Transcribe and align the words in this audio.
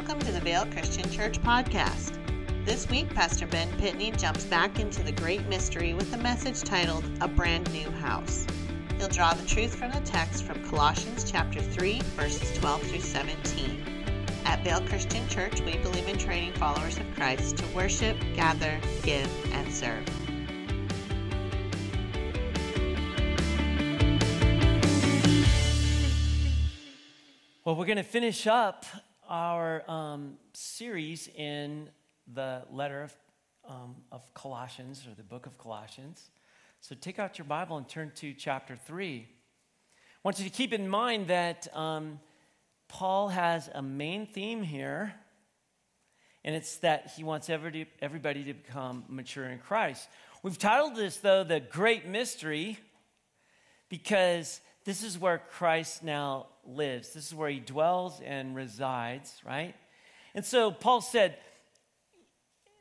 Welcome 0.00 0.20
to 0.20 0.32
the 0.32 0.40
Vale 0.40 0.64
Christian 0.64 1.10
Church 1.10 1.38
podcast. 1.42 2.16
This 2.64 2.88
week, 2.88 3.14
Pastor 3.14 3.46
Ben 3.46 3.68
Pitney 3.72 4.18
jumps 4.18 4.46
back 4.46 4.80
into 4.80 5.02
the 5.02 5.12
great 5.12 5.46
mystery 5.46 5.92
with 5.92 6.10
a 6.14 6.16
message 6.16 6.62
titled 6.62 7.04
A 7.20 7.28
Brand 7.28 7.70
New 7.70 7.90
House. 7.90 8.46
He'll 8.96 9.08
draw 9.08 9.34
the 9.34 9.46
truth 9.46 9.74
from 9.74 9.90
the 9.90 10.00
text 10.00 10.44
from 10.44 10.64
Colossians 10.64 11.30
chapter 11.30 11.60
3, 11.60 12.00
verses 12.16 12.58
12 12.58 12.82
through 12.84 13.00
17. 13.00 13.84
At 14.46 14.64
Vale 14.64 14.80
Christian 14.88 15.28
Church, 15.28 15.60
we 15.60 15.76
believe 15.76 16.08
in 16.08 16.16
training 16.16 16.54
followers 16.54 16.96
of 16.96 17.04
Christ 17.14 17.58
to 17.58 17.66
worship, 17.76 18.16
gather, 18.34 18.80
give, 19.02 19.28
and 19.52 19.70
serve. 19.70 20.06
Well, 27.66 27.76
we're 27.76 27.84
going 27.84 27.98
to 27.98 28.02
finish 28.02 28.46
up 28.46 28.86
our 29.30 29.88
um, 29.88 30.34
series 30.52 31.28
in 31.28 31.88
the 32.34 32.62
letter 32.70 33.04
of, 33.04 33.16
um, 33.66 33.94
of 34.10 34.22
Colossians 34.34 35.06
or 35.08 35.14
the 35.14 35.22
book 35.22 35.46
of 35.46 35.56
Colossians. 35.56 36.30
So 36.80 36.96
take 37.00 37.20
out 37.20 37.38
your 37.38 37.44
Bible 37.44 37.76
and 37.76 37.88
turn 37.88 38.10
to 38.16 38.34
chapter 38.34 38.76
3. 38.76 39.18
I 39.20 39.28
want 40.24 40.38
you 40.40 40.44
to 40.44 40.50
keep 40.50 40.72
in 40.72 40.88
mind 40.88 41.28
that 41.28 41.68
um, 41.74 42.18
Paul 42.88 43.28
has 43.28 43.70
a 43.72 43.80
main 43.80 44.26
theme 44.26 44.64
here, 44.64 45.14
and 46.44 46.56
it's 46.56 46.78
that 46.78 47.12
he 47.16 47.22
wants 47.22 47.48
everybody, 47.48 47.86
everybody 48.02 48.42
to 48.44 48.54
become 48.54 49.04
mature 49.08 49.46
in 49.46 49.60
Christ. 49.60 50.08
We've 50.42 50.58
titled 50.58 50.96
this, 50.96 51.18
though, 51.18 51.44
The 51.44 51.60
Great 51.60 52.06
Mystery, 52.06 52.78
because 53.88 54.60
this 54.84 55.04
is 55.04 55.18
where 55.18 55.38
Christ 55.38 56.02
now 56.02 56.46
lives. 56.74 57.12
This 57.12 57.26
is 57.26 57.34
where 57.34 57.50
he 57.50 57.60
dwells 57.60 58.20
and 58.24 58.54
resides, 58.54 59.40
right? 59.46 59.74
And 60.34 60.44
so 60.44 60.70
Paul 60.70 61.00
said, 61.00 61.36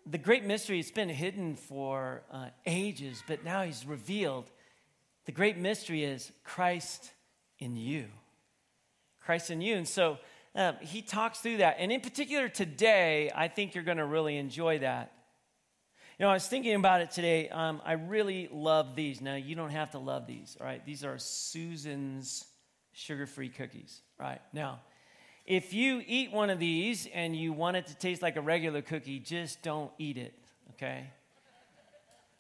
the 0.05 0.17
great 0.17 0.43
mystery 0.43 0.77
has 0.77 0.91
been 0.91 1.09
hidden 1.09 1.55
for 1.55 2.23
uh, 2.31 2.47
ages, 2.65 3.23
but 3.27 3.43
now 3.43 3.63
he's 3.63 3.85
revealed. 3.85 4.49
The 5.25 5.31
great 5.31 5.57
mystery 5.57 6.03
is 6.03 6.31
Christ 6.43 7.11
in 7.59 7.75
you. 7.75 8.05
Christ 9.21 9.51
in 9.51 9.61
you. 9.61 9.75
And 9.75 9.87
so 9.87 10.17
uh, 10.55 10.73
he 10.81 11.01
talks 11.01 11.39
through 11.39 11.57
that. 11.57 11.75
And 11.79 11.91
in 11.91 12.01
particular, 12.01 12.49
today, 12.49 13.31
I 13.35 13.47
think 13.47 13.75
you're 13.75 13.83
going 13.83 13.97
to 13.97 14.05
really 14.05 14.37
enjoy 14.37 14.79
that. 14.79 15.11
You 16.17 16.25
know, 16.25 16.31
I 16.31 16.33
was 16.33 16.47
thinking 16.47 16.73
about 16.73 17.01
it 17.01 17.11
today. 17.11 17.47
Um, 17.49 17.81
I 17.85 17.93
really 17.93 18.49
love 18.51 18.95
these. 18.95 19.21
Now, 19.21 19.35
you 19.35 19.55
don't 19.55 19.69
have 19.69 19.91
to 19.91 19.99
love 19.99 20.25
these, 20.27 20.57
all 20.59 20.65
right? 20.65 20.83
These 20.85 21.05
are 21.05 21.17
Susan's 21.17 22.45
sugar 22.99 23.25
free 23.25 23.49
cookies, 23.49 24.01
right? 24.19 24.41
Now, 24.51 24.81
if 25.45 25.73
you 25.73 26.03
eat 26.05 26.31
one 26.31 26.49
of 26.49 26.59
these 26.59 27.07
and 27.13 27.35
you 27.35 27.53
want 27.53 27.77
it 27.77 27.87
to 27.87 27.95
taste 27.95 28.21
like 28.21 28.35
a 28.35 28.41
regular 28.41 28.81
cookie, 28.81 29.19
just 29.19 29.61
don't 29.61 29.91
eat 29.97 30.17
it, 30.17 30.33
okay? 30.71 31.09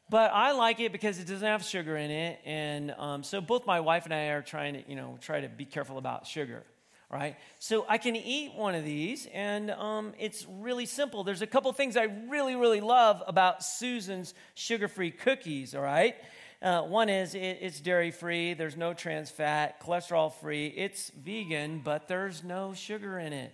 But 0.09 0.31
I 0.33 0.51
like 0.51 0.79
it 0.79 0.91
because 0.91 1.17
it 1.17 1.27
doesn't 1.27 1.47
have 1.47 1.63
sugar 1.63 1.95
in 1.95 2.11
it. 2.11 2.39
And 2.43 2.91
um, 2.97 3.23
so 3.23 3.39
both 3.41 3.65
my 3.65 3.79
wife 3.79 4.05
and 4.05 4.13
I 4.13 4.27
are 4.29 4.41
trying 4.41 4.73
to, 4.73 4.83
you 4.89 4.95
know, 4.95 5.17
try 5.21 5.39
to 5.39 5.47
be 5.47 5.65
careful 5.65 5.97
about 5.97 6.27
sugar 6.27 6.63
right? 7.11 7.37
So 7.57 7.85
I 7.89 7.97
can 7.97 8.15
eat 8.15 8.53
one 8.53 8.75
of 8.75 8.85
these, 8.85 9.27
and 9.33 9.71
um, 9.71 10.13
it's 10.19 10.45
really 10.47 10.85
simple. 10.85 11.23
There's 11.23 11.41
a 11.41 11.47
couple 11.47 11.73
things 11.73 11.97
I 11.97 12.03
really, 12.03 12.55
really 12.55 12.81
love 12.81 13.23
about 13.25 13.63
Susan's 13.63 14.35
sugar 14.53 14.87
free 14.87 15.09
cookies, 15.09 15.73
all 15.73 15.81
right? 15.81 16.15
Uh, 16.61 16.81
one 16.81 17.07
is 17.07 17.35
it, 17.35 17.59
it's 17.61 17.79
dairy 17.79 18.11
free, 18.11 18.53
there's 18.53 18.75
no 18.75 18.93
trans 18.93 19.31
fat, 19.31 19.81
cholesterol 19.81 20.33
free, 20.33 20.67
it's 20.67 21.09
vegan, 21.11 21.79
but 21.83 22.09
there's 22.09 22.43
no 22.43 22.73
sugar 22.73 23.17
in 23.17 23.31
it, 23.31 23.53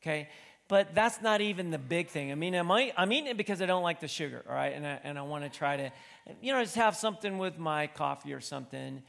okay? 0.00 0.28
But 0.66 0.94
that's 0.94 1.20
not 1.20 1.42
even 1.42 1.70
the 1.70 1.78
big 1.78 2.08
thing. 2.08 2.32
I 2.32 2.34
mean, 2.36 2.54
I'm, 2.54 2.70
I'm 2.70 3.12
eating 3.12 3.26
it 3.26 3.36
because 3.36 3.60
I 3.60 3.66
don't 3.66 3.82
like 3.82 4.00
the 4.00 4.08
sugar, 4.08 4.44
all 4.48 4.54
right? 4.54 4.72
And 4.74 4.86
I, 4.86 5.00
and 5.02 5.18
I 5.18 5.22
want 5.22 5.44
to 5.44 5.50
try 5.50 5.76
to, 5.76 5.92
you 6.40 6.52
know, 6.52 6.62
just 6.62 6.76
have 6.76 6.96
something 6.96 7.36
with 7.36 7.58
my 7.58 7.86
coffee 7.86 8.32
or 8.32 8.40
something. 8.40 9.02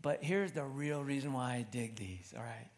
But 0.00 0.22
here's 0.22 0.52
the 0.52 0.64
real 0.64 1.02
reason 1.02 1.32
why 1.32 1.54
I 1.54 1.66
dig 1.70 1.96
these, 1.96 2.32
all 2.36 2.42
right? 2.42 2.68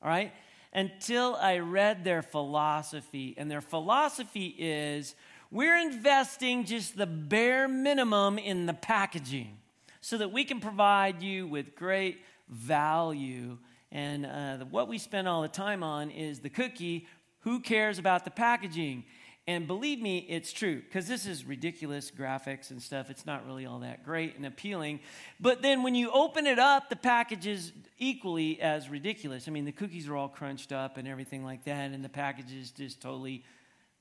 all 0.02 0.04
right, 0.04 0.34
until 0.74 1.36
I 1.36 1.60
read 1.60 2.04
their 2.04 2.22
philosophy. 2.22 3.34
And 3.38 3.50
their 3.50 3.62
philosophy 3.62 4.54
is 4.58 5.16
we're 5.50 5.78
investing 5.78 6.66
just 6.66 6.98
the 6.98 7.06
bare 7.06 7.68
minimum 7.68 8.38
in 8.38 8.66
the 8.66 8.74
packaging 8.74 9.58
so 10.02 10.18
that 10.18 10.32
we 10.32 10.44
can 10.44 10.60
provide 10.60 11.22
you 11.22 11.48
with 11.48 11.76
great 11.76 12.20
value. 12.50 13.58
And 13.92 14.26
uh, 14.26 14.58
what 14.66 14.90
we 14.90 14.98
spend 14.98 15.28
all 15.28 15.42
the 15.42 15.48
time 15.48 15.82
on 15.82 16.12
is 16.12 16.42
the 16.42 16.50
cookie. 16.50 17.08
Who 17.40 17.62
cares 17.62 17.98
about 17.98 18.26
the 18.26 18.32
packaging? 18.32 19.06
And 19.48 19.68
believe 19.68 20.02
me, 20.02 20.26
it's 20.28 20.52
true, 20.52 20.82
because 20.82 21.08
this 21.08 21.28
is 21.28 21.46
ridiculous 21.46 22.10
graphics 22.10 22.72
and 22.72 22.82
stuff. 22.82 23.12
It's 23.12 23.28
not 23.28 23.46
really 23.46 23.68
all 23.68 23.80
that 23.80 24.04
great 24.04 24.36
and 24.36 24.46
appealing. 24.46 25.02
But 25.40 25.62
then 25.62 25.84
when 25.84 25.94
you 25.94 26.10
open 26.10 26.48
it 26.48 26.58
up, 26.58 26.90
the 26.90 26.96
package 26.96 27.46
is 27.46 27.72
equally 28.00 28.60
as 28.60 28.90
ridiculous. 28.90 29.48
I 29.48 29.52
mean, 29.52 29.66
the 29.66 29.72
cookies 29.72 30.08
are 30.08 30.16
all 30.16 30.30
crunched 30.30 30.72
up 30.72 30.98
and 30.98 31.08
everything 31.08 31.44
like 31.44 31.64
that, 31.66 31.92
and 31.92 32.04
the 32.04 32.10
package 32.10 32.52
is 32.52 32.72
just 32.72 33.02
totally 33.02 33.44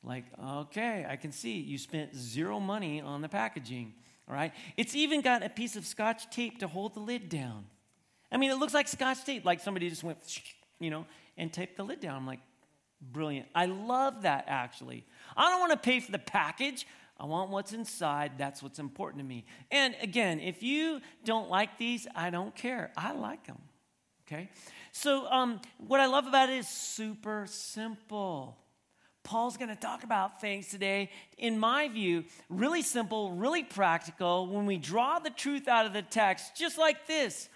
like, 0.02 0.24
okay, 0.42 1.06
I 1.06 1.16
can 1.16 1.30
see 1.30 1.58
you 1.58 1.76
spent 1.76 2.16
zero 2.16 2.58
money 2.58 3.02
on 3.02 3.20
the 3.20 3.28
packaging. 3.28 3.92
All 4.26 4.34
right? 4.34 4.52
It's 4.78 4.94
even 4.94 5.20
got 5.20 5.42
a 5.42 5.50
piece 5.50 5.76
of 5.76 5.84
scotch 5.84 6.30
tape 6.30 6.60
to 6.60 6.68
hold 6.68 6.94
the 6.94 7.00
lid 7.00 7.28
down. 7.28 7.66
I 8.32 8.38
mean, 8.38 8.50
it 8.50 8.54
looks 8.54 8.72
like 8.72 8.88
scotch 8.88 9.24
tape, 9.24 9.44
like 9.44 9.60
somebody 9.60 9.90
just 9.90 10.02
went, 10.02 10.18
you 10.80 10.88
know, 10.88 11.04
and 11.36 11.52
taped 11.52 11.76
the 11.76 11.84
lid 11.84 12.00
down. 12.00 12.16
I'm 12.16 12.26
like, 12.26 12.40
brilliant. 13.12 13.48
I 13.54 13.66
love 13.66 14.22
that 14.22 14.44
actually. 14.48 15.04
I 15.36 15.50
don't 15.50 15.60
want 15.60 15.72
to 15.72 15.78
pay 15.78 16.00
for 16.00 16.12
the 16.12 16.18
package. 16.18 16.86
I 17.18 17.26
want 17.26 17.50
what's 17.50 17.72
inside. 17.72 18.32
That's 18.38 18.62
what's 18.62 18.78
important 18.78 19.22
to 19.22 19.28
me. 19.28 19.44
And 19.70 19.94
again, 20.00 20.40
if 20.40 20.62
you 20.62 21.00
don't 21.24 21.48
like 21.48 21.78
these, 21.78 22.06
I 22.14 22.30
don't 22.30 22.54
care. 22.54 22.92
I 22.96 23.12
like 23.12 23.46
them. 23.46 23.58
Okay? 24.26 24.48
So, 24.92 25.26
um, 25.30 25.60
what 25.78 26.00
I 26.00 26.06
love 26.06 26.26
about 26.26 26.48
it 26.48 26.58
is 26.58 26.68
super 26.68 27.46
simple. 27.48 28.58
Paul's 29.22 29.56
going 29.56 29.70
to 29.70 29.76
talk 29.76 30.04
about 30.04 30.40
things 30.40 30.68
today, 30.68 31.10
in 31.38 31.58
my 31.58 31.88
view, 31.88 32.24
really 32.50 32.82
simple, 32.82 33.32
really 33.32 33.64
practical. 33.64 34.46
When 34.46 34.66
we 34.66 34.76
draw 34.76 35.18
the 35.18 35.30
truth 35.30 35.66
out 35.66 35.86
of 35.86 35.94
the 35.94 36.02
text, 36.02 36.54
just 36.56 36.76
like 36.76 37.06
this, 37.06 37.48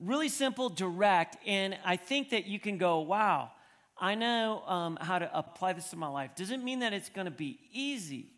really 0.00 0.28
simple, 0.28 0.68
direct. 0.68 1.36
And 1.46 1.78
I 1.84 1.96
think 1.96 2.30
that 2.30 2.46
you 2.46 2.58
can 2.58 2.76
go, 2.76 3.00
wow, 3.00 3.52
I 3.96 4.14
know 4.14 4.62
um, 4.66 4.98
how 5.00 5.18
to 5.18 5.30
apply 5.36 5.72
this 5.74 5.90
to 5.90 5.96
my 5.96 6.08
life. 6.08 6.32
Doesn't 6.36 6.64
mean 6.64 6.80
that 6.80 6.92
it's 6.92 7.08
going 7.08 7.26
to 7.26 7.30
be 7.30 7.58
easy. 7.72 8.30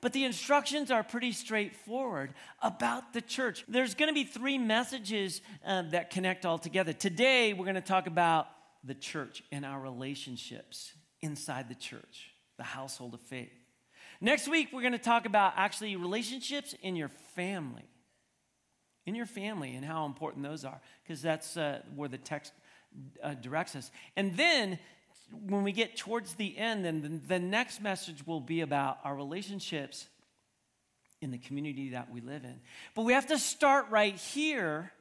But 0.00 0.14
the 0.14 0.24
instructions 0.24 0.90
are 0.90 1.02
pretty 1.02 1.32
straightforward 1.32 2.32
about 2.62 3.12
the 3.12 3.20
church. 3.20 3.64
There's 3.68 3.94
going 3.94 4.08
to 4.08 4.14
be 4.14 4.24
three 4.24 4.56
messages 4.56 5.42
uh, 5.66 5.82
that 5.90 6.10
connect 6.10 6.46
all 6.46 6.58
together. 6.58 6.92
Today, 6.92 7.52
we're 7.52 7.66
going 7.66 7.74
to 7.74 7.82
talk 7.82 8.06
about 8.06 8.48
the 8.82 8.94
church 8.94 9.42
and 9.52 9.66
our 9.66 9.78
relationships 9.78 10.92
inside 11.20 11.68
the 11.68 11.74
church, 11.74 12.30
the 12.56 12.64
household 12.64 13.12
of 13.12 13.20
faith. 13.20 13.52
Next 14.22 14.48
week, 14.48 14.68
we're 14.72 14.80
going 14.80 14.92
to 14.92 14.98
talk 14.98 15.26
about 15.26 15.54
actually 15.56 15.96
relationships 15.96 16.74
in 16.82 16.96
your 16.96 17.10
family. 17.34 17.84
In 19.06 19.14
your 19.14 19.26
family 19.26 19.74
and 19.74 19.84
how 19.84 20.06
important 20.06 20.44
those 20.44 20.64
are, 20.64 20.80
because 21.02 21.20
that's 21.20 21.56
uh, 21.56 21.80
where 21.94 22.08
the 22.08 22.18
text 22.18 22.52
uh, 23.22 23.34
directs 23.34 23.76
us. 23.76 23.90
And 24.16 24.36
then 24.36 24.78
when 25.46 25.62
we 25.62 25.72
get 25.72 25.96
towards 25.96 26.34
the 26.34 26.56
end, 26.56 26.84
then 26.84 27.02
the, 27.02 27.34
the 27.34 27.38
next 27.38 27.80
message 27.80 28.26
will 28.26 28.40
be 28.40 28.60
about 28.60 28.98
our 29.04 29.14
relationships 29.14 30.08
in 31.20 31.30
the 31.30 31.38
community 31.38 31.90
that 31.90 32.10
we 32.10 32.20
live 32.20 32.44
in. 32.44 32.60
But 32.94 33.02
we 33.02 33.12
have 33.12 33.26
to 33.26 33.38
start 33.38 33.86
right 33.90 34.16
here 34.16 34.92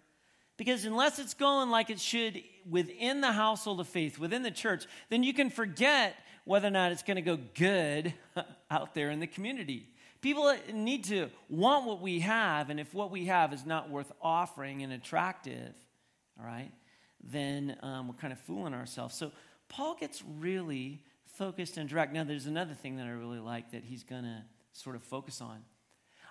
because 0.58 0.84
unless 0.84 1.20
it's 1.20 1.34
going 1.34 1.70
like 1.70 1.90
it 1.90 2.00
should 2.00 2.44
within 2.70 3.22
the 3.22 3.32
household 3.32 3.80
of 3.80 3.88
faith, 3.88 4.20
within 4.20 4.44
the 4.44 4.52
church, 4.52 4.86
then 5.10 5.24
you 5.24 5.34
can 5.34 5.50
forget 5.50 6.16
whether 6.44 6.68
or 6.68 6.72
not 6.72 6.92
it's 6.92 7.04
going 7.04 7.16
to 7.16 7.22
go 7.22 7.38
good 7.56 8.14
out 8.72 8.94
there 8.94 9.10
in 9.10 9.20
the 9.20 9.28
community. 9.28 9.88
People 10.22 10.54
need 10.74 11.06
to 11.06 11.30
want 11.48 11.86
what 11.86 12.02
we 12.02 12.20
have, 12.20 12.70
and 12.70 12.78
if 12.78 12.94
what 12.94 13.10
we 13.10 13.28
have 13.28 13.54
is 13.54 13.66
not 13.66 13.90
worth 13.90 14.12
offering 14.22 14.84
and 14.84 14.92
attractive, 14.92 15.74
all 16.38 16.46
right, 16.46 16.72
then 17.24 17.78
um, 17.82 18.08
we're 18.08 18.14
kind 18.16 18.34
of 18.34 18.40
fooling 18.40 18.74
ourselves. 18.74 19.16
So 19.16 19.32
Paul 19.68 19.96
gets 19.96 20.24
really 20.40 21.02
focused 21.26 21.78
and 21.78 21.90
direct. 21.90 22.14
Now, 22.14 22.24
there's 22.24 22.46
another 22.46 22.74
thing 22.74 22.98
that 22.98 23.06
I 23.06 23.12
really 23.12 23.40
like 23.40 23.72
that 23.72 23.84
he's 23.84 24.04
going 24.04 24.24
to 24.24 24.44
sort 24.74 24.96
of 24.96 25.04
focus 25.04 25.42
on. 25.42 25.64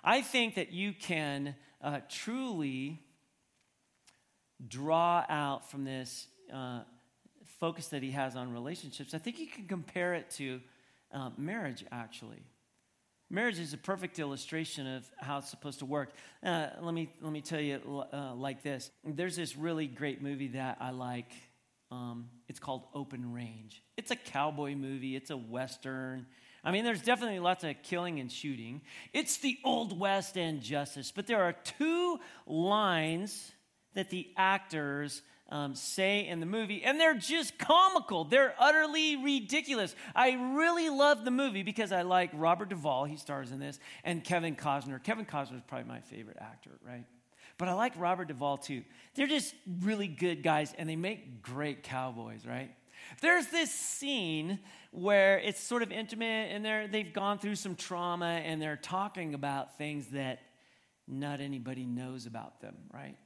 I 0.03 0.21
think 0.21 0.55
that 0.55 0.71
you 0.71 0.93
can 0.93 1.55
uh, 1.81 1.99
truly 2.09 3.01
draw 4.67 5.25
out 5.29 5.69
from 5.69 5.85
this 5.85 6.27
uh, 6.53 6.81
focus 7.59 7.87
that 7.87 8.01
he 8.01 8.11
has 8.11 8.35
on 8.35 8.53
relationships, 8.53 9.13
I 9.13 9.17
think 9.17 9.39
you 9.39 9.47
can 9.47 9.65
compare 9.65 10.13
it 10.13 10.29
to 10.31 10.61
uh, 11.11 11.29
marriage, 11.37 11.85
actually. 11.91 12.41
Marriage 13.31 13.59
is 13.59 13.73
a 13.73 13.77
perfect 13.77 14.17
illustration 14.17 14.87
of 14.87 15.07
how 15.17 15.37
it's 15.37 15.49
supposed 15.49 15.79
to 15.79 15.85
work. 15.85 16.09
Uh, 16.43 16.67
let, 16.81 16.95
me, 16.95 17.13
let 17.21 17.31
me 17.31 17.41
tell 17.41 17.59
you 17.59 18.03
uh, 18.11 18.33
like 18.33 18.63
this 18.63 18.89
there's 19.05 19.35
this 19.35 19.55
really 19.55 19.85
great 19.85 20.21
movie 20.21 20.47
that 20.49 20.77
I 20.79 20.89
like. 20.91 21.31
Um, 21.91 22.29
it's 22.47 22.59
called 22.59 22.85
Open 22.93 23.31
Range. 23.33 23.83
It's 23.97 24.09
a 24.09 24.15
cowboy 24.15 24.75
movie, 24.75 25.15
it's 25.15 25.29
a 25.29 25.37
Western. 25.37 26.25
I 26.63 26.71
mean, 26.71 26.83
there's 26.83 27.01
definitely 27.01 27.39
lots 27.39 27.63
of 27.63 27.75
killing 27.83 28.19
and 28.19 28.31
shooting. 28.31 28.81
It's 29.13 29.37
the 29.37 29.57
Old 29.63 29.97
West 29.97 30.35
and 30.35 30.61
justice, 30.61 31.11
but 31.15 31.25
there 31.25 31.41
are 31.41 31.53
two 31.53 32.19
lines 32.45 33.51
that 33.93 34.09
the 34.09 34.27
actors 34.37 35.21
um, 35.49 35.75
say 35.75 36.27
in 36.27 36.39
the 36.39 36.45
movie, 36.45 36.83
and 36.83 36.99
they're 36.99 37.15
just 37.17 37.57
comical. 37.57 38.23
They're 38.23 38.53
utterly 38.59 39.15
ridiculous. 39.15 39.95
I 40.15 40.33
really 40.55 40.89
love 40.89 41.25
the 41.25 41.31
movie 41.31 41.63
because 41.63 41.91
I 41.91 42.03
like 42.03 42.29
Robert 42.33 42.69
Duvall, 42.69 43.05
he 43.05 43.17
stars 43.17 43.51
in 43.51 43.59
this, 43.59 43.79
and 44.03 44.23
Kevin 44.23 44.55
Costner. 44.55 45.01
Kevin 45.03 45.25
Costner 45.25 45.57
is 45.57 45.63
probably 45.67 45.87
my 45.87 45.99
favorite 45.99 46.37
actor, 46.39 46.71
right? 46.85 47.05
But 47.57 47.67
I 47.67 47.73
like 47.73 47.93
Robert 47.97 48.27
Duvall 48.27 48.57
too. 48.57 48.83
They're 49.15 49.27
just 49.27 49.53
really 49.81 50.07
good 50.07 50.43
guys, 50.43 50.73
and 50.77 50.87
they 50.87 50.95
make 50.95 51.41
great 51.41 51.83
cowboys, 51.83 52.45
right? 52.45 52.71
There's 53.21 53.47
this 53.47 53.71
scene 53.71 54.59
where 54.91 55.39
it's 55.39 55.59
sort 55.59 55.83
of 55.83 55.91
intimate, 55.91 56.51
and 56.51 56.63
they're, 56.63 56.87
they've 56.87 57.11
gone 57.11 57.39
through 57.39 57.55
some 57.55 57.75
trauma, 57.75 58.25
and 58.25 58.61
they're 58.61 58.77
talking 58.77 59.33
about 59.33 59.77
things 59.77 60.07
that 60.09 60.39
not 61.07 61.41
anybody 61.41 61.85
knows 61.85 62.27
about 62.27 62.61
them, 62.61 62.75
right? 62.93 63.17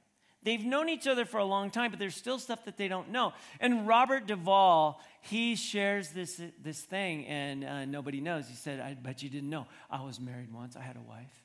They've 0.44 0.64
known 0.64 0.90
each 0.90 1.08
other 1.08 1.26
for 1.26 1.38
a 1.38 1.46
long 1.46 1.72
time, 1.72 1.92
but 1.92 2.00
there's 2.00 2.16
still 2.16 2.40
stuff 2.40 2.66
that 2.66 2.78
they 2.78 2.88
don't 2.88 3.10
know. 3.10 3.34
And 3.60 3.88
Robert 3.88 4.28
Duvall, 4.28 5.02
he 5.22 5.56
shares 5.56 6.10
this, 6.10 6.42
this 6.62 6.82
thing, 6.82 7.26
and 7.28 7.64
uh, 7.64 7.86
nobody 7.86 8.22
knows. 8.22 8.48
He 8.48 8.56
said, 8.56 8.80
I 8.80 8.94
bet 8.94 9.24
you 9.24 9.30
didn't 9.30 9.50
know. 9.50 9.68
I 9.90 10.04
was 10.04 10.20
married 10.20 10.54
once, 10.54 10.76
I 10.76 10.82
had 10.82 10.98
a 10.98 11.02
wife. 11.02 11.44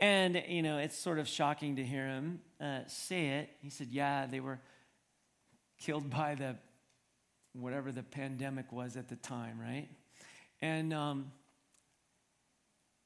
And, 0.00 0.42
you 0.48 0.62
know, 0.62 0.78
it's 0.78 0.98
sort 0.98 1.18
of 1.18 1.28
shocking 1.28 1.76
to 1.76 1.84
hear 1.84 2.06
him 2.06 2.40
uh, 2.60 2.80
say 2.86 3.26
it. 3.40 3.50
He 3.60 3.68
said, 3.68 3.88
Yeah, 3.90 4.26
they 4.26 4.40
were 4.40 4.58
killed 5.78 6.08
by 6.10 6.34
the 6.34 6.56
whatever 7.52 7.92
the 7.92 8.02
pandemic 8.02 8.72
was 8.72 8.96
at 8.96 9.08
the 9.08 9.16
time, 9.16 9.58
right? 9.60 9.88
And, 10.62 10.92
um, 10.94 11.32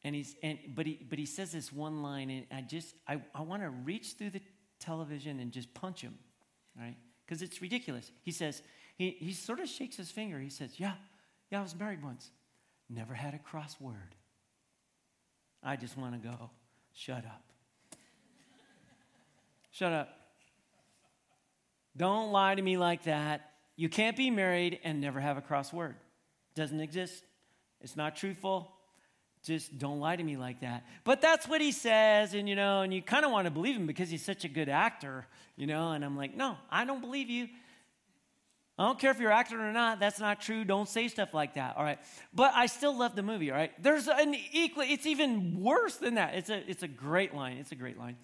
and 0.02 0.14
he's, 0.14 0.36
and, 0.42 0.58
but, 0.74 0.86
he, 0.86 1.00
but 1.08 1.18
he 1.18 1.26
says 1.26 1.52
this 1.52 1.72
one 1.72 2.02
line, 2.02 2.30
and 2.30 2.46
I 2.52 2.60
just, 2.60 2.94
I, 3.08 3.22
I 3.34 3.42
want 3.42 3.62
to 3.62 3.70
reach 3.70 4.14
through 4.18 4.30
the 4.30 4.42
television 4.84 5.40
and 5.40 5.52
just 5.52 5.72
punch 5.74 6.00
him, 6.00 6.18
right? 6.78 6.96
Because 7.24 7.42
it's 7.42 7.62
ridiculous. 7.62 8.10
He 8.22 8.30
says, 8.30 8.62
he, 8.96 9.10
he 9.10 9.32
sort 9.32 9.60
of 9.60 9.68
shakes 9.68 9.96
his 9.96 10.10
finger. 10.10 10.38
He 10.38 10.50
says, 10.50 10.78
Yeah, 10.78 10.94
yeah, 11.50 11.60
I 11.60 11.62
was 11.62 11.74
married 11.74 12.02
once. 12.02 12.30
Never 12.88 13.14
had 13.14 13.34
a 13.34 13.38
crossword. 13.38 14.12
I 15.62 15.76
just 15.76 15.96
want 15.96 16.20
to 16.20 16.28
go, 16.28 16.50
shut 16.92 17.24
up. 17.24 17.42
shut 19.70 19.92
up. 19.92 20.08
Don't 21.96 22.30
lie 22.30 22.54
to 22.54 22.62
me 22.62 22.76
like 22.76 23.04
that. 23.04 23.52
You 23.76 23.88
can't 23.88 24.16
be 24.16 24.30
married 24.30 24.80
and 24.84 25.00
never 25.00 25.20
have 25.20 25.38
a 25.38 25.42
crossword. 25.42 25.94
Doesn't 26.54 26.80
exist. 26.80 27.24
It's 27.80 27.96
not 27.96 28.16
truthful 28.16 28.73
just 29.44 29.78
don't 29.78 30.00
lie 30.00 30.16
to 30.16 30.22
me 30.22 30.36
like 30.36 30.60
that. 30.60 30.86
But 31.04 31.20
that's 31.20 31.46
what 31.46 31.60
he 31.60 31.70
says, 31.70 32.34
and 32.34 32.48
you 32.48 32.56
know, 32.56 32.80
and 32.80 32.92
you 32.92 33.02
kind 33.02 33.24
of 33.24 33.30
want 33.30 33.44
to 33.46 33.50
believe 33.50 33.76
him 33.76 33.86
because 33.86 34.08
he's 34.08 34.24
such 34.24 34.44
a 34.44 34.48
good 34.48 34.68
actor, 34.68 35.26
you 35.56 35.66
know. 35.66 35.92
And 35.92 36.04
I'm 36.04 36.16
like, 36.16 36.34
no, 36.34 36.56
I 36.70 36.84
don't 36.84 37.00
believe 37.00 37.28
you. 37.28 37.48
I 38.78 38.86
don't 38.86 38.98
care 38.98 39.12
if 39.12 39.20
you're 39.20 39.30
acting 39.30 39.58
or 39.58 39.72
not. 39.72 40.00
That's 40.00 40.18
not 40.18 40.40
true. 40.40 40.64
Don't 40.64 40.88
say 40.88 41.06
stuff 41.06 41.32
like 41.32 41.54
that. 41.54 41.76
All 41.76 41.84
right. 41.84 41.98
But 42.32 42.54
I 42.54 42.66
still 42.66 42.96
love 42.96 43.14
the 43.14 43.22
movie. 43.22 43.52
All 43.52 43.56
right. 43.56 43.70
There's 43.80 44.08
an 44.08 44.34
equal. 44.52 44.82
It's 44.86 45.06
even 45.06 45.60
worse 45.60 45.96
than 45.96 46.14
that. 46.14 46.34
It's 46.34 46.50
a. 46.50 46.68
It's 46.68 46.82
a 46.82 46.88
great 46.88 47.34
line. 47.34 47.58
It's 47.58 47.70
a 47.70 47.76
great 47.76 47.98
line. 47.98 48.16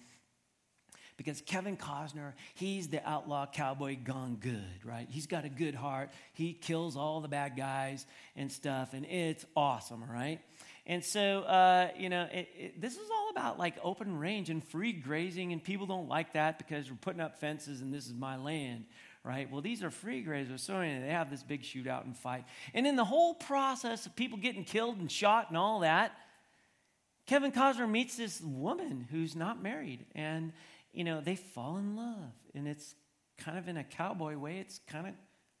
Because 1.17 1.39
Kevin 1.41 1.77
Costner, 1.77 2.33
he's 2.55 2.87
the 2.87 3.07
outlaw 3.07 3.45
cowboy 3.45 3.95
gone 4.03 4.37
good, 4.39 4.83
right? 4.83 5.07
He's 5.07 5.27
got 5.27 5.45
a 5.45 5.49
good 5.49 5.75
heart. 5.75 6.09
He 6.33 6.53
kills 6.53 6.97
all 6.97 7.21
the 7.21 7.27
bad 7.27 7.55
guys 7.55 8.07
and 8.35 8.51
stuff, 8.51 8.93
and 8.93 9.05
it's 9.05 9.45
awesome, 9.55 10.01
all 10.01 10.11
right? 10.11 10.39
And 10.87 11.03
so, 11.03 11.41
uh, 11.41 11.89
you 11.97 12.09
know, 12.09 12.27
it, 12.31 12.49
it, 12.57 12.81
this 12.81 12.93
is 12.93 13.09
all 13.13 13.29
about 13.29 13.59
like 13.59 13.75
open 13.83 14.17
range 14.17 14.49
and 14.49 14.63
free 14.63 14.93
grazing, 14.93 15.53
and 15.53 15.63
people 15.63 15.85
don't 15.85 16.09
like 16.09 16.33
that 16.33 16.57
because 16.57 16.89
we're 16.89 16.97
putting 16.97 17.21
up 17.21 17.39
fences 17.39 17.81
and 17.81 17.93
this 17.93 18.07
is 18.07 18.13
my 18.13 18.37
land, 18.37 18.85
right? 19.23 19.49
Well, 19.51 19.61
these 19.61 19.83
are 19.83 19.91
free 19.91 20.23
grazers, 20.23 20.61
so 20.61 20.79
they 20.79 21.07
have 21.09 21.29
this 21.29 21.43
big 21.43 21.61
shootout 21.61 22.05
and 22.05 22.17
fight. 22.17 22.45
And 22.73 22.87
in 22.87 22.95
the 22.95 23.05
whole 23.05 23.35
process 23.35 24.05
of 24.05 24.15
people 24.15 24.39
getting 24.39 24.63
killed 24.63 24.97
and 24.97 25.11
shot 25.11 25.49
and 25.49 25.57
all 25.57 25.81
that, 25.81 26.13
Kevin 27.27 27.51
Costner 27.51 27.89
meets 27.89 28.17
this 28.17 28.41
woman 28.41 29.07
who's 29.11 29.35
not 29.35 29.61
married, 29.61 30.05
and, 30.15 30.51
you 30.91 31.03
know, 31.03 31.21
they 31.21 31.35
fall 31.35 31.77
in 31.77 31.95
love. 31.95 32.33
And 32.55 32.67
it's 32.67 32.95
kind 33.37 33.57
of 33.57 33.67
in 33.67 33.77
a 33.77 33.83
cowboy 33.83 34.35
way, 34.35 34.57
it's 34.57 34.79
kind 34.87 35.07
of 35.07 35.13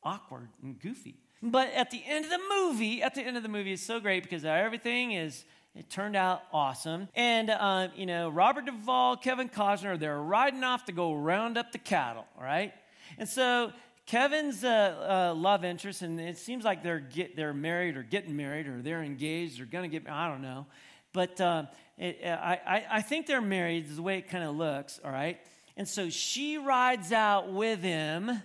awkward 0.03 0.49
and 0.63 0.79
goofy. 0.79 1.19
But 1.43 1.71
at 1.73 1.89
the 1.91 2.01
end 2.05 2.25
of 2.25 2.31
the 2.31 2.41
movie, 2.49 3.01
at 3.01 3.15
the 3.15 3.21
end 3.21 3.35
of 3.37 3.43
the 3.43 3.49
movie, 3.49 3.73
it's 3.73 3.83
so 3.83 3.99
great 3.99 4.23
because 4.23 4.45
everything 4.45 5.13
is 5.13 5.43
it 5.73 5.89
turned 5.89 6.17
out 6.17 6.43
awesome. 6.51 7.07
And, 7.15 7.49
uh, 7.49 7.87
you 7.95 8.05
know, 8.05 8.29
Robert 8.29 8.65
Duvall, 8.65 9.15
Kevin 9.15 9.47
Costner, 9.47 9.97
they're 9.97 10.19
riding 10.19 10.63
off 10.63 10.85
to 10.85 10.91
go 10.91 11.13
round 11.13 11.57
up 11.57 11.71
the 11.71 11.77
cattle, 11.77 12.25
right? 12.39 12.73
And 13.17 13.27
so 13.27 13.71
Kevin's 14.05 14.65
uh, 14.65 15.31
uh, 15.31 15.39
love 15.39 15.63
interest, 15.63 16.01
and 16.01 16.19
it 16.19 16.37
seems 16.37 16.65
like 16.65 16.83
they're, 16.83 16.99
get, 16.99 17.37
they're 17.37 17.53
married 17.53 17.95
or 17.95 18.03
getting 18.03 18.35
married 18.35 18.67
or 18.67 18.81
they're 18.81 19.01
engaged 19.01 19.61
or 19.61 19.65
going 19.65 19.89
to 19.89 19.99
get, 19.99 20.11
I 20.11 20.27
don't 20.27 20.41
know. 20.41 20.65
But 21.13 21.39
uh, 21.39 21.63
it, 21.97 22.19
I, 22.25 22.59
I, 22.67 22.85
I 22.91 23.01
think 23.01 23.25
they're 23.25 23.39
married, 23.39 23.87
is 23.87 23.95
the 23.95 24.01
way 24.01 24.17
it 24.17 24.29
kind 24.29 24.43
of 24.43 24.57
looks, 24.57 24.99
all 25.05 25.11
right? 25.11 25.39
And 25.77 25.87
so 25.87 26.09
she 26.09 26.57
rides 26.57 27.13
out 27.13 27.53
with 27.53 27.81
him 27.81 28.41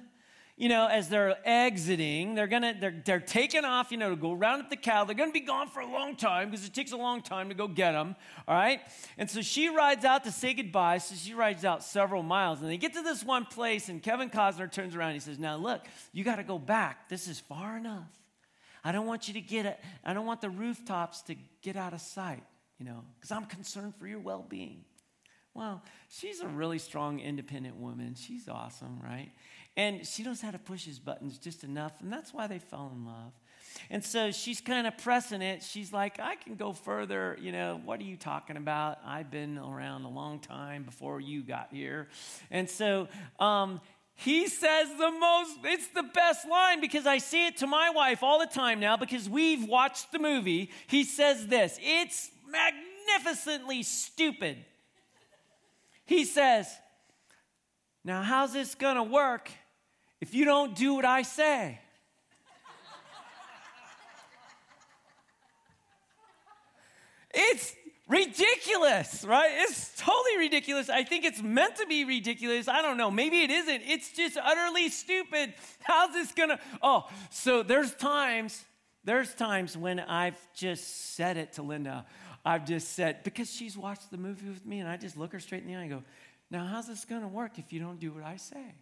you 0.58 0.70
know, 0.70 0.86
as 0.86 1.10
they're 1.10 1.36
exiting, 1.44 2.34
they're 2.34 2.46
gonna, 2.46 2.74
they're, 2.80 3.02
they're 3.04 3.20
taking 3.20 3.66
off, 3.66 3.92
you 3.92 3.98
know, 3.98 4.08
to 4.08 4.16
go 4.16 4.32
round 4.32 4.62
up 4.62 4.70
the 4.70 4.76
cow. 4.76 5.04
They're 5.04 5.14
gonna 5.14 5.30
be 5.30 5.40
gone 5.40 5.68
for 5.68 5.80
a 5.80 5.86
long 5.86 6.16
time 6.16 6.50
because 6.50 6.64
it 6.64 6.72
takes 6.72 6.92
a 6.92 6.96
long 6.96 7.20
time 7.20 7.50
to 7.50 7.54
go 7.54 7.68
get 7.68 7.92
them, 7.92 8.16
all 8.48 8.54
right? 8.54 8.80
And 9.18 9.30
so 9.30 9.42
she 9.42 9.68
rides 9.68 10.06
out 10.06 10.24
to 10.24 10.32
say 10.32 10.54
goodbye. 10.54 10.98
So 10.98 11.14
she 11.14 11.34
rides 11.34 11.66
out 11.66 11.84
several 11.84 12.22
miles. 12.22 12.62
And 12.62 12.70
they 12.70 12.78
get 12.78 12.94
to 12.94 13.02
this 13.02 13.22
one 13.22 13.44
place, 13.44 13.90
and 13.90 14.02
Kevin 14.02 14.30
Costner 14.30 14.72
turns 14.72 14.96
around 14.96 15.10
and 15.10 15.16
he 15.16 15.20
says, 15.20 15.38
Now 15.38 15.56
look, 15.56 15.84
you 16.12 16.24
gotta 16.24 16.44
go 16.44 16.58
back. 16.58 17.10
This 17.10 17.28
is 17.28 17.38
far 17.38 17.76
enough. 17.76 18.08
I 18.82 18.92
don't 18.92 19.06
want 19.06 19.28
you 19.28 19.34
to 19.34 19.42
get 19.42 19.66
it, 19.66 19.78
I 20.04 20.14
don't 20.14 20.26
want 20.26 20.40
the 20.40 20.50
rooftops 20.50 21.20
to 21.22 21.34
get 21.60 21.76
out 21.76 21.92
of 21.92 22.00
sight, 22.00 22.44
you 22.78 22.86
know, 22.86 23.04
because 23.16 23.30
I'm 23.30 23.44
concerned 23.44 23.94
for 23.98 24.06
your 24.06 24.20
well 24.20 24.46
being. 24.48 24.84
Well, 25.56 25.82
she's 26.10 26.40
a 26.40 26.46
really 26.46 26.78
strong, 26.78 27.18
independent 27.18 27.76
woman. 27.76 28.14
She's 28.14 28.46
awesome, 28.46 29.00
right? 29.02 29.30
And 29.76 30.06
she 30.06 30.22
knows 30.22 30.40
how 30.40 30.50
to 30.50 30.58
push 30.58 30.84
his 30.84 30.98
buttons 30.98 31.38
just 31.38 31.62
enough, 31.62 31.92
and 32.00 32.10
that's 32.10 32.32
why 32.32 32.46
they 32.46 32.58
fell 32.58 32.90
in 32.94 33.04
love. 33.04 33.32
And 33.90 34.02
so 34.02 34.30
she's 34.30 34.60
kind 34.60 34.86
of 34.86 34.96
pressing 34.98 35.42
it. 35.42 35.62
She's 35.62 35.92
like, 35.92 36.18
I 36.18 36.36
can 36.36 36.54
go 36.54 36.72
further. 36.72 37.36
You 37.40 37.52
know, 37.52 37.80
what 37.84 38.00
are 38.00 38.04
you 38.04 38.16
talking 38.16 38.56
about? 38.56 38.98
I've 39.04 39.30
been 39.30 39.58
around 39.58 40.04
a 40.04 40.08
long 40.08 40.40
time 40.40 40.82
before 40.82 41.20
you 41.20 41.42
got 41.42 41.68
here. 41.70 42.08
And 42.50 42.70
so 42.70 43.08
um, 43.38 43.82
he 44.14 44.48
says 44.48 44.88
the 44.96 45.10
most, 45.10 45.58
it's 45.64 45.88
the 45.88 46.02
best 46.02 46.48
line 46.48 46.80
because 46.80 47.06
I 47.06 47.18
see 47.18 47.46
it 47.46 47.58
to 47.58 47.66
my 47.66 47.90
wife 47.90 48.22
all 48.22 48.38
the 48.38 48.46
time 48.46 48.80
now 48.80 48.96
because 48.96 49.28
we've 49.28 49.68
watched 49.68 50.10
the 50.10 50.18
movie. 50.18 50.70
He 50.86 51.04
says 51.04 51.46
this 51.46 51.78
it's 51.82 52.30
magnificently 52.50 53.82
stupid. 53.82 54.56
He 56.06 56.24
says, 56.24 56.72
Now, 58.04 58.22
how's 58.22 58.52
this 58.52 58.74
going 58.74 58.96
to 58.96 59.02
work 59.02 59.50
if 60.26 60.34
you 60.34 60.44
don't 60.44 60.74
do 60.74 60.94
what 60.94 61.04
I 61.04 61.22
say. 61.22 61.78
it's 67.32 67.72
ridiculous, 68.08 69.24
right? 69.24 69.50
It's 69.52 69.96
totally 69.96 70.38
ridiculous. 70.38 70.90
I 70.90 71.04
think 71.04 71.24
it's 71.24 71.40
meant 71.40 71.76
to 71.76 71.86
be 71.86 72.04
ridiculous. 72.04 72.66
I 72.66 72.82
don't 72.82 72.96
know. 72.96 73.08
Maybe 73.08 73.42
it 73.42 73.52
isn't. 73.52 73.82
It's 73.86 74.10
just 74.10 74.36
utterly 74.36 74.88
stupid. 74.88 75.54
How's 75.84 76.12
this 76.12 76.32
gonna? 76.32 76.58
Oh, 76.82 77.08
so 77.30 77.62
there's 77.62 77.94
times, 77.94 78.64
there's 79.04 79.32
times 79.32 79.76
when 79.76 80.00
I've 80.00 80.38
just 80.56 81.14
said 81.14 81.36
it 81.36 81.52
to 81.52 81.62
Linda. 81.62 82.04
I've 82.44 82.66
just 82.66 82.94
said, 82.94 83.22
because 83.22 83.48
she's 83.48 83.78
watched 83.78 84.10
the 84.10 84.18
movie 84.18 84.48
with 84.48 84.66
me, 84.66 84.80
and 84.80 84.88
I 84.88 84.96
just 84.96 85.16
look 85.16 85.32
her 85.34 85.40
straight 85.40 85.62
in 85.62 85.68
the 85.68 85.76
eye 85.76 85.82
and 85.82 85.90
go, 85.90 86.02
Now, 86.50 86.66
how's 86.66 86.88
this 86.88 87.04
gonna 87.04 87.28
work 87.28 87.60
if 87.60 87.72
you 87.72 87.78
don't 87.78 88.00
do 88.00 88.10
what 88.10 88.24
I 88.24 88.38
say? 88.38 88.74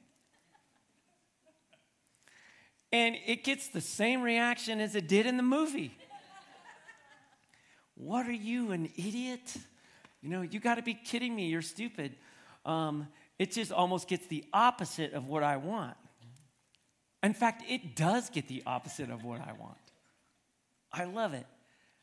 And 2.94 3.16
it 3.26 3.42
gets 3.42 3.66
the 3.66 3.80
same 3.80 4.22
reaction 4.22 4.80
as 4.80 4.94
it 4.94 5.08
did 5.08 5.26
in 5.26 5.36
the 5.36 5.42
movie. 5.42 5.98
what 7.96 8.24
are 8.28 8.32
you, 8.32 8.70
an 8.70 8.88
idiot? 8.94 9.56
You 10.22 10.28
know, 10.28 10.42
you 10.42 10.60
got 10.60 10.76
to 10.76 10.82
be 10.82 10.94
kidding 10.94 11.34
me. 11.34 11.48
You're 11.48 11.60
stupid. 11.60 12.14
Um, 12.64 13.08
it 13.36 13.50
just 13.50 13.72
almost 13.72 14.06
gets 14.06 14.28
the 14.28 14.44
opposite 14.52 15.12
of 15.12 15.26
what 15.26 15.42
I 15.42 15.56
want. 15.56 15.96
In 17.24 17.34
fact, 17.34 17.64
it 17.68 17.96
does 17.96 18.30
get 18.30 18.46
the 18.46 18.62
opposite 18.64 19.10
of 19.10 19.24
what 19.24 19.40
I 19.40 19.54
want. 19.54 19.76
I 20.92 21.02
love 21.02 21.34
it. 21.34 21.46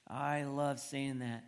I 0.09 0.43
love 0.43 0.77
saying 0.77 1.19
that. 1.19 1.45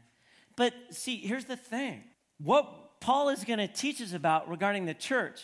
But 0.56 0.74
see, 0.92 1.18
here's 1.18 1.44
the 1.44 1.58
thing 1.58 2.06
what 2.38 3.02
Paul 3.02 3.28
is 3.28 3.44
going 3.44 3.60
to 3.60 3.68
teach 3.68 4.02
us 4.02 4.14
about 4.14 4.48
regarding 4.48 4.86
the 4.86 4.94
church, 4.94 5.42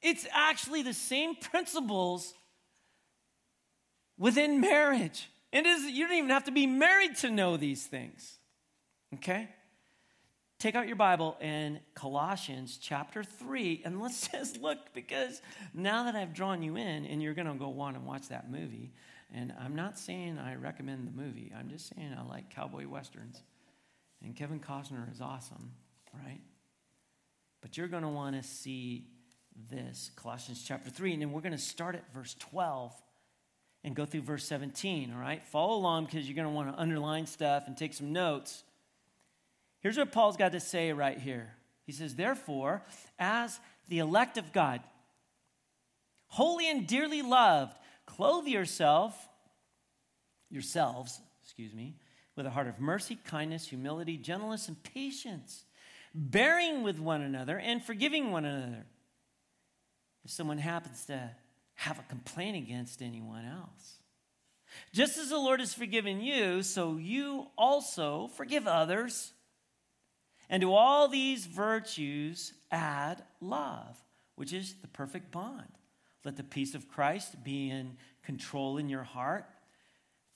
it's 0.00 0.24
actually 0.32 0.82
the 0.82 0.94
same 0.94 1.34
principles 1.34 2.32
within 4.20 4.60
marriage. 4.60 5.28
It 5.50 5.66
is, 5.66 5.90
you 5.90 6.06
don't 6.06 6.16
even 6.16 6.30
have 6.30 6.44
to 6.44 6.52
be 6.52 6.68
married 6.68 7.16
to 7.16 7.30
know 7.30 7.56
these 7.56 7.84
things. 7.84 8.38
Okay? 9.14 9.48
Take 10.60 10.76
out 10.76 10.86
your 10.86 10.96
Bible 10.96 11.36
in 11.40 11.80
Colossians 11.94 12.78
chapter 12.80 13.24
3, 13.24 13.82
and 13.84 14.00
let's 14.00 14.28
just 14.32 14.60
look 14.60 14.78
because 14.94 15.40
now 15.74 16.04
that 16.04 16.14
I've 16.14 16.34
drawn 16.34 16.62
you 16.62 16.76
in, 16.76 17.06
and 17.06 17.20
you're 17.20 17.34
going 17.34 17.48
to 17.48 17.54
go 17.54 17.80
on 17.80 17.96
and 17.96 18.06
watch 18.06 18.28
that 18.28 18.48
movie, 18.48 18.92
and 19.34 19.52
I'm 19.58 19.74
not 19.74 19.98
saying 19.98 20.38
I 20.38 20.54
recommend 20.54 21.08
the 21.08 21.22
movie, 21.22 21.52
I'm 21.58 21.70
just 21.70 21.92
saying 21.92 22.14
I 22.16 22.22
like 22.22 22.50
cowboy 22.50 22.86
westerns. 22.86 23.42
And 24.22 24.36
Kevin 24.36 24.60
Costner 24.60 25.10
is 25.10 25.22
awesome, 25.22 25.72
right? 26.12 26.42
But 27.62 27.78
you're 27.78 27.88
going 27.88 28.02
to 28.02 28.08
want 28.10 28.36
to 28.36 28.46
see 28.46 29.06
this, 29.70 30.10
Colossians 30.14 30.62
chapter 30.62 30.90
3, 30.90 31.14
and 31.14 31.22
then 31.22 31.32
we're 31.32 31.40
going 31.40 31.52
to 31.52 31.58
start 31.58 31.94
at 31.94 32.12
verse 32.12 32.36
12 32.38 32.92
and 33.82 33.94
go 33.94 34.04
through 34.04 34.22
verse 34.22 34.44
17, 34.44 35.12
all 35.12 35.20
right? 35.20 35.42
Follow 35.46 35.76
along 35.76 36.06
because 36.06 36.26
you're 36.26 36.36
going 36.36 36.46
to 36.46 36.54
want 36.54 36.72
to 36.72 36.80
underline 36.80 37.26
stuff 37.26 37.64
and 37.66 37.76
take 37.76 37.94
some 37.94 38.12
notes. 38.12 38.62
Here's 39.80 39.96
what 39.96 40.12
Paul's 40.12 40.36
got 40.36 40.52
to 40.52 40.60
say 40.60 40.92
right 40.92 41.18
here. 41.18 41.54
He 41.86 41.92
says, 41.92 42.14
Therefore, 42.14 42.82
as 43.18 43.58
the 43.88 43.98
elect 43.98 44.36
of 44.36 44.52
God, 44.52 44.80
holy 46.28 46.70
and 46.70 46.86
dearly 46.86 47.22
loved, 47.22 47.76
clothe 48.06 48.46
yourself, 48.46 49.28
yourselves, 50.50 51.20
excuse 51.42 51.72
me, 51.72 51.96
with 52.36 52.46
a 52.46 52.50
heart 52.50 52.68
of 52.68 52.78
mercy, 52.78 53.18
kindness, 53.24 53.66
humility, 53.66 54.16
gentleness, 54.16 54.68
and 54.68 54.82
patience, 54.82 55.64
bearing 56.14 56.82
with 56.82 56.98
one 56.98 57.22
another 57.22 57.58
and 57.58 57.82
forgiving 57.82 58.30
one 58.30 58.44
another. 58.44 58.84
If 60.24 60.30
someone 60.30 60.58
happens 60.58 61.06
to 61.06 61.30
have 61.80 61.98
a 61.98 62.02
complaint 62.02 62.58
against 62.58 63.00
anyone 63.00 63.46
else. 63.46 63.94
Just 64.92 65.16
as 65.16 65.30
the 65.30 65.38
Lord 65.38 65.60
has 65.60 65.72
forgiven 65.72 66.20
you, 66.20 66.62
so 66.62 66.98
you 66.98 67.46
also 67.56 68.28
forgive 68.36 68.66
others. 68.66 69.32
And 70.50 70.60
to 70.60 70.74
all 70.74 71.08
these 71.08 71.46
virtues 71.46 72.52
add 72.70 73.22
love, 73.40 73.96
which 74.34 74.52
is 74.52 74.74
the 74.82 74.88
perfect 74.88 75.30
bond. 75.30 75.72
Let 76.22 76.36
the 76.36 76.44
peace 76.44 76.74
of 76.74 76.86
Christ 76.86 77.42
be 77.42 77.70
in 77.70 77.96
control 78.22 78.76
in 78.76 78.90
your 78.90 79.04
heart, 79.04 79.46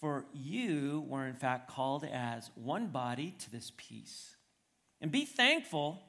for 0.00 0.24
you 0.32 1.04
were 1.06 1.26
in 1.26 1.34
fact 1.34 1.68
called 1.68 2.04
as 2.04 2.50
one 2.54 2.86
body 2.86 3.34
to 3.40 3.52
this 3.52 3.70
peace. 3.76 4.36
And 4.98 5.12
be 5.12 5.26
thankful. 5.26 6.00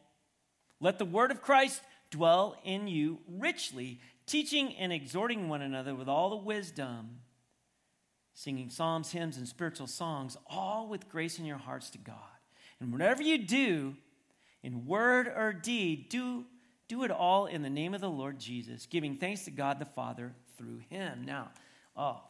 Let 0.80 0.98
the 0.98 1.04
word 1.04 1.32
of 1.32 1.42
Christ 1.42 1.82
dwell 2.10 2.56
in 2.64 2.88
you 2.88 3.20
richly, 3.28 4.00
teaching 4.26 4.76
and 4.76 4.92
exhorting 4.92 5.50
one 5.50 5.62
another 5.62 5.96
with 5.96 6.08
all 6.08 6.30
the 6.30 6.36
wisdom, 6.36 7.20
singing 8.34 8.70
psalms, 8.70 9.12
hymns, 9.12 9.38
and 9.38 9.48
spiritual 9.48 9.88
songs, 9.88 10.38
all 10.48 10.88
with 10.88 11.10
grace 11.10 11.40
in 11.40 11.46
your 11.46 11.58
hearts 11.58 11.90
to 11.92 11.98
God. 11.98 12.16
And 12.80 12.92
whatever 12.92 13.24
you 13.24 13.38
do, 13.38 13.96
in 14.64 14.86
word 14.86 15.28
or 15.28 15.54
deed, 15.54 16.10
do, 16.10 16.46
do 16.88 17.04
it 17.04 17.12
all 17.12 17.46
in 17.46 17.62
the 17.62 17.70
name 17.70 17.94
of 17.94 18.02
the 18.02 18.10
Lord 18.10 18.40
Jesus, 18.40 18.86
giving 18.88 19.16
thanks 19.16 19.46
to 19.46 19.52
God 19.52 19.80
the 19.80 19.86
Father 19.86 20.34
through 20.58 20.80
him. 20.90 21.24
Now, 21.26 21.52
oh, 21.96 22.22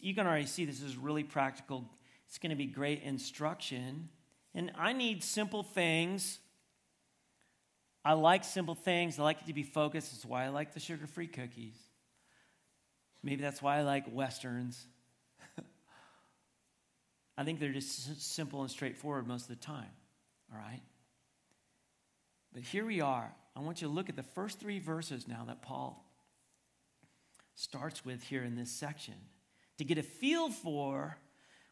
you 0.00 0.14
can 0.14 0.26
already 0.26 0.46
see 0.46 0.64
this 0.64 0.82
is 0.82 0.96
really 0.96 1.22
practical. 1.22 1.84
It's 2.26 2.38
going 2.38 2.50
to 2.50 2.56
be 2.56 2.66
great 2.66 3.02
instruction. 3.02 4.08
And 4.54 4.72
I 4.76 4.92
need 4.92 5.22
simple 5.22 5.62
things. 5.62 6.40
I 8.04 8.12
like 8.12 8.44
simple 8.44 8.74
things. 8.74 9.18
I 9.18 9.22
like 9.22 9.40
it 9.40 9.46
to 9.46 9.54
be 9.54 9.62
focused. 9.62 10.12
That's 10.12 10.24
why 10.24 10.44
I 10.44 10.48
like 10.48 10.74
the 10.74 10.80
sugar 10.80 11.06
free 11.06 11.26
cookies. 11.26 11.76
Maybe 13.22 13.42
that's 13.42 13.62
why 13.62 13.78
I 13.78 13.82
like 13.82 14.04
Westerns. 14.12 14.84
I 17.38 17.44
think 17.44 17.60
they're 17.60 17.72
just 17.72 18.22
simple 18.22 18.60
and 18.60 18.70
straightforward 18.70 19.26
most 19.26 19.48
of 19.48 19.58
the 19.58 19.64
time. 19.64 19.90
All 20.52 20.58
right? 20.58 20.82
But 22.52 22.62
here 22.62 22.84
we 22.84 23.00
are. 23.00 23.34
I 23.56 23.60
want 23.60 23.80
you 23.80 23.88
to 23.88 23.94
look 23.94 24.10
at 24.10 24.16
the 24.16 24.22
first 24.22 24.60
three 24.60 24.78
verses 24.78 25.26
now 25.26 25.44
that 25.46 25.62
Paul 25.62 26.04
starts 27.54 28.04
with 28.04 28.22
here 28.22 28.42
in 28.42 28.56
this 28.56 28.70
section 28.70 29.14
to 29.78 29.84
get 29.84 29.96
a 29.96 30.02
feel 30.02 30.50
for 30.50 31.16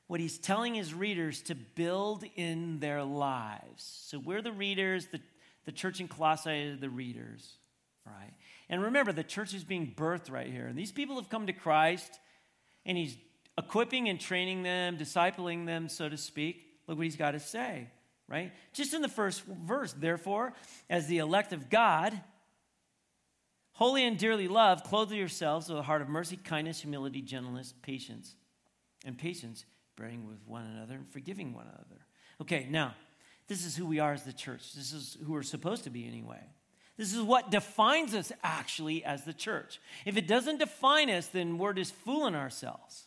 what 0.07 0.21
he's 0.21 0.39
telling 0.39 0.75
his 0.75 0.95
readers 0.95 1.43
to 1.43 1.55
build 1.55 2.25
in 2.37 2.79
their 2.81 3.03
lives. 3.03 4.01
So 4.07 4.19
we're 4.19 4.43
the 4.43 4.53
readers, 4.53 5.07
the, 5.07 5.21
the 5.65 5.73
church 5.73 6.01
in 6.01 6.09
Colossae 6.09 6.77
the 6.81 6.91
readers, 6.91 7.57
right? 8.07 8.33
And 8.69 8.83
remember, 8.83 9.13
the 9.13 9.25
church 9.25 9.55
is 9.55 9.65
being 9.65 9.95
birthed 9.97 10.31
right 10.31 10.51
here. 10.51 10.67
And 10.67 10.79
these 10.79 10.93
people 10.93 11.17
have 11.17 11.29
come 11.29 11.47
to 11.47 11.53
Christ, 11.53 12.19
and 12.87 12.97
he's 12.97 13.17
equipping 13.59 14.09
and 14.09 14.19
training 14.19 14.63
them, 14.63 14.97
discipling 14.97 15.67
them, 15.67 15.89
so 15.89 16.09
to 16.09 16.17
speak. 16.17 16.65
Look 16.87 16.99
what 16.99 17.05
he's 17.05 17.17
got 17.17 17.33
to 17.33 17.41
say, 17.41 17.89
right? 18.29 18.53
Just 18.73 18.95
in 18.95 19.03
the 19.03 19.09
first 19.09 19.45
verse, 19.45 19.93
therefore, 19.93 20.55
as 20.89 21.07
the 21.07 21.19
elect 21.19 21.53
of 21.53 21.71
God, 21.71 22.19
holy 23.73 24.05
and 24.05 24.19
dearly 24.19 24.49
loved, 24.49 24.85
clothe 24.85 25.13
yourselves 25.13 25.69
with 25.69 25.79
a 25.79 25.83
heart 25.83 26.03
of 26.03 26.09
mercy, 26.09 26.37
kindness, 26.37 26.81
humility, 26.81 27.23
gentleness, 27.23 27.75
patience, 27.83 28.35
and 29.05 29.19
patience, 29.19 29.65
bearing 29.97 30.27
with 30.27 30.39
one 30.47 30.65
another 30.65 30.95
and 30.95 31.09
forgiving 31.09 31.53
one 31.53 31.67
another. 31.67 32.07
Okay, 32.41 32.67
now, 32.71 32.95
this 33.49 33.65
is 33.65 33.77
who 33.77 33.87
we 33.87 33.99
are 33.99 34.13
as 34.13 34.23
the 34.23 34.33
church. 34.33 34.73
This 34.75 34.93
is 34.93 35.17
who 35.25 35.33
we're 35.33 35.43
supposed 35.43 35.85
to 35.85 35.91
be 35.91 36.07
anyway. 36.07 36.41
This 36.97 37.15
is 37.15 37.23
what 37.23 37.51
defines 37.51 38.15
us 38.15 38.31
actually 38.43 39.05
as 39.05 39.25
the 39.25 39.33
church. 39.33 39.81
If 40.05 40.17
it 40.17 40.27
doesn't 40.27 40.59
define 40.59 41.11
us, 41.11 41.27
then 41.27 41.59
we're 41.59 41.73
just 41.73 41.95
fooling 41.95 42.35
ourselves. 42.35 43.07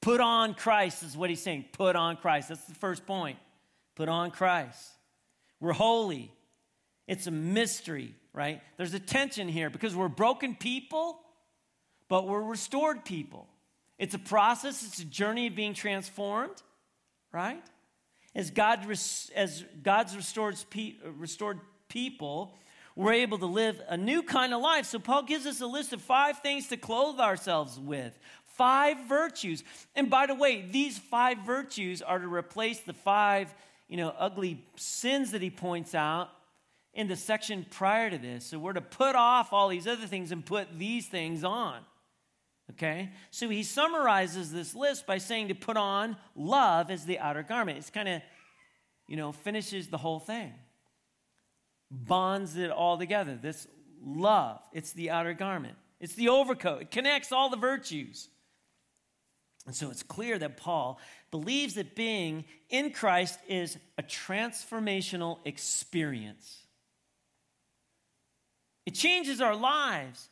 Put 0.00 0.20
on 0.20 0.54
Christ 0.54 1.02
is 1.02 1.16
what 1.16 1.30
he's 1.30 1.42
saying. 1.42 1.66
Put 1.72 1.96
on 1.96 2.16
Christ. 2.16 2.48
That's 2.48 2.64
the 2.64 2.74
first 2.74 3.06
point. 3.06 3.38
Put 3.96 4.08
on 4.08 4.30
Christ. 4.30 4.88
We're 5.60 5.72
holy. 5.72 6.32
It's 7.06 7.26
a 7.26 7.30
mystery, 7.30 8.14
right? 8.32 8.62
There's 8.76 8.94
a 8.94 9.00
tension 9.00 9.48
here 9.48 9.68
because 9.68 9.94
we're 9.94 10.08
broken 10.08 10.54
people, 10.54 11.20
but 12.08 12.26
we're 12.26 12.42
restored 12.42 13.04
people. 13.04 13.48
It's 13.98 14.14
a 14.14 14.18
process, 14.18 14.82
it's 14.82 15.00
a 15.00 15.04
journey 15.04 15.48
of 15.48 15.54
being 15.54 15.74
transformed, 15.74 16.62
right? 17.32 17.62
As, 18.34 18.50
God, 18.50 18.86
as 19.34 19.64
God's 19.82 20.16
restored, 20.16 20.56
restored 21.18 21.60
people, 21.88 22.58
we're 22.94 23.14
able 23.14 23.38
to 23.38 23.46
live 23.46 23.80
a 23.88 23.96
new 23.96 24.22
kind 24.22 24.54
of 24.54 24.60
life. 24.60 24.86
So, 24.86 24.98
Paul 24.98 25.22
gives 25.22 25.46
us 25.46 25.60
a 25.60 25.66
list 25.66 25.92
of 25.92 26.00
five 26.00 26.38
things 26.40 26.68
to 26.68 26.76
clothe 26.76 27.18
ourselves 27.18 27.78
with 27.78 28.18
five 28.60 28.98
virtues. 29.08 29.64
And 29.96 30.10
by 30.10 30.26
the 30.26 30.34
way, 30.34 30.62
these 30.70 30.98
five 30.98 31.38
virtues 31.38 32.02
are 32.02 32.18
to 32.18 32.28
replace 32.28 32.80
the 32.80 32.92
five, 32.92 33.54
you 33.88 33.96
know, 33.96 34.14
ugly 34.18 34.62
sins 34.76 35.30
that 35.30 35.40
he 35.40 35.50
points 35.50 35.94
out 35.94 36.28
in 36.92 37.08
the 37.08 37.16
section 37.16 37.64
prior 37.70 38.10
to 38.10 38.18
this. 38.18 38.44
So 38.44 38.58
we're 38.58 38.74
to 38.74 38.80
put 38.80 39.16
off 39.16 39.52
all 39.52 39.68
these 39.68 39.86
other 39.86 40.06
things 40.06 40.30
and 40.30 40.44
put 40.44 40.78
these 40.78 41.06
things 41.06 41.42
on. 41.42 41.78
Okay? 42.70 43.10
So 43.30 43.48
he 43.48 43.62
summarizes 43.62 44.52
this 44.52 44.74
list 44.74 45.06
by 45.06 45.18
saying 45.18 45.48
to 45.48 45.54
put 45.54 45.76
on 45.76 46.16
love 46.34 46.90
as 46.90 47.04
the 47.04 47.18
outer 47.18 47.42
garment. 47.42 47.78
It's 47.78 47.90
kind 47.90 48.08
of, 48.08 48.22
you 49.08 49.16
know, 49.16 49.32
finishes 49.32 49.88
the 49.88 49.98
whole 49.98 50.20
thing, 50.20 50.52
bonds 51.90 52.56
it 52.56 52.70
all 52.70 52.98
together. 52.98 53.38
This 53.40 53.66
love, 54.04 54.60
it's 54.72 54.92
the 54.92 55.10
outer 55.10 55.34
garment, 55.34 55.76
it's 56.00 56.14
the 56.14 56.28
overcoat, 56.28 56.82
it 56.82 56.90
connects 56.90 57.32
all 57.32 57.50
the 57.50 57.56
virtues. 57.56 58.28
And 59.66 59.74
so 59.74 59.90
it's 59.90 60.02
clear 60.02 60.38
that 60.38 60.56
Paul 60.56 60.98
believes 61.30 61.74
that 61.74 61.94
being 61.94 62.44
in 62.70 62.92
Christ 62.92 63.38
is 63.46 63.76
a 63.98 64.02
transformational 64.02 65.38
experience. 65.44 66.66
It 68.86 68.94
changes 68.94 69.40
our 69.40 69.54
lives. 69.54 70.28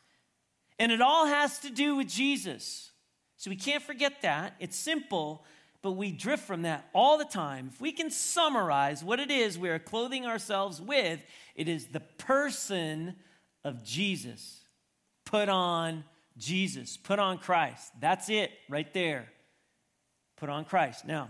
And 0.79 0.91
it 0.91 1.01
all 1.01 1.27
has 1.27 1.59
to 1.59 1.69
do 1.69 1.97
with 1.97 2.07
Jesus. 2.07 2.91
So 3.35 3.49
we 3.49 3.57
can't 3.57 3.83
forget 3.83 4.21
that. 4.21 4.55
It's 4.59 4.77
simple, 4.77 5.45
but 5.81 5.91
we 5.91 6.11
drift 6.11 6.45
from 6.45 6.63
that 6.63 6.89
all 6.93 7.17
the 7.17 7.25
time. 7.25 7.69
If 7.73 7.81
we 7.81 7.91
can 7.91 8.09
summarize 8.09 9.03
what 9.03 9.19
it 9.19 9.29
is 9.29 9.57
we 9.57 9.69
are 9.69 9.79
clothing 9.79 10.25
ourselves 10.25 10.81
with, 10.81 11.21
it 11.55 11.67
is 11.67 11.87
the 11.87 11.99
person 11.99 13.15
of 13.63 13.83
Jesus. 13.83 14.61
Put 15.25 15.49
on 15.49 16.05
Jesus, 16.37 16.97
put 16.97 17.19
on 17.19 17.37
Christ. 17.37 17.91
That's 17.99 18.29
it 18.29 18.51
right 18.69 18.91
there. 18.93 19.29
Put 20.37 20.49
on 20.49 20.63
Christ. 20.63 21.05
Now, 21.05 21.29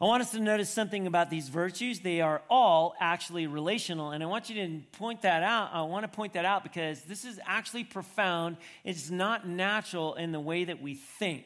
I 0.00 0.06
want 0.06 0.22
us 0.22 0.30
to 0.30 0.40
notice 0.40 0.70
something 0.70 1.06
about 1.06 1.28
these 1.28 1.50
virtues. 1.50 2.00
They 2.00 2.22
are 2.22 2.40
all 2.48 2.94
actually 3.00 3.46
relational. 3.46 4.12
And 4.12 4.22
I 4.22 4.26
want 4.26 4.48
you 4.48 4.54
to 4.66 4.80
point 4.92 5.22
that 5.22 5.42
out. 5.42 5.70
I 5.74 5.82
want 5.82 6.04
to 6.04 6.08
point 6.08 6.32
that 6.32 6.46
out 6.46 6.62
because 6.62 7.02
this 7.02 7.26
is 7.26 7.38
actually 7.44 7.84
profound. 7.84 8.56
It's 8.82 9.10
not 9.10 9.46
natural 9.46 10.14
in 10.14 10.32
the 10.32 10.40
way 10.40 10.64
that 10.64 10.80
we 10.80 10.94
think. 10.94 11.44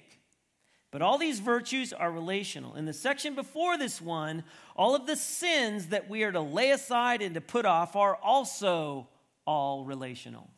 But 0.93 1.03
all 1.03 1.19
these 1.19 1.41
virtues 1.41 1.93
are 1.93 2.13
relational. 2.13 2.77
In 2.77 2.85
the 2.85 2.93
section 2.93 3.35
before 3.35 3.77
this 3.77 4.01
one, 4.01 4.45
all 4.77 4.95
of 4.95 5.09
the 5.09 5.17
sins 5.17 5.89
that 5.89 6.09
we 6.09 6.23
are 6.23 6.31
to 6.31 6.41
lay 6.41 6.71
aside 6.71 7.23
and 7.23 7.35
to 7.35 7.41
put 7.41 7.67
off 7.67 7.97
are 7.97 8.15
also 8.15 9.09
all 9.45 9.85
relational. 9.85 10.49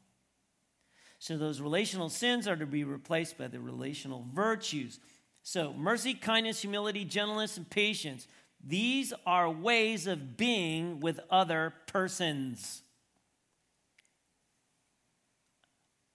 So 1.18 1.38
those 1.38 1.62
relational 1.62 2.10
sins 2.10 2.46
are 2.46 2.56
to 2.56 2.66
be 2.66 2.84
replaced 2.84 3.38
by 3.38 3.48
the 3.48 3.58
relational 3.58 4.26
virtues. 4.34 5.00
So, 5.48 5.72
mercy, 5.74 6.14
kindness, 6.14 6.62
humility, 6.62 7.04
gentleness, 7.04 7.56
and 7.56 7.70
patience. 7.70 8.26
These 8.66 9.12
are 9.24 9.48
ways 9.48 10.08
of 10.08 10.36
being 10.36 10.98
with 10.98 11.20
other 11.30 11.72
persons. 11.86 12.82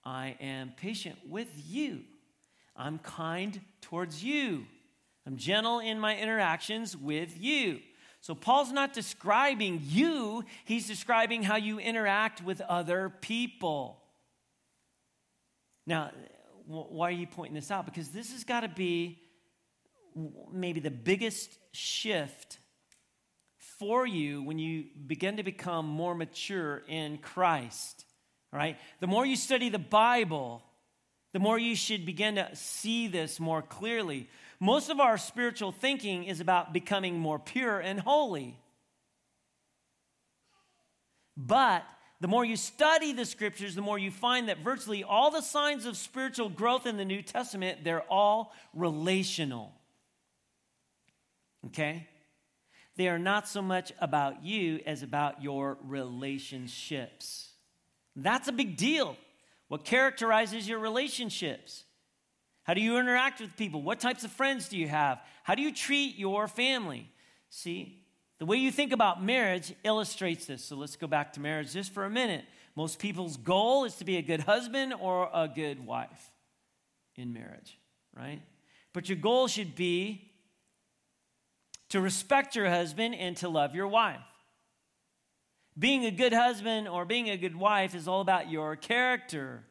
I 0.04 0.36
am 0.42 0.74
patient 0.76 1.18
with 1.30 1.48
you. 1.66 2.02
I'm 2.76 3.00
kind 3.00 3.62
towards 3.80 4.22
you. 4.22 4.66
I'm 5.26 5.38
gentle 5.38 5.80
in 5.80 5.98
my 5.98 6.18
interactions 6.18 6.98
with 6.98 7.42
you. 7.42 7.80
So, 8.20 8.36
Paul's 8.36 8.74
not 8.74 8.92
describing 8.92 9.80
you, 9.82 10.44
he's 10.66 10.88
describing 10.88 11.44
how 11.44 11.56
you 11.56 11.80
interact 11.80 12.44
with 12.44 12.60
other 12.60 13.14
people. 13.22 14.02
Now, 15.88 16.12
why 16.72 17.10
are 17.10 17.12
you 17.12 17.28
pointing 17.28 17.56
this 17.56 17.72
out? 17.72 17.86
Because 17.86 18.10
this 18.10 18.32
has 18.32 18.44
got 18.44 18.62
to 18.62 18.70
be 18.70 19.20
maybe 20.52 20.80
the 20.80 20.92
biggest 20.92 21.58
shift 21.72 22.60
for 23.80 24.06
you 24.06 24.44
when 24.44 24.60
you 24.60 24.86
begin 25.08 25.38
to 25.38 25.44
become 25.44 25.86
more 25.86 26.16
mature 26.16 26.84
in 26.88 27.18
Christ. 27.18 28.06
Right? 28.52 28.78
The 29.00 29.08
more 29.08 29.26
you 29.26 29.36
study 29.36 29.70
the 29.70 29.80
Bible, 29.80 30.62
the 31.34 31.40
more 31.40 31.58
you 31.58 31.76
should 31.76 32.06
begin 32.06 32.36
to 32.36 32.56
see 32.56 33.08
this 33.08 33.40
more 33.40 33.62
clearly. 33.62 34.30
Most 34.60 34.90
of 34.90 35.00
our 35.00 35.18
spiritual 35.18 35.72
thinking 35.72 36.26
is 36.26 36.40
about 36.40 36.74
becoming 36.74 37.18
more 37.18 37.40
pure 37.40 37.80
and 37.80 38.00
holy. 38.00 38.58
But 41.38 41.84
the 42.22 42.28
more 42.28 42.46
you 42.46 42.56
study 42.56 43.14
the 43.14 43.26
scriptures, 43.26 43.74
the 43.74 43.82
more 43.82 43.98
you 43.98 44.12
find 44.12 44.48
that 44.48 44.60
virtually 44.60 45.04
all 45.04 45.32
the 45.32 45.42
signs 45.42 45.88
of 45.88 45.98
spiritual 45.98 46.50
growth 46.50 46.86
in 46.86 46.96
the 46.96 47.04
New 47.04 47.24
Testament, 47.24 47.84
they're 47.84 48.04
all 48.04 48.54
relational. 48.76 49.74
Okay? 51.66 52.08
They 52.96 53.08
are 53.08 53.18
not 53.18 53.48
so 53.48 53.64
much 53.64 53.92
about 54.00 54.44
you 54.44 54.82
as 54.86 55.02
about 55.02 55.42
your 55.42 55.80
relationships. 55.84 57.50
That's 58.16 58.48
a 58.48 58.52
big 58.52 58.78
deal. 58.78 59.18
What 59.68 59.84
characterizes 59.84 60.70
your 60.70 60.78
relationships? 60.78 61.86
How 62.64 62.76
do 62.76 62.82
you 62.82 63.00
interact 63.00 63.42
with 63.42 63.58
people? 63.58 63.82
What 63.82 64.00
types 64.00 64.24
of 64.24 64.32
friends 64.32 64.70
do 64.70 64.78
you 64.78 64.88
have? 64.88 65.20
How 65.44 65.56
do 65.56 65.64
you 65.64 65.74
treat 65.74 66.18
your 66.18 66.48
family? 66.48 67.10
See, 67.50 68.01
the 68.42 68.48
way 68.48 68.58
you 68.58 68.72
think 68.72 68.92
about 68.92 69.24
marriage 69.24 69.72
illustrates 69.84 70.48
this. 70.48 70.66
So 70.66 70.76
let's 70.76 70.96
go 70.96 71.06
back 71.06 71.34
to 71.34 71.40
marriage 71.40 71.74
just 71.74 71.94
for 71.94 72.06
a 72.06 72.10
minute. 72.10 72.44
Most 72.76 72.98
people's 72.98 73.38
goal 73.38 73.86
is 73.86 73.94
to 73.98 74.04
be 74.04 74.18
a 74.18 74.24
good 74.24 74.40
husband 74.40 74.96
or 75.00 75.30
a 75.32 75.48
good 75.48 75.86
wife 75.86 76.32
in 77.16 77.34
marriage, 77.34 77.78
right? 78.18 78.42
But 78.94 79.10
your 79.10 79.20
goal 79.20 79.48
should 79.48 79.76
be 79.76 80.32
to 81.90 82.02
respect 82.02 82.56
your 82.56 82.68
husband 82.68 83.14
and 83.14 83.38
to 83.38 83.48
love 83.48 83.76
your 83.76 83.88
wife. 83.88 84.18
Being 85.78 86.06
a 86.06 86.12
good 86.12 86.34
husband 86.34 86.88
or 86.88 87.06
being 87.06 87.30
a 87.30 87.38
good 87.38 87.56
wife 87.56 87.94
is 87.94 88.08
all 88.08 88.22
about 88.22 88.50
your 88.50 88.76
character. 88.76 89.66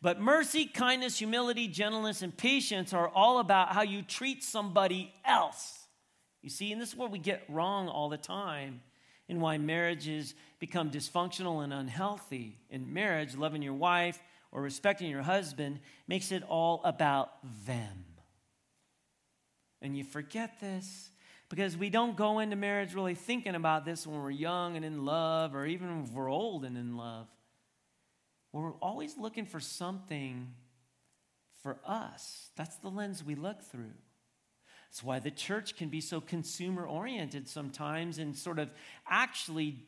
But 0.00 0.20
mercy, 0.20 0.66
kindness, 0.66 1.18
humility, 1.18 1.66
gentleness, 1.66 2.22
and 2.22 2.36
patience 2.36 2.92
are 2.92 3.08
all 3.08 3.40
about 3.40 3.70
how 3.70 3.82
you 3.82 4.00
treat 4.00 4.44
somebody 4.44 5.12
else. 5.24 5.81
You 6.42 6.50
see, 6.50 6.72
and 6.72 6.80
this 6.80 6.90
is 6.90 6.96
what 6.96 7.10
we 7.10 7.18
get 7.18 7.44
wrong 7.48 7.88
all 7.88 8.08
the 8.08 8.16
time 8.16 8.80
and 9.28 9.40
why 9.40 9.58
marriages 9.58 10.34
become 10.58 10.90
dysfunctional 10.90 11.62
and 11.62 11.72
unhealthy. 11.72 12.58
In 12.68 12.92
marriage, 12.92 13.36
loving 13.36 13.62
your 13.62 13.74
wife 13.74 14.20
or 14.50 14.60
respecting 14.60 15.08
your 15.08 15.22
husband 15.22 15.80
makes 16.08 16.32
it 16.32 16.42
all 16.48 16.82
about 16.84 17.30
them. 17.64 18.04
And 19.80 19.96
you 19.96 20.04
forget 20.04 20.60
this 20.60 21.10
because 21.48 21.76
we 21.76 21.90
don't 21.90 22.16
go 22.16 22.40
into 22.40 22.56
marriage 22.56 22.94
really 22.94 23.14
thinking 23.14 23.54
about 23.54 23.84
this 23.84 24.06
when 24.06 24.20
we're 24.20 24.30
young 24.30 24.76
and 24.76 24.84
in 24.84 25.04
love 25.04 25.54
or 25.54 25.66
even 25.66 26.04
if 26.04 26.12
we're 26.12 26.30
old 26.30 26.64
and 26.64 26.76
in 26.76 26.96
love. 26.96 27.28
We're 28.52 28.74
always 28.74 29.16
looking 29.16 29.46
for 29.46 29.60
something 29.60 30.52
for 31.62 31.78
us. 31.86 32.50
That's 32.56 32.76
the 32.76 32.88
lens 32.88 33.24
we 33.24 33.34
look 33.34 33.62
through. 33.62 33.94
That's 34.92 35.02
why 35.02 35.20
the 35.20 35.30
church 35.30 35.74
can 35.76 35.88
be 35.88 36.02
so 36.02 36.20
consumer 36.20 36.86
oriented 36.86 37.48
sometimes 37.48 38.18
and 38.18 38.36
sort 38.36 38.58
of 38.58 38.68
actually 39.08 39.86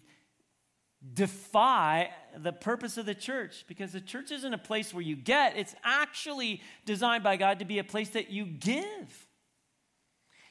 defy 1.13 2.09
the 2.35 2.55
purpose 2.55 2.97
of 2.97 3.05
the 3.05 3.15
church 3.15 3.67
because 3.69 3.93
the 3.93 4.01
church 4.01 4.31
isn't 4.31 4.55
a 4.55 4.59
place 4.59 4.95
where 4.95 5.03
you 5.03 5.15
get, 5.15 5.59
it's 5.59 5.75
actually 5.85 6.63
designed 6.87 7.23
by 7.23 7.37
God 7.37 7.59
to 7.59 7.67
be 7.67 7.79
a 7.79 7.85
place 7.85 8.09
that 8.11 8.31
you 8.31 8.47
give. 8.47 9.27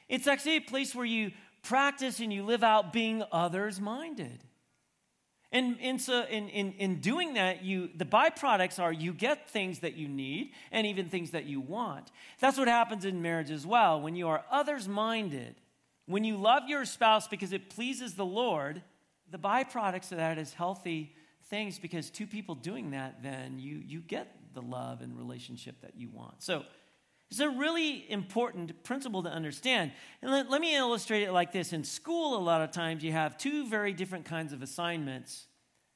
It's 0.08 0.28
actually 0.28 0.58
a 0.58 0.60
place 0.60 0.94
where 0.94 1.04
you 1.04 1.32
practice 1.64 2.20
and 2.20 2.32
you 2.32 2.44
live 2.44 2.62
out 2.62 2.92
being 2.92 3.24
others 3.32 3.80
minded. 3.80 4.44
And, 5.54 5.76
and 5.80 6.02
so 6.02 6.24
in, 6.28 6.48
in, 6.48 6.72
in 6.72 6.96
doing 6.96 7.34
that, 7.34 7.62
you, 7.62 7.88
the 7.94 8.04
byproducts 8.04 8.82
are 8.82 8.92
you 8.92 9.12
get 9.12 9.48
things 9.48 9.78
that 9.78 9.94
you 9.94 10.08
need 10.08 10.50
and 10.72 10.84
even 10.84 11.08
things 11.08 11.30
that 11.30 11.44
you 11.44 11.60
want. 11.60 12.10
That's 12.40 12.58
what 12.58 12.66
happens 12.66 13.04
in 13.04 13.22
marriage 13.22 13.52
as 13.52 13.64
well. 13.64 14.00
When 14.00 14.16
you 14.16 14.26
are 14.26 14.44
others 14.50 14.88
minded, 14.88 15.54
when 16.06 16.24
you 16.24 16.36
love 16.36 16.64
your 16.66 16.84
spouse 16.84 17.28
because 17.28 17.52
it 17.52 17.70
pleases 17.70 18.14
the 18.14 18.24
Lord, 18.24 18.82
the 19.30 19.38
byproducts 19.38 20.10
of 20.10 20.18
that 20.18 20.38
is 20.38 20.52
healthy 20.52 21.14
things 21.48 21.78
because 21.78 22.10
two 22.10 22.26
people 22.26 22.56
doing 22.56 22.90
that, 22.90 23.22
then 23.22 23.60
you, 23.60 23.76
you 23.76 24.00
get 24.00 24.36
the 24.54 24.62
love 24.62 25.02
and 25.02 25.16
relationship 25.16 25.80
that 25.82 25.92
you 25.96 26.08
want. 26.12 26.42
So 26.42 26.64
it's 27.34 27.40
a 27.40 27.50
really 27.50 28.08
important 28.10 28.84
principle 28.84 29.24
to 29.24 29.28
understand. 29.28 29.90
And 30.22 30.30
let, 30.30 30.50
let, 30.50 30.60
me 30.60 30.76
illustrate 30.76 31.24
it 31.24 31.32
like 31.32 31.50
this. 31.50 31.72
In 31.72 31.82
school, 31.82 32.36
a 32.36 32.38
lot 32.38 32.62
of 32.62 32.70
times 32.70 33.02
you 33.02 33.10
have 33.10 33.36
two 33.36 33.66
very 33.66 33.92
different 33.92 34.24
kinds 34.24 34.52
of 34.52 34.62
assignments. 34.62 35.48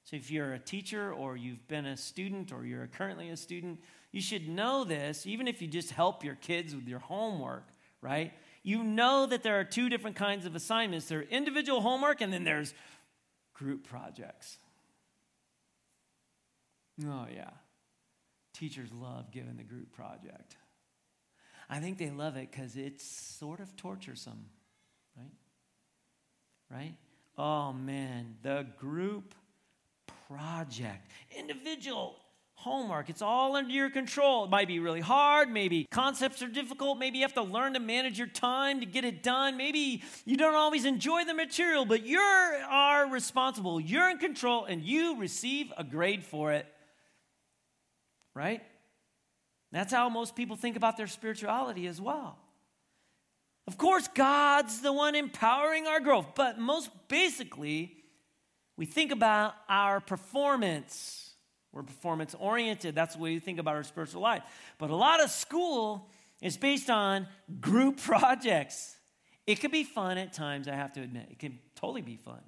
So 0.02 0.16
if 0.16 0.32
you're 0.32 0.54
a 0.54 0.58
teacher 0.58 1.12
or 1.12 1.36
you've 1.36 1.68
been 1.68 1.86
a 1.86 1.96
student 1.96 2.50
or 2.50 2.66
you're 2.66 2.88
currently 2.88 3.30
a 3.30 3.36
student, 3.36 3.78
you 4.10 4.20
should 4.20 4.48
know 4.48 4.82
this, 4.82 5.28
even 5.28 5.46
if 5.46 5.62
you 5.62 5.68
just 5.68 5.90
help 5.90 6.24
your 6.24 6.34
kids 6.34 6.74
with 6.74 6.88
your 6.88 6.98
homework, 6.98 7.68
right? 8.02 8.32
You 8.64 8.82
know 8.82 9.26
that 9.26 9.44
there 9.44 9.60
are 9.60 9.64
two 9.64 9.88
different 9.88 10.16
kinds 10.16 10.44
of 10.44 10.56
assignments 10.56 11.06
there 11.06 11.20
are 11.20 11.22
individual 11.22 11.80
homework, 11.82 12.20
and 12.20 12.32
then 12.32 12.42
there's 12.42 12.74
group 13.54 13.86
projects. 13.86 14.58
Oh, 17.06 17.26
yeah. 17.32 17.50
Teachers 18.54 18.88
love 18.92 19.30
giving 19.30 19.56
the 19.56 19.62
group 19.62 19.92
project. 19.92 20.56
I 21.70 21.80
think 21.80 21.98
they 21.98 22.10
love 22.10 22.36
it 22.36 22.50
because 22.50 22.76
it's 22.76 23.04
sort 23.04 23.60
of 23.60 23.76
torturesome, 23.76 24.44
right? 25.16 25.32
Right? 26.70 26.94
Oh 27.36 27.72
man, 27.72 28.36
the 28.42 28.66
group 28.78 29.34
project, 30.28 31.06
individual 31.36 32.16
homework. 32.54 33.08
It's 33.08 33.22
all 33.22 33.54
under 33.54 33.70
your 33.70 33.88
control. 33.88 34.44
It 34.44 34.50
might 34.50 34.66
be 34.66 34.80
really 34.80 35.00
hard. 35.00 35.48
Maybe 35.48 35.86
concepts 35.92 36.42
are 36.42 36.48
difficult. 36.48 36.98
Maybe 36.98 37.18
you 37.18 37.24
have 37.24 37.34
to 37.34 37.42
learn 37.42 37.74
to 37.74 37.80
manage 37.80 38.18
your 38.18 38.26
time 38.26 38.80
to 38.80 38.86
get 38.86 39.04
it 39.04 39.22
done. 39.22 39.56
Maybe 39.56 40.02
you 40.24 40.36
don't 40.36 40.56
always 40.56 40.84
enjoy 40.84 41.24
the 41.24 41.34
material, 41.34 41.84
but 41.84 42.04
you 42.04 42.18
are 42.18 43.08
responsible. 43.08 43.78
You're 43.78 44.10
in 44.10 44.18
control 44.18 44.64
and 44.64 44.82
you 44.82 45.18
receive 45.18 45.72
a 45.76 45.84
grade 45.84 46.24
for 46.24 46.52
it. 46.52 46.66
Right? 48.34 48.62
That's 49.70 49.92
how 49.92 50.08
most 50.08 50.34
people 50.34 50.56
think 50.56 50.76
about 50.76 50.96
their 50.96 51.06
spirituality 51.06 51.86
as 51.86 52.00
well. 52.00 52.38
Of 53.66 53.76
course, 53.76 54.08
God's 54.14 54.80
the 54.80 54.92
one 54.92 55.14
empowering 55.14 55.86
our 55.86 56.00
growth, 56.00 56.28
but 56.34 56.58
most 56.58 56.90
basically, 57.08 57.94
we 58.78 58.86
think 58.86 59.12
about 59.12 59.54
our 59.68 60.00
performance. 60.00 61.34
We're 61.72 61.82
performance 61.82 62.34
oriented. 62.38 62.94
That's 62.94 63.16
the 63.16 63.20
way 63.20 63.34
we 63.34 63.40
think 63.40 63.58
about 63.58 63.74
our 63.74 63.82
spiritual 63.82 64.22
life. 64.22 64.42
But 64.78 64.88
a 64.88 64.96
lot 64.96 65.22
of 65.22 65.30
school 65.30 66.08
is 66.40 66.56
based 66.56 66.88
on 66.88 67.26
group 67.60 67.98
projects. 68.02 68.96
It 69.46 69.60
can 69.60 69.70
be 69.70 69.84
fun 69.84 70.16
at 70.16 70.32
times, 70.32 70.66
I 70.66 70.74
have 70.74 70.92
to 70.94 71.02
admit. 71.02 71.28
It 71.30 71.38
can 71.38 71.58
totally 71.74 72.02
be 72.02 72.16
fun. 72.16 72.40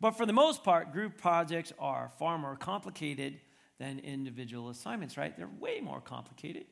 But 0.00 0.12
for 0.12 0.26
the 0.26 0.32
most 0.34 0.64
part, 0.64 0.92
group 0.92 1.16
projects 1.16 1.72
are 1.78 2.10
far 2.18 2.36
more 2.36 2.56
complicated 2.56 3.40
than 3.78 3.98
individual 3.98 4.68
assignments, 4.68 5.16
right? 5.16 5.36
They're 5.36 5.48
way 5.60 5.80
more 5.80 6.00
complicated. 6.00 6.64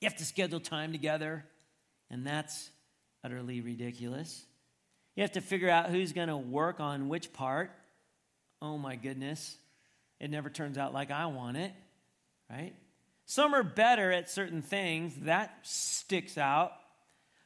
You 0.00 0.08
have 0.08 0.18
to 0.18 0.24
schedule 0.24 0.60
time 0.60 0.92
together, 0.92 1.44
and 2.10 2.26
that's 2.26 2.70
utterly 3.24 3.60
ridiculous. 3.60 4.44
You 5.14 5.22
have 5.22 5.32
to 5.32 5.40
figure 5.40 5.70
out 5.70 5.90
who's 5.90 6.12
going 6.12 6.28
to 6.28 6.36
work 6.36 6.80
on 6.80 7.08
which 7.08 7.32
part. 7.32 7.70
Oh 8.60 8.76
my 8.76 8.96
goodness. 8.96 9.56
It 10.20 10.30
never 10.30 10.50
turns 10.50 10.78
out 10.78 10.92
like 10.92 11.10
I 11.10 11.26
want 11.26 11.56
it, 11.56 11.72
right? 12.50 12.74
Some 13.26 13.54
are 13.54 13.62
better 13.62 14.12
at 14.12 14.30
certain 14.30 14.62
things. 14.62 15.14
That 15.22 15.52
sticks 15.62 16.38
out. 16.38 16.72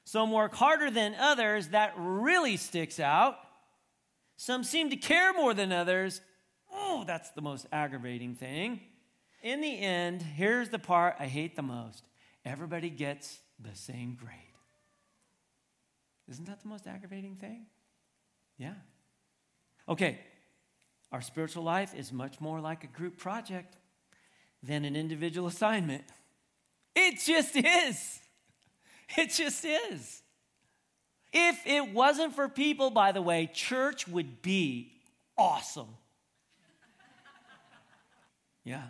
Some 0.05 0.33
work 0.33 0.55
harder 0.55 0.91
than 0.91 1.15
others. 1.15 1.69
That 1.69 1.95
really 1.97 2.57
sticks 2.57 3.01
out. 3.01 3.37
Some 4.37 4.65
seem 4.65 4.91
to 4.91 4.97
care 4.97 5.33
more 5.33 5.55
than 5.55 5.73
others. 5.73 6.21
Oh, 6.73 7.05
that's 7.07 7.31
the 7.31 7.43
most 7.43 7.67
aggravating 7.73 8.35
thing. 8.35 8.81
In 9.43 9.61
the 9.61 9.79
end, 9.79 10.23
here's 10.23 10.69
the 10.69 10.79
part 10.79 11.17
I 11.19 11.27
hate 11.27 11.57
the 11.57 11.63
most 11.63 12.05
everybody 12.45 12.91
gets 12.91 13.41
the 13.59 13.75
same 13.75 14.15
grade. 14.15 14.37
Isn't 16.29 16.47
that 16.47 16.63
the 16.63 16.69
most 16.69 16.87
aggravating 16.87 17.37
thing? 17.37 17.67
Yeah. 18.57 18.75
Okay, 19.89 20.21
our 21.11 21.21
spiritual 21.21 21.65
life 21.65 21.95
is 21.95 22.13
much 22.13 22.41
more 22.41 22.61
like 22.61 22.85
a 22.85 22.87
group 22.87 23.19
project 23.19 23.77
than 24.63 24.85
an 24.85 24.95
individual 24.95 25.49
assignment. 25.49 26.05
It 26.95 27.19
just 27.21 27.57
is. 27.57 28.21
It 29.17 29.31
just 29.31 29.65
is. 29.65 30.23
If 31.33 31.67
it 31.67 31.93
wasn't 31.93 32.35
for 32.35 32.49
people, 32.49 32.91
by 32.91 33.13
the 33.13 33.23
way, 33.23 33.51
church 33.53 34.07
would 34.07 34.43
be 34.43 34.93
awesome. 35.37 35.97
Yeah. 38.65 38.83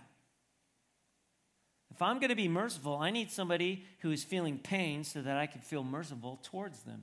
If 1.90 2.02
I'm 2.02 2.18
going 2.18 2.30
to 2.30 2.37
be 2.37 2.48
merciful, 2.48 2.96
I 2.96 3.11
need 3.11 3.30
somebody 3.30 3.85
who 4.00 4.11
is 4.11 4.24
feeling 4.24 4.59
pain 4.59 5.04
so 5.04 5.20
that 5.20 5.37
I 5.37 5.46
can 5.46 5.61
feel 5.61 5.85
merciful 5.85 6.38
towards 6.42 6.80
them. 6.80 7.02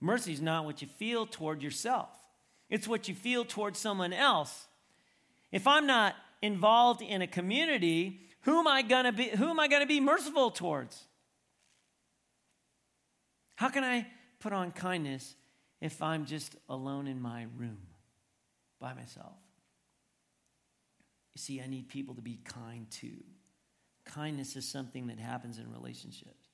Mercy 0.00 0.32
is 0.32 0.40
not 0.40 0.64
what 0.64 0.82
you 0.82 0.88
feel 0.88 1.26
toward 1.26 1.62
yourself, 1.62 2.08
it's 2.68 2.88
what 2.88 3.08
you 3.08 3.14
feel 3.14 3.44
toward 3.44 3.76
someone 3.76 4.12
else. 4.12 4.66
If 5.50 5.66
I'm 5.66 5.86
not 5.86 6.14
involved 6.40 7.02
in 7.02 7.22
a 7.22 7.26
community, 7.26 8.20
who 8.42 8.58
am 8.58 8.66
I 8.66 8.82
going 8.82 9.04
to 9.04 9.12
be 9.12 9.28
who 9.28 9.48
am 9.48 9.60
I 9.60 9.68
going 9.68 9.82
to 9.82 9.86
be 9.86 10.00
merciful 10.00 10.50
towards? 10.50 11.04
How 13.56 13.68
can 13.68 13.84
I 13.84 14.06
put 14.40 14.52
on 14.52 14.72
kindness 14.72 15.36
if 15.80 16.02
I'm 16.02 16.24
just 16.24 16.56
alone 16.68 17.06
in 17.06 17.20
my 17.20 17.46
room 17.56 17.78
by 18.80 18.94
myself? 18.94 19.41
You 21.34 21.40
see, 21.40 21.60
I 21.60 21.66
need 21.66 21.88
people 21.88 22.14
to 22.14 22.22
be 22.22 22.38
kind 22.44 22.90
too. 22.90 23.24
Kindness 24.04 24.56
is 24.56 24.68
something 24.68 25.06
that 25.06 25.18
happens 25.18 25.58
in 25.58 25.70
relationships. 25.70 26.48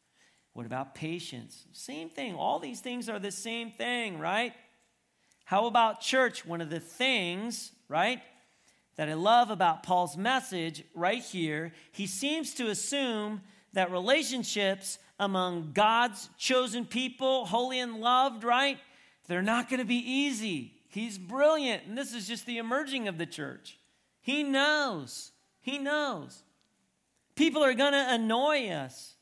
What 0.53 0.67
about 0.67 0.95
patience? 0.95 1.65
Same 1.73 2.09
thing. 2.11 2.35
All 2.35 2.59
these 2.59 2.81
things 2.81 3.09
are 3.09 3.19
the 3.19 3.31
same 3.31 3.71
thing, 3.71 4.19
right? 4.19 4.53
How 5.45 5.67
about 5.67 6.01
church? 6.01 6.45
One 6.45 6.61
of 6.61 6.69
the 6.69 6.81
things, 6.81 7.73
right, 7.89 8.21
that 8.97 9.09
I 9.09 9.15
love 9.15 9.51
about 9.51 9.83
Paul's 9.83 10.17
message 10.17 10.83
right 10.95 11.23
here, 11.23 11.73
he 11.93 12.07
seems 12.07 12.55
to 12.55 12.69
assume 12.69 13.41
that 13.73 13.91
relationships 13.91 14.99
among 15.21 15.73
God's 15.73 16.29
chosen 16.37 16.85
people, 16.85 17.47
holy 17.47 17.79
and 17.79 18.01
loved, 18.01 18.45
right, 18.45 18.79
they're 19.27 19.43
not 19.43 19.69
going 19.69 19.81
to 19.81 19.87
be 19.87 19.95
easy. 19.95 20.75
He's 20.89 21.19
brilliant. 21.19 21.85
And 21.87 21.97
this 21.97 22.13
is 22.13 22.27
just 22.27 22.47
the 22.47 22.59
emerging 22.59 23.09
of 23.09 23.19
the 23.19 23.27
church. 23.27 23.78
He 24.29 24.43
knows. 24.43 25.33
He 25.63 25.79
knows. 25.79 26.43
People 27.35 27.65
are 27.65 27.73
going 27.73 27.95
to 27.95 28.07
annoy 28.11 28.69
us, 28.69 29.15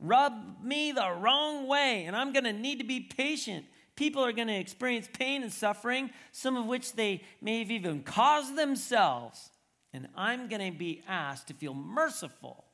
rub 0.00 0.32
me 0.64 0.92
the 0.92 1.14
wrong 1.20 1.68
way, 1.68 2.04
and 2.06 2.16
I'm 2.16 2.32
going 2.32 2.44
to 2.44 2.54
need 2.54 2.78
to 2.78 2.84
be 2.86 3.00
patient. 3.00 3.66
People 3.96 4.24
are 4.24 4.32
going 4.32 4.48
to 4.48 4.56
experience 4.56 5.10
pain 5.12 5.42
and 5.42 5.52
suffering, 5.52 6.08
some 6.32 6.56
of 6.56 6.64
which 6.64 6.94
they 6.94 7.22
may 7.42 7.58
have 7.58 7.70
even 7.70 8.02
caused 8.02 8.56
themselves. 8.56 9.50
And 9.92 10.08
I'm 10.16 10.48
going 10.48 10.72
to 10.72 10.78
be 10.78 11.02
asked 11.06 11.48
to 11.48 11.54
feel 11.54 11.74
merciful. 11.74 12.64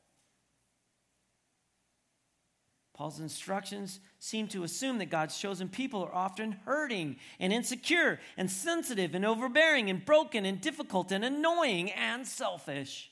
Paul's 2.95 3.19
instructions 3.19 3.99
seem 4.23 4.47
to 4.47 4.63
assume 4.63 4.99
that 4.99 5.11
God's 5.11 5.37
chosen 5.37 5.69
people 5.69 6.01
are 6.05 6.15
often 6.15 6.53
hurting 6.65 7.17
and 7.41 7.53
insecure 7.53 8.21
and 8.37 8.49
sensitive 8.49 9.17
and 9.17 9.27
overbearing 9.27 9.91
and 9.91 10.05
broken 10.05 10.47
and 10.47 10.61
difficult 10.61 11.11
and 11.11 11.25
annoying 11.25 11.91
and 11.91 12.25
selfish 12.25 13.11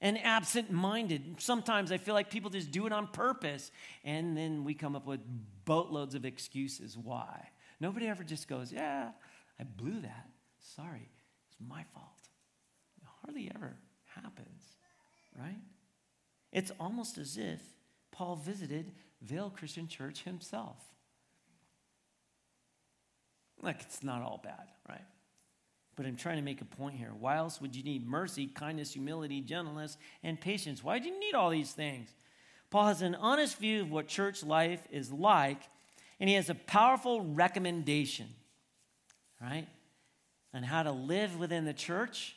and 0.00 0.18
absent 0.24 0.72
minded. 0.72 1.36
Sometimes 1.38 1.92
I 1.92 1.98
feel 1.98 2.14
like 2.14 2.30
people 2.30 2.50
just 2.50 2.72
do 2.72 2.84
it 2.86 2.92
on 2.92 3.06
purpose, 3.06 3.70
and 4.02 4.36
then 4.36 4.64
we 4.64 4.74
come 4.74 4.96
up 4.96 5.06
with 5.06 5.20
boatloads 5.64 6.16
of 6.16 6.24
excuses 6.24 6.98
why. 6.98 7.48
Nobody 7.78 8.08
ever 8.08 8.24
just 8.24 8.48
goes, 8.48 8.72
Yeah, 8.72 9.10
I 9.60 9.62
blew 9.62 10.00
that. 10.00 10.30
Sorry, 10.58 11.08
it's 11.46 11.58
my 11.60 11.84
fault. 11.94 12.08
It 13.00 13.06
hardly 13.22 13.52
ever 13.54 13.76
happens, 14.16 14.64
right? 15.38 15.60
It's 16.52 16.72
almost 16.80 17.18
as 17.18 17.36
if 17.36 17.60
Paul 18.10 18.34
visited 18.34 18.90
Vale 19.22 19.50
Christian 19.50 19.88
Church 19.88 20.22
himself. 20.22 20.76
Like, 23.62 23.82
it's 23.82 24.02
not 24.02 24.22
all 24.22 24.40
bad, 24.42 24.68
right? 24.88 25.04
But 25.96 26.06
I'm 26.06 26.16
trying 26.16 26.36
to 26.36 26.42
make 26.42 26.62
a 26.62 26.64
point 26.64 26.96
here. 26.96 27.12
Why 27.18 27.36
else 27.36 27.60
would 27.60 27.76
you 27.76 27.82
need 27.82 28.08
mercy, 28.08 28.46
kindness, 28.46 28.94
humility, 28.94 29.42
gentleness, 29.42 29.98
and 30.22 30.40
patience? 30.40 30.82
Why 30.82 30.98
do 30.98 31.08
you 31.08 31.20
need 31.20 31.34
all 31.34 31.50
these 31.50 31.72
things? 31.72 32.08
Paul 32.70 32.86
has 32.86 33.02
an 33.02 33.14
honest 33.16 33.58
view 33.58 33.82
of 33.82 33.90
what 33.90 34.08
church 34.08 34.42
life 34.42 34.80
is 34.90 35.12
like, 35.12 35.60
and 36.18 36.28
he 36.28 36.36
has 36.36 36.48
a 36.48 36.54
powerful 36.54 37.20
recommendation, 37.22 38.28
right, 39.42 39.66
on 40.54 40.62
how 40.62 40.82
to 40.82 40.92
live 40.92 41.38
within 41.38 41.64
the 41.64 41.74
church. 41.74 42.36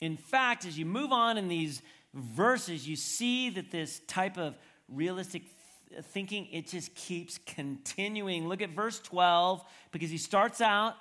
In 0.00 0.16
fact, 0.16 0.66
as 0.66 0.78
you 0.78 0.84
move 0.84 1.12
on 1.12 1.38
in 1.38 1.48
these 1.48 1.80
verses, 2.12 2.88
you 2.88 2.96
see 2.96 3.50
that 3.50 3.70
this 3.70 4.00
type 4.08 4.36
of 4.36 4.56
realistic 4.88 5.44
thinking, 6.02 6.46
it 6.52 6.66
just 6.68 6.94
keeps 6.94 7.38
continuing. 7.38 8.48
Look 8.48 8.62
at 8.62 8.70
verse 8.70 9.00
12, 9.00 9.64
because 9.92 10.10
he 10.10 10.18
starts 10.18 10.60
out 10.60 10.94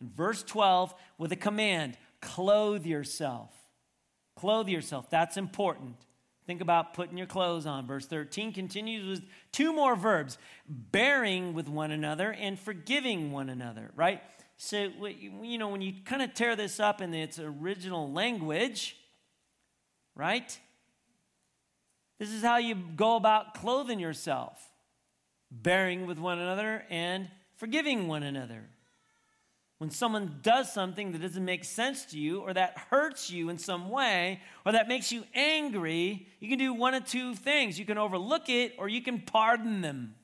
verse 0.00 0.42
12 0.42 0.94
with 1.18 1.32
a 1.32 1.36
command 1.36 1.96
clothe 2.20 2.86
yourself. 2.86 3.50
Clothe 4.36 4.68
yourself. 4.68 5.10
That's 5.10 5.36
important. 5.36 5.96
Think 6.46 6.60
about 6.60 6.94
putting 6.94 7.16
your 7.16 7.26
clothes 7.26 7.66
on. 7.66 7.86
Verse 7.86 8.06
13 8.06 8.52
continues 8.52 9.08
with 9.08 9.28
two 9.52 9.72
more 9.72 9.94
verbs 9.94 10.38
bearing 10.68 11.54
with 11.54 11.68
one 11.68 11.90
another 11.90 12.32
and 12.32 12.58
forgiving 12.58 13.30
one 13.30 13.48
another, 13.48 13.90
right? 13.94 14.20
So, 14.56 14.88
you 15.06 15.58
know, 15.58 15.68
when 15.68 15.82
you 15.82 15.94
kind 16.04 16.22
of 16.22 16.34
tear 16.34 16.56
this 16.56 16.80
up 16.80 17.00
in 17.00 17.14
its 17.14 17.38
original 17.38 18.12
language, 18.12 18.96
right? 20.14 20.58
This 22.22 22.30
is 22.30 22.44
how 22.44 22.58
you 22.58 22.76
go 22.76 23.16
about 23.16 23.54
clothing 23.54 23.98
yourself 23.98 24.56
bearing 25.50 26.06
with 26.06 26.20
one 26.20 26.38
another 26.38 26.84
and 26.88 27.28
forgiving 27.56 28.06
one 28.06 28.22
another. 28.22 28.68
When 29.78 29.90
someone 29.90 30.38
does 30.40 30.72
something 30.72 31.10
that 31.10 31.20
doesn't 31.20 31.44
make 31.44 31.64
sense 31.64 32.04
to 32.12 32.20
you, 32.20 32.38
or 32.38 32.54
that 32.54 32.78
hurts 32.90 33.28
you 33.28 33.48
in 33.48 33.58
some 33.58 33.88
way, 33.88 34.40
or 34.64 34.70
that 34.70 34.86
makes 34.86 35.10
you 35.10 35.24
angry, 35.34 36.28
you 36.38 36.48
can 36.48 36.60
do 36.60 36.72
one 36.72 36.94
of 36.94 37.04
two 37.04 37.34
things. 37.34 37.76
You 37.76 37.84
can 37.84 37.98
overlook 37.98 38.48
it, 38.48 38.76
or 38.78 38.88
you 38.88 39.02
can 39.02 39.22
pardon 39.22 39.80
them. 39.80 40.14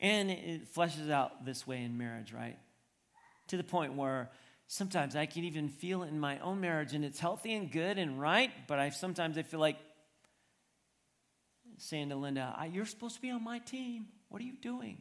And 0.00 0.30
it 0.30 0.74
fleshes 0.74 1.10
out 1.10 1.44
this 1.44 1.66
way 1.66 1.82
in 1.82 1.98
marriage, 1.98 2.32
right? 2.32 2.56
To 3.48 3.58
the 3.58 3.64
point 3.64 3.92
where 3.92 4.30
sometimes 4.68 5.16
I 5.16 5.26
can 5.26 5.44
even 5.44 5.68
feel 5.68 6.04
it 6.04 6.08
in 6.08 6.20
my 6.20 6.38
own 6.38 6.60
marriage, 6.60 6.94
and 6.94 7.04
it's 7.04 7.18
healthy 7.18 7.54
and 7.54 7.72
good 7.72 7.98
and 7.98 8.20
right, 8.20 8.52
but 8.68 8.78
I 8.78 8.90
sometimes 8.90 9.36
I 9.36 9.42
feel 9.42 9.58
like 9.58 9.78
saying 11.78 12.10
to 12.10 12.16
Linda, 12.16 12.54
You're 12.72 12.86
supposed 12.86 13.16
to 13.16 13.20
be 13.20 13.30
on 13.30 13.42
my 13.42 13.58
team. 13.58 14.06
What 14.28 14.40
are 14.40 14.44
you 14.44 14.56
doing? 14.60 14.98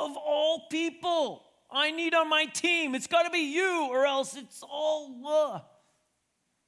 Of 0.00 0.16
all 0.16 0.66
people, 0.70 1.42
I 1.70 1.90
need 1.90 2.14
on 2.14 2.28
my 2.28 2.44
team. 2.44 2.94
It's 2.94 3.06
got 3.06 3.22
to 3.22 3.30
be 3.30 3.54
you, 3.54 3.88
or 3.90 4.06
else 4.06 4.36
it's 4.36 4.62
all. 4.62 5.26
Uh. 5.26 5.60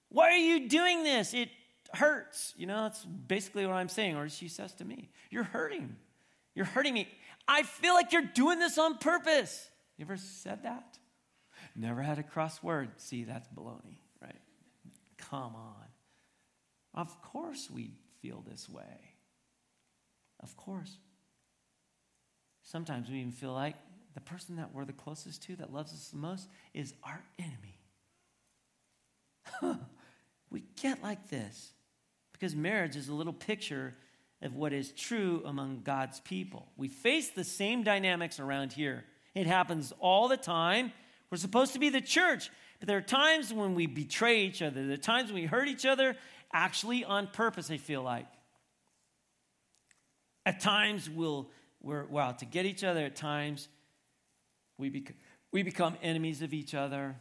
Why 0.08 0.30
are 0.30 0.38
you 0.38 0.68
doing 0.68 1.04
this? 1.04 1.34
It 1.34 1.50
hurts. 1.92 2.54
You 2.56 2.66
know, 2.66 2.82
that's 2.84 3.04
basically 3.04 3.66
what 3.66 3.74
I'm 3.74 3.88
saying. 3.88 4.16
Or 4.16 4.28
she 4.28 4.48
says 4.48 4.72
to 4.74 4.84
me, 4.84 5.10
You're 5.30 5.44
hurting. 5.44 5.96
You're 6.54 6.64
hurting 6.64 6.94
me. 6.94 7.08
I 7.46 7.62
feel 7.64 7.94
like 7.94 8.12
you're 8.12 8.22
doing 8.22 8.58
this 8.58 8.78
on 8.78 8.98
purpose. 8.98 9.68
You 9.98 10.06
ever 10.06 10.16
said 10.16 10.62
that? 10.62 10.99
Never 11.76 12.02
had 12.02 12.18
a 12.18 12.22
crossword. 12.22 12.88
See, 12.96 13.24
that's 13.24 13.48
baloney, 13.48 13.98
right? 14.20 14.38
Come 15.18 15.54
on. 15.54 15.86
Of 16.94 17.20
course 17.22 17.68
we 17.70 17.92
feel 18.20 18.44
this 18.48 18.68
way. 18.68 19.14
Of 20.40 20.56
course. 20.56 20.96
Sometimes 22.62 23.08
we 23.08 23.18
even 23.18 23.32
feel 23.32 23.52
like 23.52 23.76
the 24.14 24.20
person 24.20 24.56
that 24.56 24.74
we're 24.74 24.84
the 24.84 24.92
closest 24.92 25.42
to, 25.44 25.56
that 25.56 25.72
loves 25.72 25.92
us 25.92 26.08
the 26.08 26.18
most, 26.18 26.48
is 26.74 26.94
our 27.04 27.22
enemy. 27.38 27.78
We 30.50 30.64
get 30.82 31.02
like 31.02 31.30
this 31.30 31.72
because 32.32 32.54
marriage 32.54 32.96
is 32.96 33.08
a 33.08 33.14
little 33.14 33.32
picture 33.32 33.94
of 34.42 34.54
what 34.56 34.72
is 34.72 34.90
true 34.92 35.42
among 35.44 35.82
God's 35.84 36.20
people. 36.20 36.66
We 36.76 36.88
face 36.88 37.30
the 37.30 37.44
same 37.44 37.84
dynamics 37.84 38.40
around 38.40 38.72
here. 38.72 39.04
It 39.34 39.46
happens 39.46 39.92
all 40.00 40.28
the 40.28 40.36
time. 40.36 40.92
We're 41.30 41.38
supposed 41.38 41.72
to 41.74 41.78
be 41.78 41.90
the 41.90 42.00
church, 42.00 42.50
but 42.78 42.88
there 42.88 42.96
are 42.96 43.02
times 43.02 43.52
when 43.52 43.74
we 43.74 43.86
betray 43.86 44.42
each 44.42 44.62
other. 44.62 44.84
There 44.84 44.94
are 44.94 44.96
times 44.96 45.32
when 45.32 45.42
we 45.42 45.46
hurt 45.46 45.68
each 45.68 45.86
other, 45.86 46.16
actually 46.52 47.04
on 47.04 47.28
purpose, 47.28 47.70
I 47.70 47.76
feel 47.76 48.02
like. 48.02 48.26
At 50.44 50.60
times 50.60 51.08
we'll, 51.08 51.48
we're, 51.82 52.06
we're 52.06 52.22
out 52.22 52.40
to 52.40 52.46
get 52.46 52.66
each 52.66 52.82
other. 52.82 53.04
At 53.04 53.14
times 53.14 53.68
we, 54.78 54.88
bec- 54.88 55.14
we 55.52 55.62
become 55.62 55.96
enemies 56.02 56.42
of 56.42 56.52
each 56.52 56.74
other. 56.74 57.16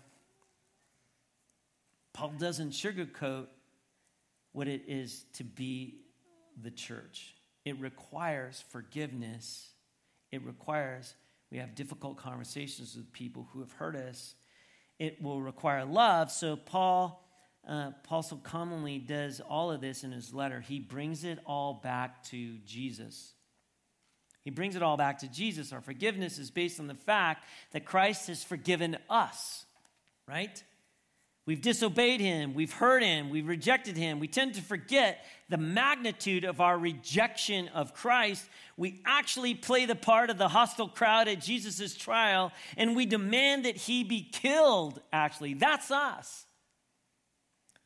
Paul 2.14 2.34
doesn't 2.40 2.72
sugarcoat 2.72 3.48
what 4.54 4.68
it 4.68 4.84
is 4.88 5.26
to 5.34 5.44
be 5.44 6.02
the 6.62 6.72
church. 6.72 7.36
It 7.66 7.80
requires 7.80 8.64
forgiveness. 8.70 9.70
It 10.32 10.44
requires 10.44 11.14
we 11.52 11.58
have 11.58 11.76
difficult 11.76 12.18
conversations 12.18 12.96
with 12.96 13.12
people 13.12 13.48
who 13.52 13.60
have 13.60 13.72
hurt 13.74 13.96
us. 13.96 14.36
It 15.00 15.22
will 15.22 15.42
require 15.42 15.86
love. 15.86 16.32
So 16.32 16.56
Paul, 16.56 17.26
uh, 17.68 17.92
Paul 18.04 18.22
so 18.22 18.36
commonly 18.38 19.00
does 19.00 19.40
all 19.40 19.72
of 19.72 19.82
this 19.82 20.04
in 20.04 20.12
his 20.12 20.34
letter. 20.34 20.62
He 20.62 20.80
brings 20.80 21.24
it 21.24 21.40
all 21.46 21.74
back 21.74 22.24
to 22.26 22.58
Jesus. 22.66 23.34
He 24.44 24.52
brings 24.52 24.76
it 24.76 24.84
all 24.84 24.98
back 24.98 25.20
to 25.20 25.28
Jesus. 25.28 25.74
Our 25.74 25.82
forgiveness 25.82 26.38
is 26.38 26.52
based 26.52 26.80
on 26.80 26.88
the 26.88 26.96
fact 26.96 27.46
that 27.72 27.86
Christ 27.86 28.28
has 28.28 28.44
forgiven 28.44 28.98
us, 29.10 29.66
right? 30.28 30.64
We've 31.50 31.60
disobeyed 31.60 32.22
him, 32.22 32.54
we've 32.54 32.72
hurt 32.72 33.02
him, 33.02 33.32
we've 33.32 33.48
rejected 33.48 33.98
him. 33.98 34.20
We 34.20 34.28
tend 34.28 34.54
to 34.54 34.62
forget 34.62 35.26
the 35.50 35.58
magnitude 35.58 36.44
of 36.44 36.62
our 36.62 36.78
rejection 36.78 37.70
of 37.70 37.96
Christ. 37.96 38.46
We 38.78 39.02
actually 39.04 39.56
play 39.56 39.88
the 39.88 39.96
part 39.96 40.30
of 40.30 40.38
the 40.38 40.50
hostile 40.50 40.90
crowd 40.90 41.28
at 41.28 41.42
Jesus' 41.42 41.96
trial, 41.96 42.52
and 42.78 42.96
we 42.96 43.08
demand 43.08 43.66
that 43.66 43.78
he 43.78 44.04
be 44.04 44.22
killed, 44.22 45.02
actually. 45.12 45.56
That's 45.56 45.90
us. 45.90 46.46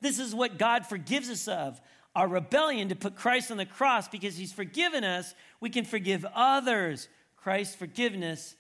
This 0.02 0.20
is 0.20 0.36
what 0.36 0.58
God 0.58 0.86
forgives 0.86 1.30
us 1.30 1.48
of 1.48 1.80
our 2.18 2.28
rebellion 2.28 2.90
to 2.90 2.98
put 2.98 3.16
Christ 3.16 3.50
on 3.50 3.56
the 3.56 3.66
cross 3.66 4.10
because 4.10 4.36
he's 4.36 4.52
forgiven 4.52 5.06
us, 5.06 5.34
we 5.62 5.70
can 5.70 5.86
forgive 5.86 6.26
others. 6.36 7.08
Christ's 7.38 7.76
forgiveness 7.76 8.58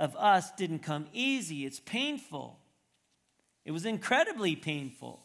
of 0.00 0.16
us 0.16 0.50
didn't 0.52 0.78
come 0.78 1.04
easy, 1.12 1.66
it's 1.66 1.80
painful. 1.80 2.60
It 3.68 3.72
was 3.72 3.84
incredibly 3.84 4.56
painful. 4.56 5.20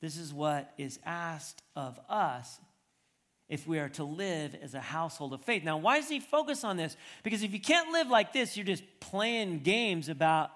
This 0.00 0.16
is 0.16 0.32
what 0.32 0.72
is 0.78 0.98
asked 1.04 1.60
of 1.74 2.00
us 2.08 2.58
if 3.46 3.66
we 3.66 3.78
are 3.78 3.90
to 3.90 4.04
live 4.04 4.54
as 4.62 4.72
a 4.72 4.80
household 4.80 5.34
of 5.34 5.42
faith. 5.42 5.64
Now, 5.64 5.76
why 5.76 6.00
does 6.00 6.08
he 6.08 6.18
focus 6.18 6.64
on 6.64 6.78
this? 6.78 6.96
Because 7.22 7.42
if 7.42 7.52
you 7.52 7.60
can't 7.60 7.92
live 7.92 8.08
like 8.08 8.32
this, 8.32 8.56
you're 8.56 8.64
just 8.64 8.84
playing 9.00 9.58
games 9.58 10.08
about 10.08 10.50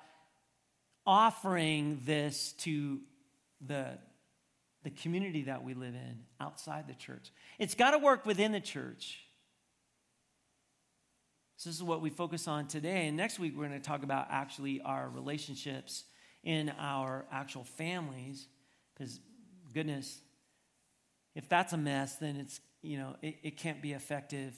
offering 1.04 2.00
this 2.06 2.52
to 2.60 3.00
the, 3.60 3.98
the 4.84 4.90
community 4.90 5.42
that 5.42 5.62
we 5.62 5.74
live 5.74 5.92
in 5.94 6.20
outside 6.40 6.88
the 6.88 6.94
church. 6.94 7.30
It's 7.58 7.74
got 7.74 7.90
to 7.90 7.98
work 7.98 8.24
within 8.24 8.52
the 8.52 8.60
church. 8.60 9.18
So 11.61 11.68
this 11.68 11.77
is 11.77 11.83
what 11.83 12.01
we 12.01 12.09
focus 12.09 12.49
on 12.49 12.68
today. 12.68 13.07
And 13.07 13.18
next 13.18 13.38
week, 13.38 13.53
we're 13.55 13.68
going 13.68 13.79
to 13.79 13.87
talk 13.87 14.03
about 14.03 14.29
actually 14.31 14.81
our 14.81 15.11
relationships 15.11 16.05
in 16.42 16.73
our 16.79 17.27
actual 17.31 17.64
families. 17.64 18.49
Because, 18.94 19.20
goodness, 19.75 20.23
if 21.35 21.51
that's 21.51 21.75
a 21.75 21.77
mess, 21.77 22.16
then 22.16 22.37
it's, 22.37 22.61
you 22.81 22.96
know, 22.96 23.14
it, 23.20 23.37
it 23.42 23.57
can't 23.59 23.83
be 23.83 23.92
effective 23.92 24.57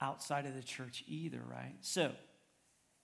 outside 0.00 0.44
of 0.44 0.56
the 0.56 0.62
church 0.64 1.04
either, 1.06 1.40
right? 1.48 1.76
So, 1.82 2.10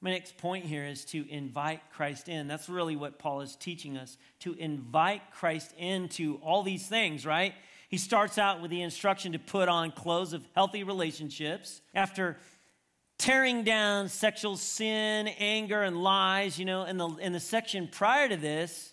my 0.00 0.10
next 0.10 0.36
point 0.36 0.64
here 0.64 0.84
is 0.84 1.04
to 1.06 1.24
invite 1.30 1.82
Christ 1.92 2.28
in. 2.28 2.48
That's 2.48 2.68
really 2.68 2.96
what 2.96 3.20
Paul 3.20 3.42
is 3.42 3.54
teaching 3.54 3.96
us 3.96 4.18
to 4.40 4.54
invite 4.54 5.22
Christ 5.30 5.72
into 5.78 6.40
all 6.42 6.64
these 6.64 6.88
things, 6.88 7.24
right? 7.24 7.54
He 7.88 7.96
starts 7.96 8.38
out 8.38 8.60
with 8.60 8.72
the 8.72 8.82
instruction 8.82 9.32
to 9.32 9.38
put 9.38 9.68
on 9.68 9.92
clothes 9.92 10.32
of 10.32 10.44
healthy 10.56 10.82
relationships. 10.82 11.80
After 11.94 12.36
tearing 13.18 13.64
down 13.64 14.08
sexual 14.08 14.56
sin, 14.56 15.28
anger, 15.38 15.82
and 15.82 16.02
lies, 16.02 16.58
you 16.58 16.64
know, 16.64 16.84
in 16.84 16.96
the, 16.96 17.08
in 17.16 17.32
the 17.32 17.40
section 17.40 17.88
prior 17.88 18.28
to 18.28 18.36
this, 18.36 18.92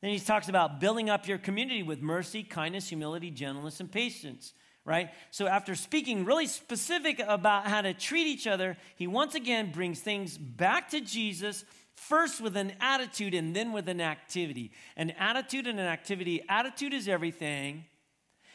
then 0.00 0.10
he 0.10 0.18
talks 0.18 0.48
about 0.48 0.80
building 0.80 1.08
up 1.08 1.28
your 1.28 1.38
community 1.38 1.82
with 1.82 2.02
mercy, 2.02 2.42
kindness, 2.42 2.88
humility, 2.88 3.30
gentleness, 3.30 3.80
and 3.80 3.90
patience, 3.90 4.52
right? 4.84 5.10
So 5.30 5.46
after 5.46 5.74
speaking 5.76 6.24
really 6.24 6.46
specific 6.46 7.20
about 7.24 7.68
how 7.68 7.82
to 7.82 7.94
treat 7.94 8.26
each 8.26 8.48
other, 8.48 8.76
he 8.96 9.06
once 9.06 9.36
again 9.36 9.70
brings 9.70 10.00
things 10.00 10.36
back 10.36 10.90
to 10.90 11.00
Jesus, 11.00 11.64
first 11.94 12.40
with 12.40 12.56
an 12.56 12.72
attitude 12.80 13.32
and 13.32 13.54
then 13.54 13.72
with 13.72 13.88
an 13.88 14.00
activity. 14.00 14.72
An 14.96 15.10
attitude 15.12 15.68
and 15.68 15.78
an 15.78 15.86
activity. 15.86 16.42
Attitude 16.48 16.92
is 16.92 17.06
everything. 17.06 17.84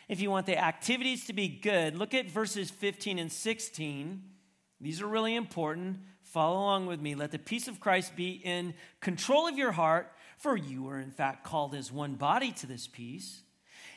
If 0.09 0.19
you 0.19 0.29
want 0.29 0.47
the 0.47 0.57
activities 0.57 1.25
to 1.27 1.33
be 1.33 1.47
good, 1.47 1.95
look 1.95 2.13
at 2.13 2.29
verses 2.29 2.69
15 2.69 3.19
and 3.19 3.31
16. 3.31 4.21
These 4.79 5.01
are 5.01 5.07
really 5.07 5.35
important. 5.35 5.97
Follow 6.23 6.57
along 6.57 6.87
with 6.87 7.01
me. 7.01 7.15
Let 7.15 7.31
the 7.31 7.39
peace 7.39 7.67
of 7.67 7.79
Christ 7.79 8.15
be 8.15 8.31
in 8.31 8.73
control 8.99 9.47
of 9.47 9.57
your 9.57 9.71
heart, 9.71 10.11
for 10.37 10.55
you 10.55 10.87
are 10.89 10.99
in 10.99 11.11
fact 11.11 11.43
called 11.43 11.73
as 11.73 11.91
one 11.91 12.15
body 12.15 12.51
to 12.53 12.67
this 12.67 12.87
peace. 12.87 13.41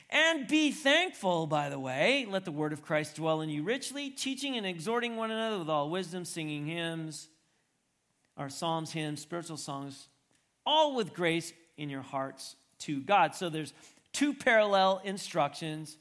And 0.09 0.49
be 0.49 0.73
thankful, 0.73 1.47
by 1.47 1.69
the 1.69 1.79
way. 1.79 2.27
Let 2.29 2.45
the 2.45 2.51
word 2.51 2.73
of 2.73 2.83
Christ 2.83 3.17
dwell 3.17 3.43
in 3.43 3.49
you 3.49 3.63
richly, 3.63 4.11
teaching 4.11 4.57
and 4.57 4.67
exhorting 4.67 5.17
one 5.17 5.31
another 5.31 5.59
with 5.59 5.69
all 5.69 5.91
wisdom, 5.91 6.25
singing 6.25 6.67
hymns, 6.67 7.29
our 8.37 8.49
psalms, 8.49 8.91
hymns, 8.91 9.21
spiritual 9.21 9.57
songs, 9.57 10.09
all 10.67 10.97
with 10.97 11.15
grace 11.15 11.53
in 11.77 11.91
your 11.91 12.03
hearts 12.03 12.57
to 12.81 13.01
God. 13.01 13.35
So 13.35 13.49
there's 13.49 13.73
two 14.13 14.35
parallel 14.35 15.01
instructions 15.05 15.97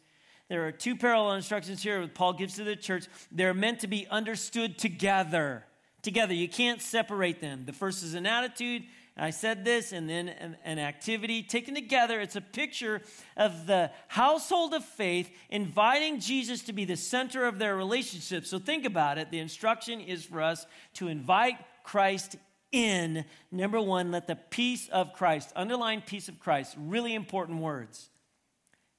there 0.50 0.68
are 0.68 0.72
two 0.72 0.96
parallel 0.96 1.34
instructions 1.34 1.82
here 1.84 2.02
that 2.02 2.16
Paul 2.16 2.34
gives 2.34 2.56
to 2.56 2.64
the 2.64 2.76
church. 2.76 3.06
They're 3.32 3.54
meant 3.54 3.82
to 3.82 3.88
be 3.88 4.08
understood 4.10 4.78
together. 4.78 5.64
Together. 6.02 6.34
You 6.34 6.50
can't 6.50 6.82
separate 6.82 7.40
them. 7.40 7.64
The 7.66 7.74
first 7.74 8.04
is 8.04 8.16
an 8.16 8.26
attitude. 8.26 8.84
I 9.16 9.32
said 9.32 9.66
this, 9.66 9.92
and 9.92 10.10
then 10.10 10.30
an, 10.64 10.80
activity 10.80 11.44
taken 11.44 11.76
together. 11.76 12.22
It's 12.22 12.38
a 12.38 12.42
picture 12.42 13.02
of 13.36 13.68
the 13.68 13.92
household 14.08 14.74
of 14.74 14.84
faith 14.84 15.30
inviting 15.50 16.20
Jesus 16.20 16.64
to 16.64 16.74
be 16.74 16.86
the 16.86 16.96
center 16.96 17.46
of 17.46 17.60
their 17.60 17.76
relationship. 17.76 18.46
So 18.46 18.60
think 18.60 18.86
about 18.86 19.18
it. 19.18 19.30
The 19.30 19.40
instruction 19.40 20.00
is 20.00 20.24
for 20.24 20.42
us 20.42 20.66
to 20.96 21.10
invite 21.10 21.58
Christ 21.84 22.38
in. 22.72 23.26
Number 23.52 23.82
one, 23.82 24.12
let 24.12 24.28
the 24.28 24.38
peace 24.38 24.88
of 24.88 25.14
Christ, 25.14 25.52
underline 25.56 26.02
peace 26.02 26.30
of 26.30 26.40
Christ, 26.40 26.76
really 26.80 27.14
important 27.14 27.60
words, 27.60 28.10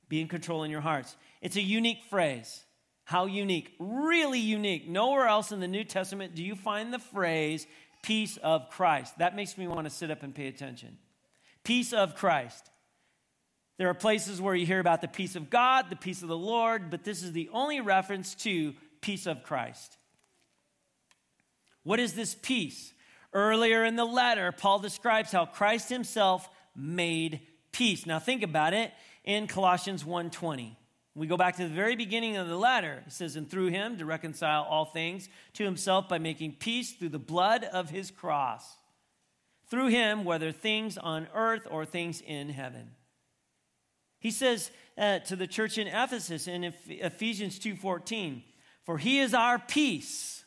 be 0.09 0.21
in 0.21 0.29
control 0.29 0.65
in 0.65 0.71
your 0.71 0.81
hearts. 0.83 1.17
It's 1.40 1.57
a 1.57 1.62
unique 1.62 2.05
phrase. 2.11 2.64
How 3.05 3.26
unique? 3.26 3.74
Really 3.79 4.38
unique. 4.38 4.88
Nowhere 4.88 5.26
else 5.26 5.53
in 5.53 5.61
the 5.61 5.68
New 5.68 5.85
Testament 5.85 6.35
do 6.35 6.44
you 6.44 6.55
find 6.55 6.92
the 6.92 6.98
phrase 6.98 7.66
peace 8.03 8.37
of 8.38 8.70
Christ. 8.70 9.18
That 9.18 9.37
makes 9.37 9.59
me 9.59 9.66
want 9.66 9.85
to 9.85 9.90
sit 9.90 10.11
up 10.11 10.22
and 10.22 10.35
pay 10.35 10.46
attention. 10.46 10.98
Peace 11.64 11.92
of 11.92 12.14
Christ. 12.14 12.70
There 13.79 13.88
are 13.88 13.94
places 13.94 14.40
where 14.40 14.55
you 14.55 14.66
hear 14.66 14.81
about 14.81 15.00
the 15.00 15.09
peace 15.09 15.37
of 15.37 15.50
God, 15.50 15.87
the 15.88 15.96
peace 15.96 16.22
of 16.22 16.29
the 16.29 16.37
Lord, 16.37 16.90
but 16.90 17.05
this 17.05 17.22
is 17.22 17.33
the 17.33 17.48
only 17.53 17.81
reference 17.81 18.35
to 18.37 18.74
peace 19.00 19.26
of 19.26 19.42
Christ. 19.42 19.96
What 21.83 21.98
is 21.98 22.12
this 22.12 22.35
peace? 22.35 22.92
Earlier 23.33 23.85
in 23.85 23.96
the 23.96 24.05
letter, 24.05 24.53
Paul 24.53 24.81
describes 24.81 25.33
how 25.33 25.46
Christ 25.46 25.88
himself 25.88 26.48
made 26.76 27.40
peace. 27.72 28.05
Now 28.05 28.18
think 28.18 28.42
about 28.42 28.74
it 28.74 28.92
in 29.24 29.46
Colossians 29.46 30.05
1:20. 30.05 30.76
We 31.14 31.27
go 31.27 31.37
back 31.37 31.57
to 31.57 31.64
the 31.64 31.75
very 31.75 31.96
beginning 31.96 32.37
of 32.37 32.49
the 32.49 32.57
letter. 32.57 33.03
It 33.07 33.12
says, 33.12 33.35
And 33.35 33.51
through 33.51 33.68
him 33.68 33.99
to 33.99 34.07
reconcile 34.07 34.62
all 34.62 34.85
things 34.85 35.29
to 35.55 35.64
himself 35.64 36.09
by 36.09 36.18
making 36.18 36.57
peace 36.61 36.92
through 36.92 37.09
the 37.09 37.18
blood 37.18 37.64
of 37.64 37.90
his 37.90 38.11
cross. 38.11 38.77
Through 39.68 39.88
him, 39.88 40.25
whether 40.25 40.53
things 40.53 40.96
on 40.96 41.29
earth 41.35 41.66
or 41.70 41.85
things 41.85 42.20
in 42.20 42.51
heaven. 42.51 42.92
He 44.20 44.31
says 44.31 44.70
uh, 44.99 45.20
to 45.20 45.35
the 45.35 45.46
church 45.46 45.79
in 45.79 45.87
Ephesus 45.87 46.46
in 46.46 46.75
Ephesians 46.88 47.59
2:14, 47.59 48.42
"For 48.83 48.99
he 48.99 49.18
is 49.18 49.33
our 49.33 49.59
peace, 49.59 50.44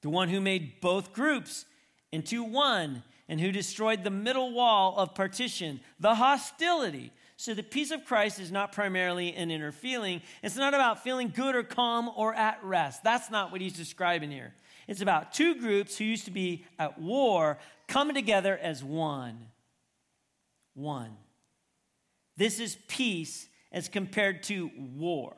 the 0.00 0.08
one 0.08 0.30
who 0.30 0.40
made 0.40 0.80
both 0.80 1.12
groups 1.12 1.66
into 2.10 2.42
one 2.42 3.02
and 3.28 3.40
who 3.40 3.52
destroyed 3.52 4.02
the 4.02 4.10
middle 4.10 4.52
wall 4.52 4.96
of 4.96 5.14
partition, 5.14 5.80
the 6.00 6.14
hostility." 6.14 7.12
So 7.36 7.52
the 7.52 7.62
peace 7.62 7.90
of 7.90 8.04
Christ 8.04 8.38
is 8.38 8.52
not 8.52 8.72
primarily 8.72 9.34
an 9.34 9.50
inner 9.50 9.72
feeling. 9.72 10.22
It's 10.42 10.56
not 10.56 10.72
about 10.72 11.02
feeling 11.02 11.32
good 11.34 11.56
or 11.56 11.64
calm 11.64 12.10
or 12.16 12.34
at 12.34 12.62
rest. 12.62 13.02
That's 13.02 13.30
not 13.30 13.50
what 13.50 13.60
he's 13.60 13.72
describing 13.72 14.30
here. 14.30 14.54
It's 14.86 15.00
about 15.00 15.32
two 15.32 15.56
groups 15.56 15.98
who 15.98 16.04
used 16.04 16.26
to 16.26 16.30
be 16.30 16.64
at 16.78 17.00
war 17.00 17.58
coming 17.88 18.14
together 18.14 18.56
as 18.56 18.84
one. 18.84 19.46
one. 20.74 21.16
This 22.36 22.60
is 22.60 22.76
peace 22.88 23.48
as 23.72 23.88
compared 23.88 24.42
to 24.44 24.70
war. 24.76 25.34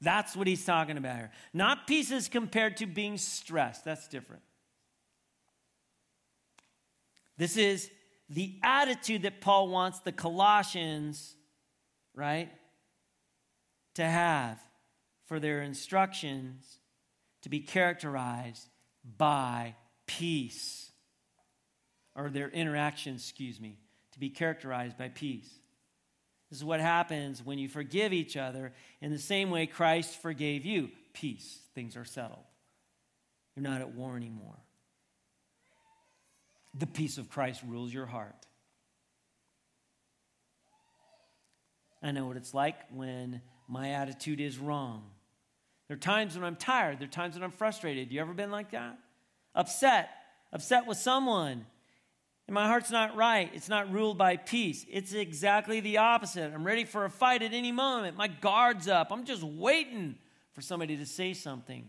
That's 0.00 0.36
what 0.36 0.46
he's 0.46 0.64
talking 0.64 0.96
about 0.96 1.16
here. 1.16 1.30
Not 1.52 1.86
peace 1.86 2.10
as 2.12 2.28
compared 2.28 2.76
to 2.78 2.86
being 2.86 3.16
stressed. 3.18 3.84
That's 3.84 4.08
different. 4.08 4.42
This 7.36 7.56
is 7.56 7.90
the 8.28 8.58
attitude 8.62 9.22
that 9.22 9.40
Paul 9.40 9.68
wants 9.68 10.00
the 10.00 10.12
Colossians, 10.12 11.34
right, 12.14 12.50
to 13.94 14.04
have 14.04 14.58
for 15.26 15.40
their 15.40 15.62
instructions 15.62 16.78
to 17.42 17.48
be 17.48 17.60
characterized 17.60 18.68
by 19.16 19.74
peace, 20.06 20.90
or 22.14 22.28
their 22.28 22.48
interactions, 22.48 23.22
excuse 23.22 23.60
me, 23.60 23.78
to 24.12 24.18
be 24.18 24.30
characterized 24.30 24.98
by 24.98 25.08
peace. 25.08 25.50
This 26.50 26.58
is 26.58 26.64
what 26.64 26.80
happens 26.80 27.44
when 27.44 27.58
you 27.58 27.68
forgive 27.68 28.12
each 28.12 28.36
other 28.36 28.72
in 29.00 29.12
the 29.12 29.18
same 29.18 29.50
way 29.50 29.66
Christ 29.66 30.20
forgave 30.20 30.64
you. 30.64 30.90
Peace. 31.12 31.58
Things 31.74 31.96
are 31.96 32.04
settled. 32.04 32.44
You're 33.54 33.62
not 33.62 33.80
at 33.80 33.94
war 33.94 34.16
anymore. 34.16 34.58
The 36.74 36.86
peace 36.86 37.18
of 37.18 37.30
Christ 37.30 37.62
rules 37.66 37.92
your 37.92 38.06
heart. 38.06 38.46
I 42.02 42.12
know 42.12 42.26
what 42.26 42.36
it's 42.36 42.54
like 42.54 42.76
when 42.92 43.40
my 43.66 43.90
attitude 43.90 44.40
is 44.40 44.58
wrong. 44.58 45.04
There 45.88 45.96
are 45.96 46.00
times 46.00 46.34
when 46.34 46.44
I'm 46.44 46.56
tired. 46.56 46.98
There 46.98 47.08
are 47.08 47.10
times 47.10 47.34
when 47.34 47.42
I'm 47.42 47.50
frustrated. 47.50 48.12
You 48.12 48.20
ever 48.20 48.34
been 48.34 48.50
like 48.50 48.70
that? 48.72 48.98
Upset. 49.54 50.10
Upset 50.52 50.86
with 50.86 50.98
someone. 50.98 51.66
And 52.46 52.54
my 52.54 52.66
heart's 52.66 52.90
not 52.90 53.16
right. 53.16 53.50
It's 53.52 53.68
not 53.68 53.92
ruled 53.92 54.16
by 54.16 54.36
peace. 54.36 54.84
It's 54.90 55.12
exactly 55.12 55.80
the 55.80 55.98
opposite. 55.98 56.52
I'm 56.54 56.64
ready 56.64 56.84
for 56.84 57.04
a 57.04 57.10
fight 57.10 57.42
at 57.42 57.52
any 57.52 57.72
moment. 57.72 58.16
My 58.16 58.28
guard's 58.28 58.88
up. 58.88 59.08
I'm 59.10 59.24
just 59.24 59.42
waiting 59.42 60.16
for 60.52 60.62
somebody 60.62 60.96
to 60.96 61.06
say 61.06 61.34
something. 61.34 61.86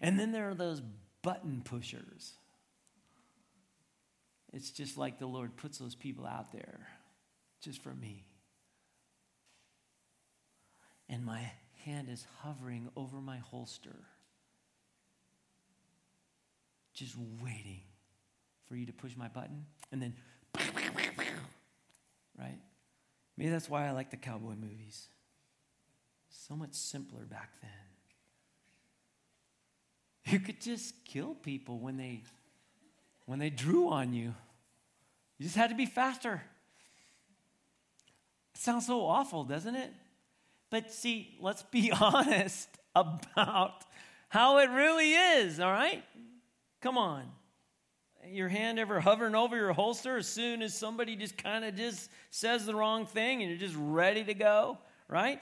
And 0.00 0.18
then 0.18 0.32
there 0.32 0.48
are 0.48 0.54
those 0.54 0.80
button 1.22 1.62
pushers. 1.62 2.34
It's 4.52 4.70
just 4.70 4.98
like 4.98 5.18
the 5.18 5.26
Lord 5.26 5.56
puts 5.56 5.78
those 5.78 5.94
people 5.94 6.26
out 6.26 6.52
there 6.52 6.88
just 7.60 7.82
for 7.82 7.94
me. 7.94 8.24
And 11.08 11.24
my 11.24 11.52
hand 11.84 12.08
is 12.08 12.26
hovering 12.38 12.88
over 12.96 13.16
my 13.20 13.38
holster, 13.38 13.96
just 16.94 17.16
waiting 17.42 17.82
for 18.66 18.76
you 18.76 18.86
to 18.86 18.92
push 18.92 19.16
my 19.16 19.28
button. 19.28 19.66
And 19.90 20.00
then, 20.00 20.14
right? 22.38 22.58
Maybe 23.36 23.50
that's 23.50 23.68
why 23.68 23.88
I 23.88 23.92
like 23.92 24.10
the 24.10 24.16
cowboy 24.16 24.54
movies. 24.54 25.08
So 26.28 26.54
much 26.54 26.74
simpler 26.74 27.24
back 27.24 27.50
then. 27.60 27.70
You 30.32 30.38
could 30.38 30.60
just 30.60 31.04
kill 31.04 31.34
people 31.34 31.80
when 31.80 31.96
they 31.96 32.22
when 33.30 33.38
they 33.38 33.48
drew 33.48 33.88
on 33.90 34.12
you. 34.12 34.34
You 35.38 35.44
just 35.44 35.54
had 35.54 35.70
to 35.70 35.76
be 35.76 35.86
faster. 35.86 36.42
It 38.52 38.60
sounds 38.60 38.88
so 38.88 39.06
awful, 39.06 39.44
doesn't 39.44 39.76
it? 39.76 39.92
But 40.68 40.90
see, 40.90 41.36
let's 41.40 41.62
be 41.62 41.92
honest 42.00 42.68
about 42.92 43.84
how 44.30 44.58
it 44.58 44.68
really 44.70 45.12
is, 45.12 45.60
all 45.60 45.70
right? 45.70 46.02
Come 46.80 46.98
on. 46.98 47.22
Your 48.26 48.48
hand 48.48 48.80
ever 48.80 48.98
hovering 48.98 49.36
over 49.36 49.56
your 49.56 49.74
holster 49.74 50.16
as 50.16 50.26
soon 50.26 50.60
as 50.60 50.76
somebody 50.76 51.14
just 51.14 51.38
kind 51.38 51.64
of 51.64 51.76
just 51.76 52.10
says 52.30 52.66
the 52.66 52.74
wrong 52.74 53.06
thing 53.06 53.42
and 53.42 53.48
you're 53.48 53.60
just 53.60 53.76
ready 53.78 54.24
to 54.24 54.34
go, 54.34 54.76
right? 55.06 55.40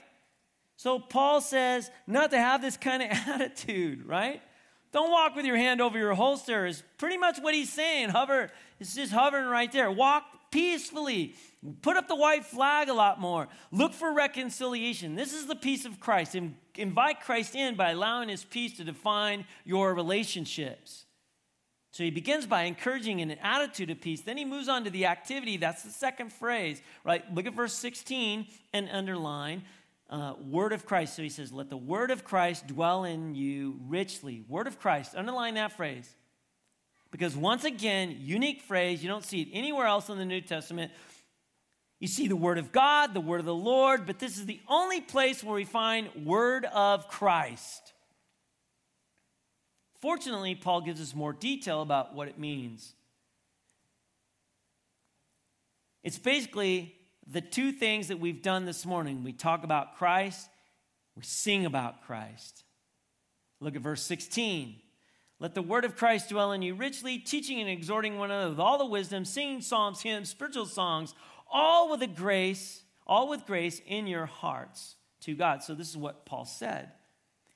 So 0.75 0.99
Paul 0.99 1.41
says 1.41 1.89
not 2.05 2.29
to 2.29 2.37
have 2.37 2.61
this 2.61 2.77
kind 2.77 3.01
of 3.01 3.09
attitude, 3.27 4.05
right? 4.05 4.43
Don't 4.91 5.11
walk 5.11 5.35
with 5.35 5.45
your 5.45 5.57
hand 5.57 5.81
over 5.81 5.97
your 5.97 6.15
holster, 6.15 6.65
is 6.65 6.83
pretty 6.97 7.17
much 7.17 7.39
what 7.39 7.53
he's 7.53 7.71
saying. 7.71 8.09
Hover, 8.09 8.49
it's 8.79 8.95
just 8.95 9.11
hovering 9.11 9.45
right 9.45 9.71
there. 9.71 9.91
Walk 9.91 10.23
peacefully. 10.51 11.35
Put 11.81 11.97
up 11.97 12.07
the 12.07 12.15
white 12.15 12.45
flag 12.45 12.89
a 12.89 12.93
lot 12.93 13.19
more. 13.19 13.47
Look 13.71 13.93
for 13.93 14.13
reconciliation. 14.13 15.15
This 15.15 15.33
is 15.33 15.45
the 15.45 15.55
peace 15.55 15.85
of 15.85 15.99
Christ. 15.99 16.35
invite 16.75 17.21
Christ 17.21 17.55
in 17.55 17.75
by 17.75 17.91
allowing 17.91 18.29
his 18.29 18.43
peace 18.43 18.77
to 18.77 18.83
define 18.83 19.45
your 19.65 19.93
relationships. 19.93 21.05
So 21.91 22.03
he 22.03 22.11
begins 22.11 22.45
by 22.45 22.63
encouraging 22.63 23.19
an 23.21 23.31
attitude 23.41 23.89
of 23.89 23.99
peace. 23.99 24.21
Then 24.21 24.37
he 24.37 24.45
moves 24.45 24.69
on 24.69 24.83
to 24.85 24.89
the 24.89 25.07
activity. 25.07 25.57
That's 25.57 25.83
the 25.83 25.89
second 25.89 26.31
phrase, 26.31 26.81
right? 27.03 27.23
Look 27.33 27.45
at 27.45 27.53
verse 27.53 27.73
16 27.73 28.47
and 28.73 28.89
underline 28.91 29.63
uh, 30.09 30.33
word 30.43 30.73
of 30.73 30.85
Christ. 30.85 31.15
So 31.15 31.21
he 31.21 31.29
says, 31.29 31.51
Let 31.51 31.69
the 31.69 31.77
word 31.77 32.11
of 32.11 32.23
Christ 32.23 32.67
dwell 32.67 33.03
in 33.03 33.35
you 33.35 33.79
richly. 33.87 34.43
Word 34.47 34.67
of 34.67 34.79
Christ. 34.79 35.15
Underline 35.15 35.55
that 35.55 35.73
phrase. 35.73 36.09
Because 37.11 37.35
once 37.35 37.63
again, 37.63 38.17
unique 38.19 38.61
phrase, 38.61 39.01
you 39.01 39.09
don't 39.09 39.23
see 39.23 39.41
it 39.41 39.49
anywhere 39.51 39.87
else 39.87 40.09
in 40.09 40.17
the 40.17 40.25
New 40.25 40.41
Testament. 40.41 40.91
You 41.99 42.07
see 42.07 42.27
the 42.27 42.35
word 42.35 42.57
of 42.57 42.71
God, 42.71 43.13
the 43.13 43.21
word 43.21 43.39
of 43.39 43.45
the 43.45 43.53
Lord, 43.53 44.05
but 44.05 44.19
this 44.19 44.37
is 44.37 44.45
the 44.45 44.61
only 44.67 45.01
place 45.01 45.43
where 45.43 45.55
we 45.55 45.65
find 45.65 46.25
word 46.25 46.65
of 46.65 47.07
Christ. 47.07 47.93
Fortunately, 49.99 50.55
Paul 50.55 50.81
gives 50.81 51.01
us 51.01 51.13
more 51.13 51.33
detail 51.33 51.81
about 51.81 52.15
what 52.15 52.29
it 52.29 52.39
means. 52.39 52.93
It's 56.03 56.17
basically 56.17 56.95
the 57.27 57.41
two 57.41 57.71
things 57.71 58.07
that 58.07 58.19
we've 58.19 58.41
done 58.41 58.65
this 58.65 58.85
morning. 58.85 59.23
We 59.23 59.33
talk 59.33 59.63
about 59.63 59.97
Christ, 59.97 60.49
we 61.15 61.23
sing 61.23 61.65
about 61.65 62.03
Christ. 62.05 62.63
Look 63.59 63.75
at 63.75 63.81
verse 63.81 64.03
16. 64.03 64.75
Let 65.39 65.55
the 65.55 65.61
word 65.61 65.85
of 65.85 65.95
Christ 65.95 66.29
dwell 66.29 66.51
in 66.51 66.61
you 66.61 66.75
richly, 66.75 67.17
teaching 67.17 67.59
and 67.59 67.69
exhorting 67.69 68.17
one 68.17 68.29
another 68.29 68.49
with 68.49 68.59
all 68.59 68.77
the 68.77 68.85
wisdom, 68.85 69.23
singing 69.23 69.61
psalms, 69.61 70.01
hymns, 70.01 70.29
spiritual 70.29 70.65
songs, 70.65 71.13
all 71.49 71.89
with 71.89 72.01
a 72.01 72.07
grace, 72.07 72.83
all 73.07 73.29
with 73.29 73.45
grace 73.45 73.81
in 73.85 74.05
your 74.05 74.25
hearts 74.25 74.95
to 75.21 75.35
God. 75.35 75.63
So 75.63 75.73
this 75.75 75.89
is 75.89 75.97
what 75.97 76.25
Paul 76.25 76.45
said. 76.45 76.91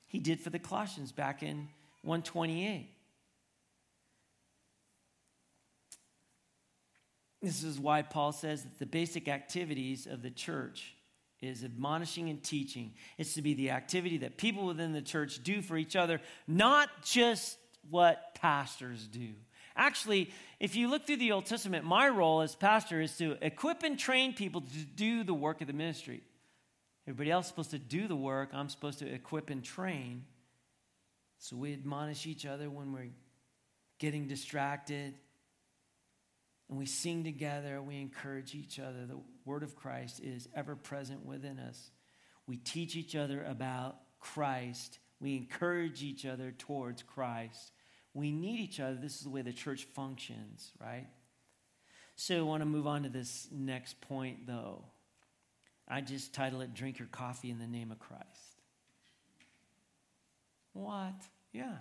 He 0.06 0.19
did 0.19 0.39
for 0.39 0.49
the 0.49 0.60
Colossians 0.60 1.12
back 1.12 1.43
in 1.43 1.67
128. 2.04 2.92
This 7.43 7.62
is 7.62 7.77
why 7.77 8.03
Paul 8.03 8.32
says 8.32 8.63
that 8.63 8.79
the 8.79 8.86
basic 8.86 9.27
activities 9.27 10.08
of 10.08 10.21
the 10.21 10.32
church 10.32 10.95
is 11.41 11.65
admonishing 11.65 12.29
and 12.29 12.41
teaching. 12.41 12.93
It's 13.17 13.34
to 13.34 13.41
be 13.41 13.53
the 13.53 13.71
activity 13.71 14.19
that 14.19 14.38
people 14.38 14.65
within 14.65 14.93
the 14.93 15.01
church 15.01 15.43
do 15.43 15.62
for 15.62 15.75
each 15.75 15.97
other, 15.97 16.21
not 16.47 16.89
just 17.03 17.58
what 17.89 18.34
pastors 18.36 19.06
do. 19.08 19.27
Actually, 19.75 20.32
if 20.62 20.77
you 20.77 20.88
look 20.88 21.06
through 21.06 21.17
the 21.17 21.34
Old 21.34 21.45
Testament, 21.45 21.84
my 21.84 22.08
role 22.08 22.39
as 22.39 22.56
pastor 22.56 23.01
is 23.01 23.17
to 23.17 23.36
equip 23.41 23.84
and 23.84 23.99
train 23.99 24.34
people 24.34 24.62
to 24.62 24.77
do 24.95 25.25
the 25.25 25.34
work 25.34 25.60
of 25.60 25.67
the 25.67 25.73
ministry. 25.73 26.21
Everybody 27.06 27.32
else 27.32 27.47
is 27.47 27.49
supposed 27.49 27.71
to 27.71 27.79
do 27.79 28.08
the 28.08 28.15
work. 28.15 28.51
I'm 28.53 28.69
supposed 28.69 28.99
to 28.99 29.13
equip 29.13 29.49
and 29.49 29.62
train. 29.62 30.23
So 31.39 31.58
we 31.58 31.73
admonish 31.73 32.25
each 32.25 32.45
other 32.45 32.69
when 32.69 32.93
we're 32.93 33.12
getting 33.99 34.29
distracted 34.29 35.15
and 36.69 36.78
we 36.78 36.86
sing 36.86 37.23
together, 37.23 37.82
we 37.82 37.99
encourage 37.99 38.56
each 38.56 38.80
other. 38.80 39.06
The 39.06 39.19
word 39.45 39.63
of 39.63 39.76
Christ 39.76 40.21
is 40.21 40.47
ever 40.56 40.76
present 40.76 41.26
within 41.26 41.60
us. 41.60 41.91
We 42.47 42.58
teach 42.58 42.95
each 42.95 43.15
other 43.15 43.43
about 43.43 43.97
Christ. 44.19 44.99
We 45.19 45.36
encourage 45.36 46.03
each 46.03 46.26
other 46.26 46.51
towards 46.51 47.03
Christ. 47.03 47.72
We 48.14 48.32
need 48.32 48.59
each 48.59 48.80
other. 48.80 48.95
This 48.95 49.16
is 49.18 49.22
the 49.22 49.30
way 49.30 49.41
the 49.41 49.53
church 49.53 49.86
functions, 49.93 50.72
right? 50.80 51.07
So 52.16 52.38
I 52.38 52.41
want 52.41 52.61
to 52.61 52.66
move 52.66 52.88
on 52.88 53.03
to 53.03 53.09
this 53.09 53.47
next 53.51 53.99
point, 54.01 54.45
though. 54.45 54.86
I 55.88 56.01
just 56.01 56.34
title 56.34 56.61
it 56.61 56.74
Drink 56.74 56.99
Your 56.99 57.07
Coffee 57.07 57.49
in 57.49 57.59
the 57.59 57.68
Name 57.68 57.91
of 57.91 57.99
Christ. 57.99 58.61
What? 60.74 61.14
Yeah. 61.51 61.78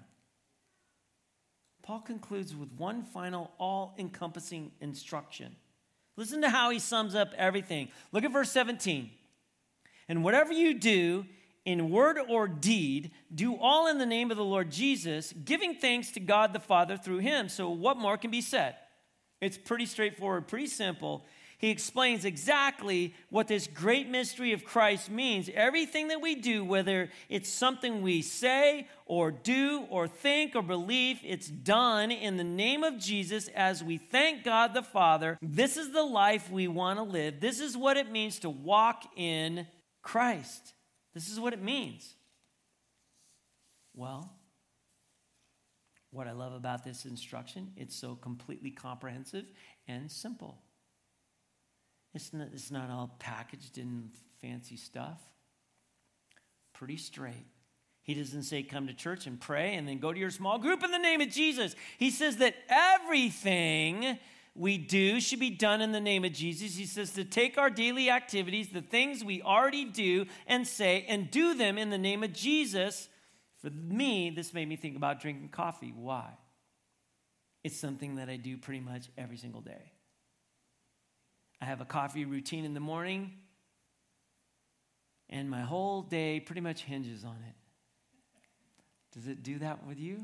Paul 1.93 2.01
concludes 2.01 2.57
with 2.57 2.73
one 2.79 3.03
final, 3.03 3.51
all 3.59 3.95
encompassing 3.99 4.73
instruction. 4.81 5.55
Listen 6.17 6.41
to 6.41 6.49
how 6.49 6.71
he 6.71 6.79
sums 6.79 7.15
up 7.15 7.35
everything. 7.37 7.91
Look 8.13 8.25
at 8.25 8.33
verse 8.33 8.51
17. 8.51 9.11
And 10.09 10.25
whatever 10.25 10.55
you 10.55 10.73
do, 10.73 11.27
in 11.67 11.91
word 11.91 12.17
or 12.31 12.49
deed, 12.49 13.11
do 13.35 13.57
all 13.57 13.89
in 13.89 13.99
the 13.99 14.07
name 14.07 14.31
of 14.31 14.39
the 14.39 14.43
Lord 14.43 14.71
Jesus, 14.71 15.35
giving 15.45 15.75
thanks 15.75 16.11
to 16.13 16.21
God 16.21 16.55
the 16.55 16.61
Father 16.61 16.97
through 16.97 17.19
him. 17.19 17.51
So, 17.51 17.69
what 17.69 17.99
more 17.99 18.17
can 18.17 18.31
be 18.31 18.41
said? 18.41 18.75
It's 19.43 19.59
pretty 19.59 19.85
straightforward, 19.85 20.49
pretty 20.49 20.69
simple. 20.69 21.27
He 21.63 21.71
explains 21.71 22.25
exactly 22.25 23.15
what 23.31 23.47
this 23.47 23.69
great 23.69 24.09
mystery 24.09 24.53
of 24.53 24.65
Christ 24.65 25.09
means. 25.09 25.49
Everything 25.55 26.09
that 26.09 26.21
we 26.21 26.35
do, 26.35 26.65
whether 26.65 27.09
it's 27.29 27.49
something 27.49 28.03
we 28.03 28.21
say 28.21 28.89
or 29.07 29.31
do 29.31 29.87
or 29.89 30.09
think 30.09 30.57
or 30.57 30.63
believe, 30.63 31.21
it's 31.23 31.47
done 31.47 32.11
in 32.11 32.37
the 32.37 32.43
name 32.43 32.83
of 32.83 32.99
Jesus 32.99 33.47
as 33.55 33.83
we 33.83 33.97
thank 33.97 34.43
God 34.43 34.75
the 34.75 34.83
Father. 34.83 35.39
This 35.41 35.77
is 35.77 35.93
the 35.93 36.03
life 36.03 36.51
we 36.51 36.67
want 36.67 36.99
to 36.99 37.05
live. 37.05 37.39
This 37.39 37.61
is 37.61 37.77
what 37.77 37.97
it 37.97 38.11
means 38.11 38.41
to 38.41 38.51
walk 38.51 39.05
in 39.17 39.69
Christ. 40.03 40.75
This 41.15 41.29
is 41.29 41.39
what 41.39 41.53
it 41.53 41.63
means. 41.63 42.17
Well, 43.95 44.33
what 46.11 46.27
I 46.27 46.33
love 46.33 46.55
about 46.55 46.83
this 46.83 47.05
instruction, 47.05 47.71
it's 47.77 47.95
so 47.95 48.17
completely 48.17 48.73
comprehensive 48.73 49.45
and 49.87 50.11
simple. 50.11 50.59
It's 52.15 52.33
not, 52.33 52.49
it's 52.53 52.71
not 52.71 52.91
all 52.91 53.15
packaged 53.19 53.79
in 53.79 54.11
fancy 54.41 54.77
stuff. 54.77 55.21
Pretty 56.75 56.97
straight. 56.97 57.47
He 58.03 58.15
doesn't 58.15 58.43
say 58.43 58.63
come 58.63 58.89
to 58.89 58.95
church 58.95 59.27
and 59.27 59.41
pray 59.41 59.75
and 59.75 59.87
then 59.87 59.99
go 59.99 60.13
to 60.13 60.19
your 60.19 60.31
small 60.31 60.59
group 60.59 60.83
in 60.83 60.91
the 60.91 60.99
name 60.99 61.21
of 61.21 61.31
Jesus. 61.31 61.77
He 61.99 62.11
says 62.11 62.39
that 62.39 62.55
everything 62.69 64.19
we 64.55 64.77
do 64.77 65.21
should 65.21 65.39
be 65.39 65.51
done 65.51 65.81
in 65.81 65.93
the 65.93 66.01
name 66.01 66.25
of 66.25 66.33
Jesus. 66.33 66.77
He 66.77 66.85
says 66.85 67.13
to 67.13 67.25
take 67.25 67.57
our 67.57 67.71
daily 67.71 68.11
activities, 68.11 68.69
the 68.69 68.83
things 68.83 69.25
we 69.25 69.41
already 69.41 69.85
do 69.85 70.27
and 70.47 70.67
say, 70.67 71.07
and 71.09 71.31
do 71.31 71.55
them 71.55 71.79
in 71.79 71.91
the 71.91 71.99
name 71.99 72.23
of 72.23 72.33
Jesus. 72.33 73.09
For 73.63 73.71
me, 73.71 74.31
this 74.31 74.53
made 74.53 74.69
me 74.69 74.77
think 74.77 74.97
about 74.97 75.21
drinking 75.21 75.51
coffee. 75.51 75.93
Why? 75.97 76.29
It's 77.63 77.79
something 77.79 78.17
that 78.17 78.29
I 78.29 78.37
do 78.37 78.59
pretty 78.59 78.81
much 78.81 79.07
every 79.17 79.37
single 79.37 79.61
day. 79.61 79.92
Have 81.73 81.81
a 81.81 81.87
coffee 81.87 82.27
routine 82.27 82.67
in 82.67 82.75
the 82.75 82.81
morning, 82.81 83.33
and 85.31 85.49
my 85.49 85.63
whole 85.63 86.03
day 86.03 86.39
pretty 86.39 86.61
much 86.61 86.83
hinges 86.83 87.25
on 87.25 87.39
it. 87.49 87.55
Does 89.15 89.27
it 89.27 89.43
do 89.43 89.59
that 89.61 89.87
with 89.87 89.99
you? 89.99 90.23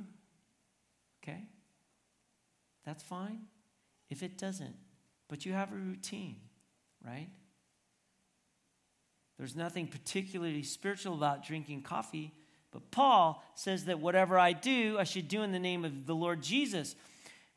Okay. 1.22 1.44
That's 2.84 3.02
fine. 3.02 3.46
If 4.10 4.22
it 4.22 4.36
doesn't, 4.36 4.76
but 5.26 5.46
you 5.46 5.54
have 5.54 5.72
a 5.72 5.74
routine, 5.74 6.36
right? 7.02 7.30
There's 9.38 9.56
nothing 9.56 9.86
particularly 9.86 10.64
spiritual 10.64 11.14
about 11.14 11.46
drinking 11.46 11.80
coffee, 11.80 12.34
but 12.72 12.90
Paul 12.90 13.42
says 13.54 13.86
that 13.86 14.00
whatever 14.00 14.38
I 14.38 14.52
do, 14.52 14.98
I 14.98 15.04
should 15.04 15.28
do 15.28 15.42
in 15.42 15.52
the 15.52 15.58
name 15.58 15.86
of 15.86 16.04
the 16.04 16.14
Lord 16.14 16.42
Jesus. 16.42 16.94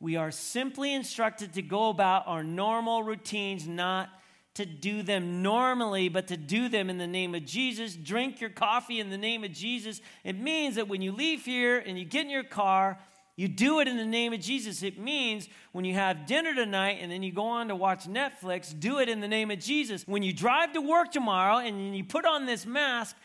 We 0.01 0.15
are 0.15 0.31
simply 0.31 0.95
instructed 0.95 1.53
to 1.53 1.61
go 1.61 1.89
about 1.89 2.27
our 2.27 2.43
normal 2.43 3.03
routines, 3.03 3.67
not 3.67 4.09
to 4.55 4.65
do 4.65 5.03
them 5.03 5.43
normally, 5.43 6.09
but 6.09 6.27
to 6.29 6.37
do 6.37 6.69
them 6.69 6.89
in 6.89 6.97
the 6.97 7.05
name 7.05 7.35
of 7.35 7.45
Jesus. 7.45 7.95
Drink 7.95 8.41
your 8.41 8.49
coffee 8.49 8.99
in 8.99 9.11
the 9.11 9.17
name 9.17 9.43
of 9.43 9.51
Jesus. 9.53 10.01
It 10.23 10.39
means 10.39 10.75
that 10.75 10.87
when 10.87 11.03
you 11.03 11.11
leave 11.11 11.45
here 11.45 11.77
and 11.77 11.99
you 11.99 12.03
get 12.03 12.25
in 12.25 12.31
your 12.31 12.43
car, 12.43 12.97
you 13.37 13.47
do 13.47 13.79
it 13.79 13.87
in 13.87 13.97
the 13.97 14.05
name 14.05 14.33
of 14.33 14.39
Jesus. 14.39 14.83
It 14.83 14.99
means 14.99 15.47
when 15.71 15.85
you 15.85 15.93
have 15.93 16.25
dinner 16.25 16.53
tonight 16.53 16.99
and 17.01 17.11
then 17.11 17.23
you 17.23 17.31
go 17.31 17.45
on 17.45 17.69
to 17.69 17.75
watch 17.75 18.07
Netflix, 18.07 18.77
do 18.77 18.99
it 18.99 19.09
in 19.09 19.21
the 19.21 19.27
name 19.27 19.51
of 19.51 19.59
Jesus. 19.59 20.03
When 20.05 20.21
you 20.21 20.33
drive 20.33 20.73
to 20.73 20.81
work 20.81 21.11
tomorrow 21.11 21.57
and 21.57 21.95
you 21.95 22.03
put 22.03 22.25
on 22.25 22.45
this 22.45 22.65
mask, 22.65 23.15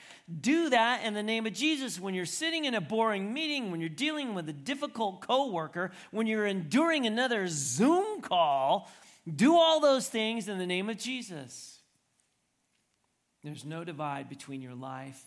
do 0.41 0.71
that 0.71 1.05
in 1.05 1.15
the 1.15 1.23
name 1.23 1.47
of 1.47 1.53
Jesus. 1.53 2.01
When 2.01 2.15
you're 2.15 2.25
sitting 2.25 2.65
in 2.65 2.75
a 2.75 2.81
boring 2.81 3.33
meeting, 3.33 3.71
when 3.71 3.81
you're 3.81 3.89
dealing 3.89 4.35
with 4.35 4.49
a 4.49 4.53
difficult 4.53 5.21
coworker, 5.21 5.91
when 6.13 6.27
you're 6.27 6.47
enduring 6.47 7.07
another 7.07 7.47
Zoom 7.49 8.21
call, 8.21 8.91
do 9.35 9.57
all 9.57 9.81
those 9.81 10.09
things 10.09 10.49
in 10.49 10.59
the 10.59 10.67
name 10.67 10.89
of 10.89 10.99
Jesus. 10.99 11.81
There's 13.43 13.65
no 13.65 13.85
divide 13.85 14.29
between 14.29 14.63
your 14.63 14.75
life 14.75 15.23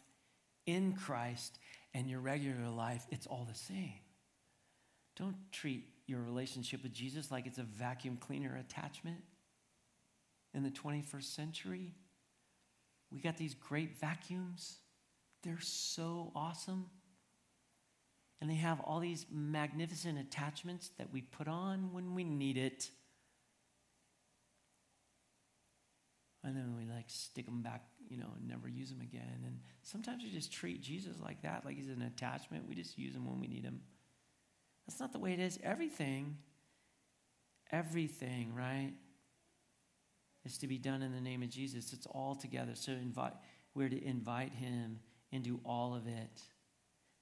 in 0.66 0.94
Christ 0.94 1.60
and 1.94 2.10
your 2.10 2.20
regular 2.20 2.70
life. 2.70 3.06
It's 3.12 3.28
all 3.28 3.46
the 3.50 3.58
same. 3.58 3.94
Don't 5.20 5.36
treat 5.52 5.84
your 6.08 6.22
relationship 6.22 6.82
with 6.82 6.94
Jesus 6.94 7.30
like 7.30 7.46
it's 7.46 7.60
a 7.60 7.64
vacuum 7.64 8.18
cleaner 8.18 8.56
attachment. 8.58 9.18
In 10.54 10.64
the 10.64 10.72
21st 10.72 11.36
century, 11.36 11.94
we 13.12 13.20
got 13.20 13.38
these 13.38 13.54
great 13.54 14.00
vacuums. 14.00 14.78
They're 15.44 15.62
so 15.62 16.32
awesome. 16.36 16.86
And 18.42 18.50
they 18.50 18.56
have 18.56 18.80
all 18.80 19.00
these 19.00 19.26
magnificent 19.32 20.18
attachments 20.18 20.90
that 20.98 21.12
we 21.12 21.22
put 21.22 21.48
on 21.48 21.92
when 21.92 22.16
we 22.16 22.24
need 22.24 22.58
it. 22.58 22.90
And 26.44 26.56
then 26.56 26.76
we 26.78 26.86
like 26.92 27.10
stick 27.10 27.46
them 27.46 27.62
back, 27.62 27.84
you 28.08 28.18
know, 28.18 28.30
and 28.38 28.48
never 28.48 28.70
use 28.70 28.90
them 28.90 29.02
again. 29.02 29.44
And 29.46 29.60
sometimes 29.82 30.24
we 30.24 30.32
just 30.32 30.52
treat 30.54 30.82
Jesus 30.82 31.18
like 31.22 31.42
that, 31.42 31.66
like 31.66 31.76
he's 31.76 31.90
an 31.90 32.02
attachment. 32.02 32.68
We 32.68 32.76
just 32.76 32.98
use 32.98 33.14
him 33.14 33.26
when 33.30 33.42
we 33.42 33.48
need 33.48 33.66
him. 33.66 33.82
That's 34.90 35.00
not 35.00 35.14
the 35.14 35.20
way 35.20 35.34
it 35.34 35.40
is. 35.40 35.60
Everything, 35.62 36.38
everything, 37.72 38.56
right, 38.56 38.94
is 40.46 40.58
to 40.58 40.68
be 40.68 40.80
done 40.80 41.04
in 41.04 41.12
the 41.12 41.22
name 41.22 41.44
of 41.44 41.52
Jesus. 41.52 41.94
It's 41.94 42.08
all 42.08 42.34
together. 42.34 42.72
So 42.74 42.94
invite, 42.94 43.34
we're 43.76 43.90
to 43.90 44.04
invite 44.04 44.52
him 44.52 45.00
into 45.32 45.60
all 45.64 45.94
of 45.94 46.08
it. 46.08 46.42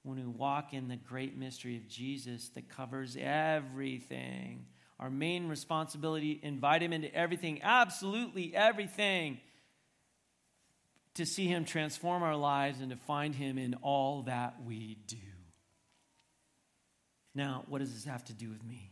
When 0.02 0.16
we 0.16 0.24
walk 0.24 0.72
in 0.72 0.88
the 0.88 0.96
great 0.96 1.36
mystery 1.36 1.76
of 1.76 1.86
Jesus 1.86 2.48
that 2.54 2.70
covers 2.70 3.18
everything, 3.20 4.64
our 4.98 5.10
main 5.10 5.46
responsibility, 5.46 6.40
invite 6.42 6.82
him 6.82 6.94
into 6.94 7.14
everything, 7.14 7.60
absolutely 7.62 8.56
everything, 8.56 9.40
to 11.16 11.26
see 11.26 11.48
him 11.48 11.66
transform 11.66 12.22
our 12.22 12.36
lives 12.36 12.80
and 12.80 12.88
to 12.88 12.96
find 12.96 13.34
him 13.34 13.58
in 13.58 13.74
all 13.82 14.22
that 14.22 14.54
we 14.64 14.96
do. 15.06 15.18
Now, 17.34 17.64
what 17.68 17.78
does 17.78 17.94
this 17.94 18.04
have 18.04 18.24
to 18.24 18.32
do 18.32 18.48
with 18.48 18.64
me? 18.64 18.90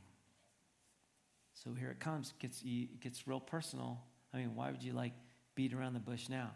So 1.55 1.74
here 1.74 1.91
it 1.91 2.01
comes. 2.01 2.30
It 2.30 2.39
gets, 2.41 2.62
it 2.64 3.01
gets 3.01 3.26
real 3.26 3.41
personal. 3.41 4.01
I 4.32 4.39
mean, 4.39 4.55
why 4.55 4.70
would 4.70 4.82
you 4.82 4.93
like 4.93 5.12
beat 5.55 5.72
around 5.72 5.95
the 5.95 6.01
bush 6.01 6.28
now? 6.28 6.51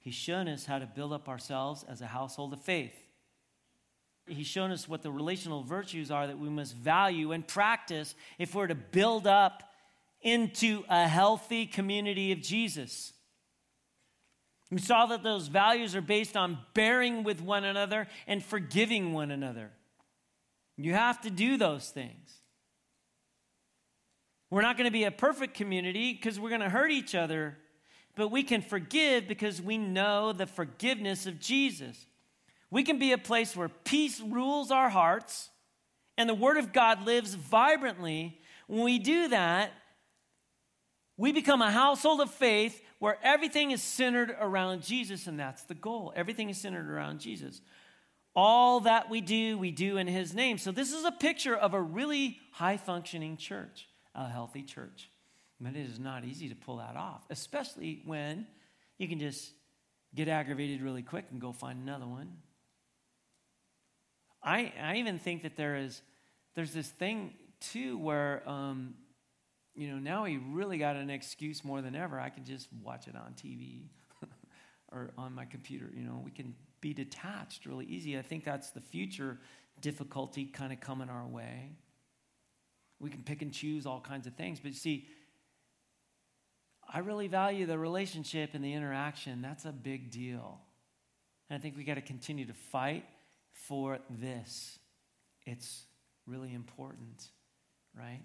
He's 0.00 0.14
shown 0.14 0.48
us 0.48 0.64
how 0.64 0.78
to 0.78 0.86
build 0.86 1.12
up 1.12 1.28
ourselves 1.28 1.84
as 1.88 2.00
a 2.00 2.06
household 2.06 2.52
of 2.52 2.60
faith. 2.60 2.94
He's 4.26 4.46
shown 4.46 4.70
us 4.70 4.88
what 4.88 5.02
the 5.02 5.10
relational 5.10 5.62
virtues 5.62 6.10
are 6.10 6.26
that 6.26 6.38
we 6.38 6.48
must 6.48 6.74
value 6.74 7.32
and 7.32 7.46
practice 7.46 8.14
if 8.38 8.54
we're 8.54 8.66
to 8.66 8.74
build 8.74 9.26
up 9.26 9.62
into 10.20 10.84
a 10.88 11.06
healthy 11.06 11.66
community 11.66 12.32
of 12.32 12.40
Jesus. 12.40 13.12
We 14.70 14.78
saw 14.78 15.06
that 15.06 15.22
those 15.22 15.48
values 15.48 15.96
are 15.96 16.02
based 16.02 16.36
on 16.36 16.58
bearing 16.74 17.24
with 17.24 17.40
one 17.40 17.64
another 17.64 18.06
and 18.26 18.42
forgiving 18.42 19.12
one 19.12 19.30
another. 19.30 19.70
You 20.78 20.94
have 20.94 21.20
to 21.22 21.30
do 21.30 21.56
those 21.56 21.90
things. 21.90 22.38
We're 24.48 24.62
not 24.62 24.76
going 24.76 24.86
to 24.86 24.92
be 24.92 25.04
a 25.04 25.10
perfect 25.10 25.54
community 25.54 26.14
because 26.14 26.38
we're 26.40 26.48
going 26.48 26.62
to 26.62 26.70
hurt 26.70 26.90
each 26.90 27.14
other, 27.14 27.58
but 28.14 28.30
we 28.30 28.44
can 28.44 28.62
forgive 28.62 29.28
because 29.28 29.60
we 29.60 29.76
know 29.76 30.32
the 30.32 30.46
forgiveness 30.46 31.26
of 31.26 31.40
Jesus. 31.40 32.06
We 32.70 32.84
can 32.84 32.98
be 32.98 33.12
a 33.12 33.18
place 33.18 33.56
where 33.56 33.68
peace 33.68 34.20
rules 34.20 34.70
our 34.70 34.88
hearts 34.88 35.50
and 36.16 36.28
the 36.28 36.34
Word 36.34 36.56
of 36.56 36.72
God 36.72 37.04
lives 37.04 37.34
vibrantly. 37.34 38.40
When 38.68 38.84
we 38.84 38.98
do 38.98 39.28
that, 39.28 39.72
we 41.16 41.32
become 41.32 41.60
a 41.60 41.72
household 41.72 42.20
of 42.20 42.30
faith 42.30 42.80
where 43.00 43.18
everything 43.22 43.72
is 43.72 43.82
centered 43.82 44.34
around 44.40 44.82
Jesus, 44.82 45.26
and 45.26 45.38
that's 45.38 45.64
the 45.64 45.74
goal. 45.74 46.12
Everything 46.14 46.48
is 46.48 46.60
centered 46.60 46.88
around 46.88 47.20
Jesus. 47.20 47.60
All 48.40 48.78
that 48.82 49.10
we 49.10 49.20
do, 49.20 49.58
we 49.58 49.72
do 49.72 49.96
in 49.96 50.06
His 50.06 50.32
name. 50.32 50.58
So, 50.58 50.70
this 50.70 50.92
is 50.92 51.04
a 51.04 51.10
picture 51.10 51.56
of 51.56 51.74
a 51.74 51.82
really 51.82 52.38
high 52.52 52.76
functioning 52.76 53.36
church, 53.36 53.88
a 54.14 54.28
healthy 54.28 54.62
church. 54.62 55.10
But 55.60 55.74
it 55.74 55.90
is 55.90 55.98
not 55.98 56.24
easy 56.24 56.48
to 56.48 56.54
pull 56.54 56.76
that 56.76 56.94
off, 56.94 57.26
especially 57.30 58.00
when 58.04 58.46
you 58.96 59.08
can 59.08 59.18
just 59.18 59.50
get 60.14 60.28
aggravated 60.28 60.82
really 60.82 61.02
quick 61.02 61.24
and 61.32 61.40
go 61.40 61.50
find 61.50 61.82
another 61.82 62.06
one. 62.06 62.36
I, 64.40 64.72
I 64.80 64.98
even 64.98 65.18
think 65.18 65.42
that 65.42 65.56
there 65.56 65.74
is 65.74 66.00
there's 66.54 66.72
this 66.72 66.86
thing 66.86 67.32
too 67.58 67.98
where 67.98 68.48
um, 68.48 68.94
you 69.74 69.88
know 69.88 69.98
now 69.98 70.22
we 70.22 70.36
really 70.36 70.78
got 70.78 70.94
an 70.94 71.10
excuse 71.10 71.64
more 71.64 71.82
than 71.82 71.96
ever. 71.96 72.20
I 72.20 72.28
can 72.28 72.44
just 72.44 72.68
watch 72.84 73.08
it 73.08 73.16
on 73.16 73.34
TV 73.34 73.88
or 74.92 75.10
on 75.18 75.34
my 75.34 75.44
computer. 75.44 75.90
You 75.92 76.04
know, 76.04 76.22
we 76.24 76.30
can 76.30 76.54
be 76.80 76.94
detached 76.94 77.66
really 77.66 77.86
easy. 77.86 78.18
I 78.18 78.22
think 78.22 78.44
that's 78.44 78.70
the 78.70 78.80
future 78.80 79.38
difficulty 79.80 80.44
kind 80.46 80.72
of 80.72 80.80
coming 80.80 81.08
our 81.08 81.26
way. 81.26 81.70
We 83.00 83.10
can 83.10 83.22
pick 83.22 83.42
and 83.42 83.52
choose 83.52 83.86
all 83.86 84.00
kinds 84.00 84.26
of 84.26 84.34
things, 84.34 84.60
but 84.60 84.74
see, 84.74 85.08
I 86.92 87.00
really 87.00 87.28
value 87.28 87.66
the 87.66 87.78
relationship 87.78 88.50
and 88.54 88.64
the 88.64 88.72
interaction. 88.72 89.42
That's 89.42 89.66
a 89.66 89.72
big 89.72 90.10
deal. 90.10 90.58
And 91.48 91.58
I 91.58 91.60
think 91.60 91.76
we 91.76 91.84
got 91.84 91.94
to 91.94 92.00
continue 92.00 92.46
to 92.46 92.54
fight 92.54 93.04
for 93.52 93.98
this. 94.08 94.78
It's 95.44 95.84
really 96.26 96.54
important, 96.54 97.28
right? 97.96 98.22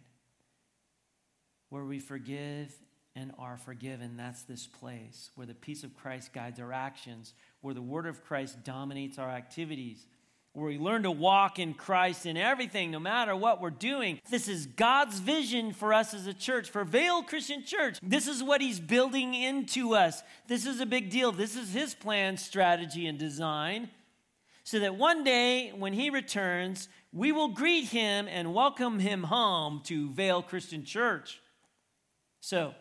Where 1.70 1.84
we 1.84 2.00
forgive 2.00 2.74
and 3.16 3.32
are 3.38 3.58
forgiven. 3.58 4.18
That's 4.18 4.44
this 4.44 4.68
place 4.68 5.30
where 5.36 5.48
the 5.48 5.54
peace 5.54 5.84
of 5.84 5.96
Christ 5.96 6.34
guides 6.34 6.60
our 6.60 6.74
actions, 6.74 7.34
where 7.62 7.74
the 7.74 7.82
word 7.82 8.08
of 8.08 8.24
Christ 8.24 8.64
dominates 8.64 9.20
our 9.20 9.30
activities, 9.30 10.06
where 10.54 10.68
we 10.68 10.78
learn 10.78 11.04
to 11.04 11.12
walk 11.12 11.58
in 11.58 11.74
Christ 11.74 12.26
in 12.26 12.38
everything, 12.38 12.92
no 12.92 13.00
matter 13.00 13.36
what 13.36 13.62
we're 13.62 13.72
doing. 13.72 14.20
This 14.30 14.48
is 14.48 14.68
God's 14.68 15.20
vision 15.20 15.74
for 15.74 15.94
us 15.94 16.14
as 16.14 16.28
a 16.28 16.34
church, 16.34 16.70
for 16.70 16.84
Vale 16.84 17.24
Christian 17.24 17.64
Church. 17.64 17.98
This 18.04 18.28
is 18.28 18.44
what 18.44 18.62
He's 18.62 18.80
building 18.80 19.34
into 19.34 19.96
us. 19.96 20.22
This 20.48 20.66
is 20.66 20.80
a 20.80 20.86
big 20.86 21.10
deal. 21.10 21.32
This 21.32 21.56
is 21.56 21.74
His 21.74 21.96
plan, 21.96 22.38
strategy, 22.38 23.08
and 23.08 23.18
design. 23.18 23.90
So 24.64 24.80
that 24.80 24.96
one 24.96 25.24
day 25.24 25.72
when 25.76 25.94
He 25.94 26.10
returns, 26.10 26.88
we 27.12 27.32
will 27.32 27.50
greet 27.50 27.86
Him 27.86 28.28
and 28.28 28.54
welcome 28.54 29.00
Him 29.00 29.24
home 29.24 29.82
to 29.86 30.12
Vale 30.12 30.42
Christian 30.44 30.86
Church. 30.86 31.42
So, 32.40 32.74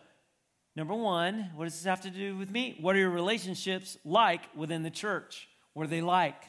number 0.75 0.93
one, 0.93 1.51
what 1.55 1.65
does 1.65 1.75
this 1.75 1.83
have 1.85 2.01
to 2.01 2.09
do 2.09 2.37
with 2.37 2.49
me? 2.49 2.77
What 2.81 2.95
are 2.95 2.99
your 2.99 3.09
relationships 3.09 3.97
like 4.03 4.41
within 4.55 4.83
the 4.83 4.89
church? 4.89 5.47
What 5.73 5.83
are 5.83 5.89
they 5.89 6.01
like? 6.01 6.41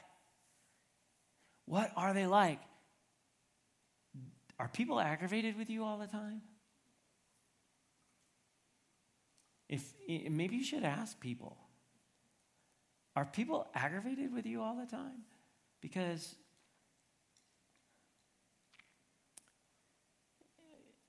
What 1.67 1.91
are 1.97 2.13
they 2.13 2.27
like? 2.27 2.61
Are 4.59 4.69
people 4.69 5.01
aggravated 5.01 5.57
with 5.57 5.71
you 5.71 5.85
all 5.85 5.99
the 5.99 6.07
time? 6.07 6.43
If 9.69 9.93
maybe 10.09 10.57
you 10.57 10.65
should 10.65 10.85
ask 10.85 11.19
people. 11.19 11.57
Are 13.17 13.25
people 13.25 13.67
aggravated 13.75 14.33
with 14.33 14.47
you 14.47 14.61
all 14.61 14.77
the 14.77 14.87
time? 14.87 15.23
Because 15.81 16.35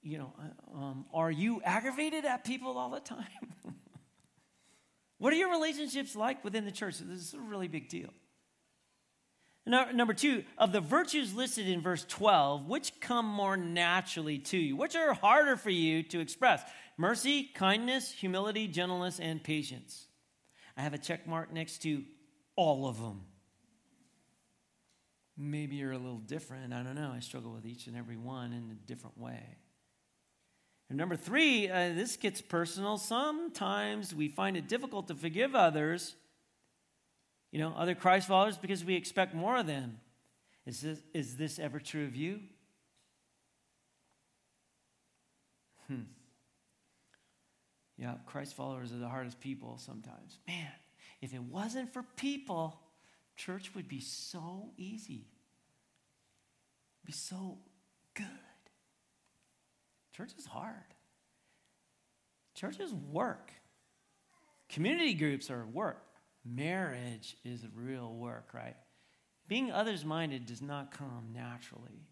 you 0.06 0.20
know, 0.20 0.32
uh, 0.40 0.78
um, 0.78 1.06
are 1.14 1.32
you 1.32 1.62
aggravated 1.64 2.26
at 2.26 2.46
people 2.46 2.78
all 2.78 2.92
the 2.92 3.00
time? 3.00 3.26
what 5.18 5.34
are 5.34 5.36
your 5.36 5.50
relationships 5.50 6.16
like 6.16 6.44
within 6.44 6.64
the 6.64 6.72
church? 6.72 7.00
This 7.00 7.20
is 7.20 7.34
a 7.34 7.40
really 7.40 7.68
big 7.68 7.90
deal. 7.90 8.14
Number 9.66 10.14
two, 10.14 10.44
of 10.60 10.72
the 10.72 10.80
virtues 10.80 11.34
listed 11.34 11.68
in 11.68 11.82
verse 11.82 12.06
12, 12.08 12.68
which 12.68 13.00
come 13.00 13.26
more 13.26 13.58
naturally 13.58 14.38
to 14.38 14.58
you? 14.58 14.76
Which 14.76 14.96
are 14.96 15.14
harder 15.14 15.58
for 15.58 15.72
you 15.72 16.04
to 16.04 16.20
express? 16.20 16.62
Mercy, 16.98 17.46
kindness, 17.56 18.12
humility, 18.12 18.68
gentleness, 18.68 19.20
and 19.20 19.44
patience. 19.44 20.06
I 20.78 20.82
have 20.82 20.94
a 20.94 21.00
check 21.00 21.26
mark 21.26 21.52
next 21.52 21.80
to 21.82 22.04
all 22.56 22.88
of 22.88 23.02
them. 23.02 23.22
Maybe 25.36 25.78
you're 25.78 25.94
a 25.94 25.98
little 25.98 26.20
different. 26.20 26.72
I 26.72 26.84
don't 26.84 26.96
know. 26.96 27.12
I 27.16 27.20
struggle 27.20 27.52
with 27.52 27.66
each 27.66 27.88
and 27.88 27.98
every 27.98 28.18
one 28.18 28.54
in 28.54 28.70
a 28.70 28.88
different 28.88 29.18
way. 29.18 29.58
And 30.90 30.98
number 30.98 31.16
three, 31.16 31.70
uh, 31.70 31.94
this 31.94 32.16
gets 32.16 32.42
personal. 32.42 32.98
Sometimes 32.98 34.14
we 34.14 34.28
find 34.28 34.56
it 34.56 34.68
difficult 34.68 35.08
to 35.08 35.16
forgive 35.16 35.56
others 35.56 36.16
you 37.56 37.62
know, 37.62 37.74
other 37.78 37.96
Christ 37.96 38.28
followers 38.28 38.58
because 38.58 38.84
we 38.84 38.96
expect 38.96 39.34
more 39.34 39.56
of 39.56 39.66
them. 39.66 40.02
Is 40.66 40.82
this, 40.82 41.00
is 41.14 41.38
this 41.38 41.58
ever 41.58 41.80
true 41.80 42.04
of 42.04 42.14
you? 42.14 42.42
Hmm. 45.88 46.02
Yeah, 47.98 48.16
Christ 48.26 48.58
followers 48.58 48.92
are 48.92 48.98
the 48.98 49.08
hardest 49.08 49.40
people 49.40 49.78
sometimes. 49.78 50.40
Man, 50.46 50.68
if 51.22 51.34
it 51.34 51.44
wasn't 51.44 51.94
for 51.94 52.04
people, 52.18 52.78
church 53.38 53.72
would 53.74 53.88
be 53.88 54.02
so 54.02 54.72
easy. 54.76 55.30
Be 57.06 57.14
so 57.14 57.60
good. 58.16 58.26
Church 60.16 60.32
is 60.38 60.46
hard. 60.46 60.94
Church 62.54 62.80
is 62.80 62.94
work. 62.94 63.52
Community 64.70 65.14
groups 65.14 65.52
are 65.52 65.66
work. 65.66 66.02
Marriage 66.46 67.36
is 67.44 67.66
real 67.76 68.14
work, 68.14 68.50
right? 68.54 68.78
Being 69.48 69.72
others 69.72 70.06
minded 70.06 70.46
does 70.46 70.62
not 70.62 70.92
come 70.92 71.32
naturally. 71.34 72.08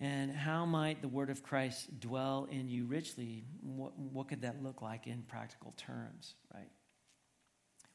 And 0.00 0.32
how 0.32 0.66
might 0.66 1.02
the 1.02 1.08
word 1.08 1.30
of 1.30 1.42
Christ 1.42 2.00
dwell 2.00 2.48
in 2.50 2.68
you 2.68 2.86
richly? 2.86 3.44
What, 3.62 3.96
what 3.98 4.28
could 4.28 4.42
that 4.42 4.62
look 4.62 4.82
like 4.82 5.06
in 5.06 5.22
practical 5.22 5.72
terms, 5.76 6.34
right? 6.52 6.70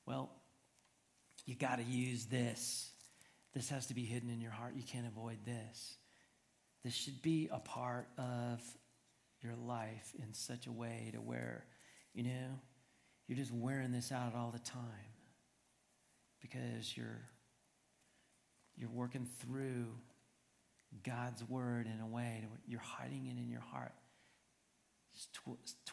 Well, 0.06 0.32
you 1.46 1.56
got 1.56 1.78
to 1.78 1.84
use 1.84 2.26
this. 2.26 2.92
This 3.54 3.70
has 3.70 3.88
to 3.88 3.94
be 3.94 4.06
hidden 4.06 4.30
in 4.30 4.39
your 4.39 4.52
heart. 4.52 4.76
You 4.76 4.84
can't 4.84 5.08
avoid 5.08 5.39
this. 5.46 5.98
This 6.84 6.94
should 6.94 7.22
be 7.22 7.50
a 7.52 7.60
part 7.60 8.08
of 8.18 8.62
your 9.42 9.56
life 9.56 10.14
in 10.18 10.34
such 10.34 10.68
a 10.68 10.72
way 10.72 11.12
to 11.14 11.20
where, 11.20 11.66
you 12.14 12.24
know, 12.24 12.60
you're 13.28 13.38
just 13.38 13.54
wearing 13.54 13.92
this 13.92 14.12
out 14.12 14.36
all 14.36 14.52
the 14.52 14.60
time 14.60 15.14
because 16.42 16.96
you're 16.98 17.22
you're 18.76 18.90
working 18.90 19.28
through 19.40 19.86
God's 21.04 21.44
word 21.48 21.88
in 21.88 22.02
a 22.02 22.08
way 22.08 22.46
you're 22.68 22.80
hiding 22.80 23.28
it 23.28 23.38
in 23.38 23.50
your 23.50 23.62
heart 23.62 23.94